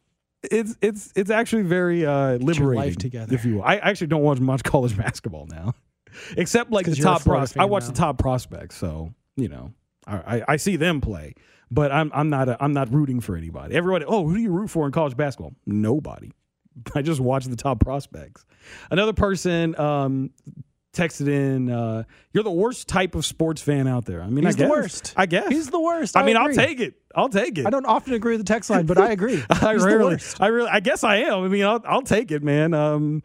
It's 0.44 0.76
it's 0.80 1.12
it's 1.14 1.30
actually 1.30 1.62
very 1.62 2.04
uh, 2.04 2.34
liberating. 2.38 2.84
life 2.84 2.96
together. 2.96 3.34
if 3.34 3.44
you 3.44 3.56
will. 3.56 3.62
I 3.62 3.76
actually 3.76 4.08
don't 4.08 4.22
watch 4.22 4.40
much 4.40 4.64
college 4.72 4.96
basketball 4.96 5.46
now, 5.46 5.74
except 6.36 6.70
like 6.72 6.86
the 6.86 6.96
top 6.96 7.22
pros. 7.22 7.56
I 7.56 7.64
watch 7.64 7.84
now. 7.84 7.88
the 7.90 7.94
top 7.94 8.18
prospects, 8.18 8.76
so 8.76 9.12
you 9.36 9.48
know 9.48 9.72
I, 10.06 10.16
I, 10.16 10.44
I 10.48 10.56
see 10.56 10.76
them 10.76 11.00
play. 11.00 11.34
But 11.70 11.90
I'm 11.92 12.10
I'm 12.14 12.28
not 12.28 12.48
a, 12.48 12.62
I'm 12.62 12.72
not 12.72 12.92
rooting 12.92 13.20
for 13.20 13.36
anybody. 13.36 13.74
Everybody, 13.74 14.04
oh, 14.04 14.26
who 14.26 14.36
do 14.36 14.42
you 14.42 14.50
root 14.50 14.68
for 14.68 14.84
in 14.86 14.92
college 14.92 15.16
basketball? 15.16 15.54
Nobody. 15.64 16.32
I 16.94 17.02
just 17.02 17.20
watch 17.20 17.44
the 17.44 17.56
top 17.56 17.80
prospects. 17.80 18.44
Another 18.90 19.12
person 19.12 19.78
um, 19.78 20.30
texted 20.92 21.28
in, 21.28 21.70
uh, 21.70 22.04
"You're 22.32 22.44
the 22.44 22.50
worst 22.50 22.88
type 22.88 23.14
of 23.14 23.24
sports 23.24 23.62
fan 23.62 23.86
out 23.86 24.04
there." 24.04 24.22
I 24.22 24.28
mean, 24.28 24.44
He's 24.44 24.54
I 24.54 24.58
guess, 24.58 24.66
the 24.66 24.70
worst. 24.70 25.14
I 25.16 25.26
guess 25.26 25.48
He's 25.48 25.70
the 25.70 25.80
worst. 25.80 26.16
I 26.16 26.24
mean, 26.24 26.36
I'll 26.36 26.52
take 26.52 26.80
it. 26.80 26.94
I'll 27.14 27.28
take 27.28 27.58
it. 27.58 27.66
I 27.66 27.70
don't 27.70 27.86
often 27.86 28.14
agree 28.14 28.36
with 28.36 28.46
the 28.46 28.52
text 28.52 28.70
line, 28.70 28.86
but 28.86 28.98
I 28.98 29.10
agree. 29.10 29.42
I 29.50 29.74
He's 29.74 29.84
rarely. 29.84 30.18
I 30.40 30.46
really, 30.48 30.68
I 30.68 30.80
guess 30.80 31.04
I 31.04 31.16
am. 31.16 31.44
I 31.44 31.48
mean, 31.48 31.64
I'll, 31.64 31.82
I'll 31.86 32.02
take 32.02 32.30
it, 32.30 32.42
man. 32.42 32.74
Um, 32.74 33.22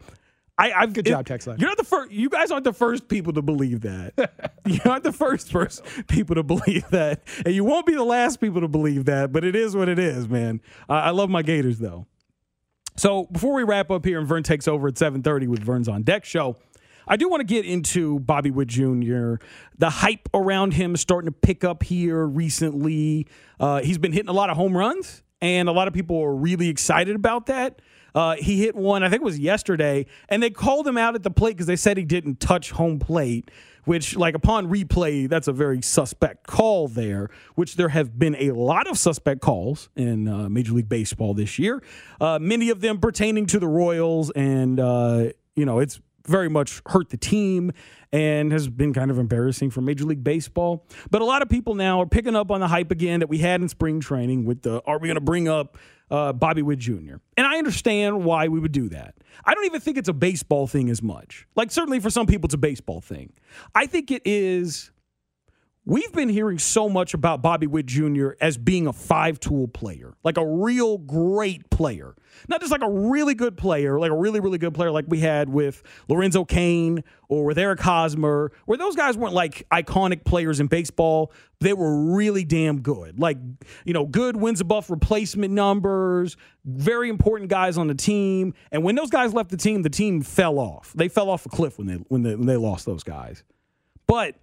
I, 0.58 0.72
I've 0.72 0.92
Good 0.92 1.06
job, 1.06 1.24
text 1.24 1.46
line. 1.46 1.58
You're 1.60 1.68
not 1.68 1.76
the 1.76 1.84
first. 1.84 2.10
You 2.10 2.28
guys 2.28 2.50
aren't 2.50 2.64
the 2.64 2.72
first 2.72 3.06
people 3.06 3.32
to 3.34 3.42
believe 3.42 3.82
that. 3.82 4.12
you 4.66 4.80
aren't 4.84 5.04
the 5.04 5.12
first 5.12 5.52
first 5.52 5.82
people 6.08 6.34
to 6.34 6.42
believe 6.42 6.88
that, 6.90 7.22
and 7.46 7.54
you 7.54 7.64
won't 7.64 7.86
be 7.86 7.94
the 7.94 8.04
last 8.04 8.40
people 8.40 8.60
to 8.60 8.68
believe 8.68 9.04
that. 9.04 9.32
But 9.32 9.44
it 9.44 9.54
is 9.54 9.76
what 9.76 9.88
it 9.88 9.98
is, 10.00 10.28
man. 10.28 10.60
I, 10.88 10.98
I 10.98 11.10
love 11.10 11.30
my 11.30 11.42
Gators 11.42 11.78
though. 11.78 12.06
So 12.96 13.26
before 13.30 13.54
we 13.54 13.62
wrap 13.62 13.92
up 13.92 14.04
here 14.04 14.18
and 14.18 14.26
Vern 14.26 14.42
takes 14.42 14.66
over 14.66 14.88
at 14.88 14.94
7:30 14.94 15.46
with 15.46 15.60
Vern's 15.60 15.88
on 15.88 16.02
deck 16.02 16.24
show, 16.24 16.56
I 17.08 17.16
do 17.16 17.28
want 17.28 17.40
to 17.40 17.46
get 17.46 17.64
into 17.64 18.20
Bobby 18.20 18.50
Witt 18.50 18.68
Jr. 18.68 19.36
The 19.78 19.88
hype 19.88 20.28
around 20.34 20.74
him 20.74 20.94
starting 20.96 21.32
to 21.32 21.32
pick 21.32 21.64
up 21.64 21.82
here 21.82 22.26
recently. 22.26 23.26
Uh, 23.58 23.80
he's 23.80 23.98
been 23.98 24.12
hitting 24.12 24.28
a 24.28 24.34
lot 24.34 24.50
of 24.50 24.56
home 24.56 24.76
runs, 24.76 25.22
and 25.40 25.68
a 25.68 25.72
lot 25.72 25.88
of 25.88 25.94
people 25.94 26.20
are 26.20 26.34
really 26.34 26.68
excited 26.68 27.16
about 27.16 27.46
that. 27.46 27.80
Uh, 28.14 28.36
he 28.36 28.60
hit 28.60 28.74
one, 28.74 29.02
I 29.02 29.08
think 29.08 29.22
it 29.22 29.24
was 29.24 29.38
yesterday, 29.38 30.06
and 30.28 30.42
they 30.42 30.50
called 30.50 30.86
him 30.86 30.98
out 30.98 31.14
at 31.14 31.22
the 31.22 31.30
plate 31.30 31.52
because 31.52 31.66
they 31.66 31.76
said 31.76 31.96
he 31.96 32.04
didn't 32.04 32.40
touch 32.40 32.72
home 32.72 32.98
plate, 32.98 33.50
which, 33.84 34.16
like, 34.16 34.34
upon 34.34 34.68
replay, 34.68 35.28
that's 35.28 35.46
a 35.46 35.52
very 35.52 35.80
suspect 35.80 36.46
call 36.46 36.88
there, 36.88 37.30
which 37.54 37.76
there 37.76 37.90
have 37.90 38.18
been 38.18 38.34
a 38.36 38.50
lot 38.52 38.86
of 38.86 38.98
suspect 38.98 39.40
calls 39.40 39.88
in 39.94 40.26
uh, 40.26 40.48
Major 40.48 40.72
League 40.72 40.88
Baseball 40.88 41.32
this 41.32 41.58
year, 41.58 41.82
uh, 42.20 42.38
many 42.40 42.70
of 42.70 42.80
them 42.80 42.98
pertaining 42.98 43.46
to 43.46 43.58
the 43.58 43.68
Royals, 43.68 44.30
and, 44.30 44.80
uh, 44.80 45.26
you 45.54 45.64
know, 45.64 45.78
it's 45.78 46.00
very 46.28 46.48
much 46.48 46.80
hurt 46.86 47.10
the 47.10 47.16
team 47.16 47.72
and 48.12 48.52
has 48.52 48.68
been 48.68 48.92
kind 48.92 49.10
of 49.10 49.18
embarrassing 49.18 49.70
for 49.70 49.80
Major 49.80 50.04
League 50.04 50.24
Baseball. 50.24 50.86
But 51.10 51.22
a 51.22 51.24
lot 51.24 51.42
of 51.42 51.48
people 51.48 51.74
now 51.74 52.00
are 52.00 52.06
picking 52.06 52.36
up 52.36 52.50
on 52.50 52.60
the 52.60 52.68
hype 52.68 52.90
again 52.90 53.20
that 53.20 53.28
we 53.28 53.38
had 53.38 53.60
in 53.60 53.68
spring 53.68 54.00
training 54.00 54.44
with 54.44 54.62
the 54.62 54.82
are 54.86 54.98
we 54.98 55.08
going 55.08 55.16
to 55.16 55.20
bring 55.20 55.48
up 55.48 55.76
uh, 56.10 56.32
Bobby 56.32 56.62
Witt 56.62 56.78
Jr. 56.78 57.16
And 57.36 57.46
I 57.46 57.58
understand 57.58 58.24
why 58.24 58.48
we 58.48 58.60
would 58.60 58.72
do 58.72 58.88
that. 58.90 59.14
I 59.44 59.54
don't 59.54 59.66
even 59.66 59.80
think 59.80 59.98
it's 59.98 60.08
a 60.08 60.14
baseball 60.14 60.66
thing 60.66 60.88
as 60.88 61.02
much. 61.02 61.46
Like 61.54 61.70
certainly 61.70 62.00
for 62.00 62.10
some 62.10 62.26
people 62.26 62.46
it's 62.46 62.54
a 62.54 62.58
baseball 62.58 63.00
thing. 63.00 63.32
I 63.74 63.86
think 63.86 64.10
it 64.10 64.22
is 64.24 64.90
We've 65.88 66.12
been 66.12 66.28
hearing 66.28 66.58
so 66.58 66.90
much 66.90 67.14
about 67.14 67.40
Bobby 67.40 67.66
Witt 67.66 67.86
Jr. 67.86 68.32
as 68.42 68.58
being 68.58 68.86
a 68.86 68.92
five 68.92 69.40
tool 69.40 69.68
player, 69.68 70.12
like 70.22 70.36
a 70.36 70.46
real 70.46 70.98
great 70.98 71.70
player. 71.70 72.14
Not 72.46 72.60
just 72.60 72.70
like 72.70 72.82
a 72.82 72.90
really 72.90 73.34
good 73.34 73.56
player, 73.56 73.98
like 73.98 74.10
a 74.10 74.14
really, 74.14 74.38
really 74.38 74.58
good 74.58 74.74
player 74.74 74.90
like 74.90 75.06
we 75.08 75.20
had 75.20 75.48
with 75.48 75.82
Lorenzo 76.06 76.44
Cain 76.44 77.04
or 77.30 77.46
with 77.46 77.56
Eric 77.56 77.80
Hosmer, 77.80 78.52
where 78.66 78.76
those 78.76 78.96
guys 78.96 79.16
weren't 79.16 79.32
like 79.32 79.66
iconic 79.72 80.26
players 80.26 80.60
in 80.60 80.66
baseball. 80.66 81.32
They 81.60 81.72
were 81.72 82.12
really 82.12 82.44
damn 82.44 82.82
good. 82.82 83.18
Like, 83.18 83.38
you 83.86 83.94
know, 83.94 84.04
good 84.04 84.36
wins 84.36 84.60
above 84.60 84.90
replacement 84.90 85.54
numbers, 85.54 86.36
very 86.66 87.08
important 87.08 87.48
guys 87.48 87.78
on 87.78 87.86
the 87.86 87.94
team. 87.94 88.52
And 88.70 88.84
when 88.84 88.94
those 88.94 89.08
guys 89.08 89.32
left 89.32 89.48
the 89.48 89.56
team, 89.56 89.80
the 89.80 89.88
team 89.88 90.20
fell 90.20 90.58
off. 90.58 90.92
They 90.94 91.08
fell 91.08 91.30
off 91.30 91.46
a 91.46 91.48
cliff 91.48 91.78
when 91.78 91.86
they 91.86 91.94
when 91.94 92.24
they, 92.24 92.36
when 92.36 92.46
they 92.46 92.58
lost 92.58 92.84
those 92.84 93.02
guys. 93.02 93.42
But 94.06 94.34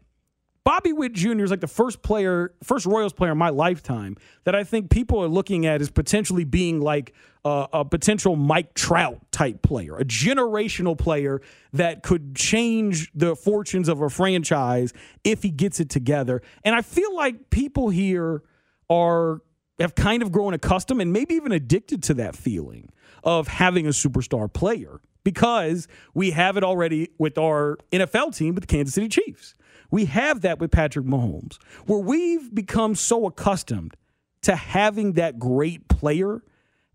Bobby 0.65 0.93
Witt 0.93 1.13
Jr. 1.13 1.43
is 1.43 1.51
like 1.51 1.61
the 1.61 1.67
first 1.67 2.01
player, 2.01 2.55
first 2.63 2.87
Royals 2.87 3.13
player 3.13 3.31
in 3.31 3.37
my 3.37 3.49
lifetime 3.49 4.17
that 4.45 4.55
I 4.55 4.63
think 4.63 4.89
people 4.89 5.23
are 5.23 5.27
looking 5.27 5.67
at 5.67 5.79
as 5.79 5.91
potentially 5.91 6.43
being 6.43 6.81
like 6.81 7.13
a, 7.45 7.67
a 7.71 7.85
potential 7.85 8.35
Mike 8.35 8.73
Trout 8.73 9.21
type 9.31 9.61
player, 9.61 9.95
a 9.95 10.03
generational 10.03 10.97
player 10.97 11.39
that 11.73 12.01
could 12.01 12.35
change 12.35 13.11
the 13.13 13.35
fortunes 13.35 13.87
of 13.87 14.01
a 14.01 14.09
franchise 14.09 14.91
if 15.23 15.43
he 15.43 15.51
gets 15.51 15.79
it 15.79 15.91
together. 15.91 16.41
And 16.63 16.73
I 16.73 16.81
feel 16.81 17.15
like 17.15 17.51
people 17.51 17.89
here 17.89 18.41
are 18.89 19.41
have 19.79 19.93
kind 19.93 20.23
of 20.23 20.31
grown 20.31 20.55
accustomed 20.55 20.99
and 20.99 21.13
maybe 21.13 21.35
even 21.35 21.51
addicted 21.51 22.01
to 22.03 22.15
that 22.15 22.35
feeling 22.35 22.89
of 23.23 23.47
having 23.47 23.85
a 23.85 23.89
superstar 23.89 24.51
player 24.51 24.99
because 25.23 25.87
we 26.15 26.31
have 26.31 26.57
it 26.57 26.63
already 26.63 27.09
with 27.19 27.37
our 27.37 27.77
NFL 27.91 28.35
team 28.35 28.55
with 28.55 28.63
the 28.63 28.67
Kansas 28.67 28.95
City 28.95 29.09
Chiefs. 29.09 29.53
We 29.91 30.05
have 30.05 30.41
that 30.41 30.59
with 30.59 30.71
Patrick 30.71 31.05
Mahomes, 31.05 31.57
where 31.85 31.99
we've 31.99 32.53
become 32.53 32.95
so 32.95 33.25
accustomed 33.25 33.95
to 34.41 34.55
having 34.55 35.13
that 35.13 35.39
great 35.39 35.87
player 35.87 36.43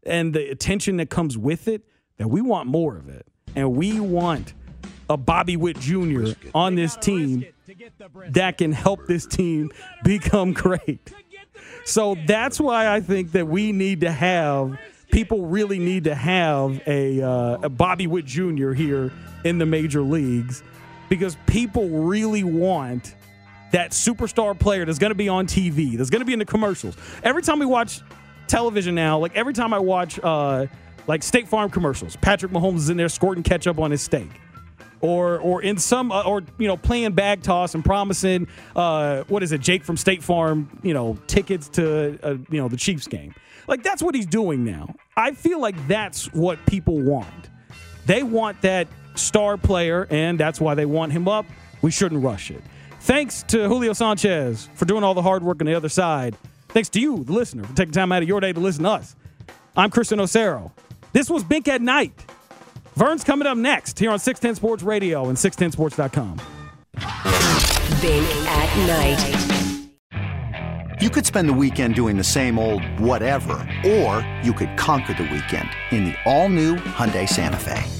and 0.05 0.35
the 0.35 0.51
attention 0.51 0.97
that 0.99 1.11
comes 1.11 1.37
with 1.37 1.69
it 1.69 1.83
that 2.17 2.29
we 2.29 2.41
want 2.41 2.69
more 2.69 2.97
of 2.97 3.09
it. 3.09 3.27
And 3.57 3.75
we 3.77 3.99
want 3.99 4.55
a 5.09 5.17
Bobby 5.17 5.57
Witt 5.57 5.79
Jr. 5.79 6.33
on 6.55 6.77
this 6.77 6.97
team 6.97 7.45
that 8.29 8.59
can 8.59 8.73
help 8.73 9.07
this 9.07 9.27
team 9.27 9.71
become 10.05 10.53
great. 10.53 11.13
So 11.85 12.17
that's 12.27 12.61
why 12.61 12.89
I 12.89 13.01
think 13.01 13.33
that 13.33 13.49
we 13.49 13.73
need 13.73 14.03
to 14.03 14.13
have 14.13 14.79
people 15.11 15.47
really 15.47 15.79
need 15.79 16.05
to 16.05 16.15
have 16.15 16.81
a, 16.87 17.21
uh, 17.21 17.59
a 17.63 17.69
Bobby 17.69 18.07
Witt 18.07 18.25
Jr. 18.25 18.73
here 18.73 19.13
in 19.45 19.59
the 19.59 19.67
major 19.67 20.03
leagues 20.03 20.63
because 21.11 21.37
people 21.47 21.89
really 21.91 22.45
want 22.45 23.15
that 23.73 23.91
superstar 23.91 24.59
player 24.59 24.87
that's 24.87 24.99
going 24.99 25.11
to 25.11 25.17
be 25.17 25.29
on 25.29 25.47
TV, 25.47 25.99
that's 25.99 26.09
going 26.09 26.21
to 26.21 26.25
be 26.25 26.33
in 26.33 26.39
the 26.39 26.47
commercials. 26.47 26.97
Every 27.23 27.43
time 27.43 27.59
we 27.59 27.67
watch 27.67 28.01
television 28.47 28.95
now, 28.95 29.19
like 29.19 29.37
every 29.37 29.53
time 29.53 29.75
I 29.75 29.79
watch 29.79 30.19
uh, 30.23 30.67
like 31.07 31.23
State 31.23 31.49
Farm 31.49 31.69
commercials, 31.69 32.17
Patrick 32.17 32.53
Mahomes 32.53 32.77
is 32.77 32.91
in 32.91 32.97
there 32.97 33.11
squirting 33.11 33.43
ketchup 33.43 33.79
on 33.79 33.91
his 33.91 34.01
steak. 34.01 34.29
Or, 35.03 35.39
or 35.39 35.63
in 35.63 35.79
some, 35.79 36.13
uh, 36.13 36.25
or 36.25 36.43
you 36.59 36.69
know, 36.69 36.77
playing 36.77 37.13
bag 37.13 37.43
toss 37.43 37.75
and 37.75 37.83
promising, 37.83 38.49
uh, 38.77 39.25
what 39.29 39.43
is 39.43 39.51
it, 39.51 39.63
Jake 39.63 39.83
from 39.83 39.97
State 39.97 40.23
Farm, 40.23 40.79
you 40.83 40.93
know, 40.93 41.17
tickets 41.27 41.71
to, 41.71 42.19
uh, 42.23 42.37
you 42.51 42.61
know, 42.61 42.69
the 42.69 42.77
Chiefs 42.77 43.07
game. 43.07 43.35
Like 43.67 43.83
that's 43.83 44.03
what 44.03 44.15
he's 44.15 44.27
doing 44.27 44.63
now. 44.63 44.95
I 45.17 45.33
feel 45.33 45.59
like 45.59 45.89
that's 45.89 46.27
what 46.35 46.65
people 46.67 47.01
want. 47.01 47.49
They 48.05 48.23
want 48.23 48.61
that 48.61 48.89
star 49.21 49.57
player, 49.57 50.07
and 50.11 50.39
that's 50.39 50.61
why 50.61 50.75
they 50.75 50.87
want 50.87 51.13
him 51.13 51.29
up. 51.29 51.47
We 51.83 51.91
shouldn't 51.91 52.23
rush 52.23 52.51
it. 52.51 52.63
Thanks 53.01 53.43
to 53.45 53.69
Julio 53.69 53.93
Sanchez 53.93 54.69
for 54.75 54.85
doing 54.85 55.05
all 55.05 55.15
the 55.15 55.23
hard 55.23 55.43
work 55.43 55.61
on 55.61 55.67
the 55.67 55.75
other 55.75 55.89
side. 55.89 56.37
Thanks 56.69 56.89
to 56.91 57.01
you, 57.01 57.25
the 57.25 57.33
listener, 57.33 57.65
for 57.65 57.75
taking 57.75 57.93
time 57.93 58.13
out 58.13 58.23
of 58.23 58.29
your 58.29 58.41
day 58.41 58.53
to 58.53 58.61
listen 58.61 58.85
to 58.85 58.91
us. 58.91 59.17
I'm 59.77 59.91
Chris 59.91 60.11
UnoCero. 60.11 60.71
This 61.13 61.31
was 61.31 61.43
Bink 61.43 61.69
at 61.69 61.81
Night. 61.81 62.13
Vern's 62.97 63.25
coming 63.25 63.47
up 63.47 63.57
next 63.57 63.99
here 63.99 64.11
on 64.11 64.19
610 64.19 64.57
Sports 64.57 64.83
Radio 64.83 65.29
and 65.29 65.39
610sports.com. 65.39 66.41
Bink 68.01 68.27
at 68.47 68.87
Night. 68.87 69.37
You 71.01 71.09
could 71.09 71.25
spend 71.25 71.49
the 71.49 71.55
weekend 71.55 71.95
doing 71.95 72.19
the 72.19 72.25
same 72.25 72.59
old 72.59 72.85
whatever, 73.01 73.67
or 73.87 74.27
you 74.43 74.53
could 74.53 74.77
conquer 74.77 75.15
the 75.15 75.23
weekend 75.23 75.71
in 75.91 76.05
the 76.05 76.15
all-new 76.27 76.77
Hyundai 76.77 77.27
Santa 77.27 77.57
Fe. 77.57 78.00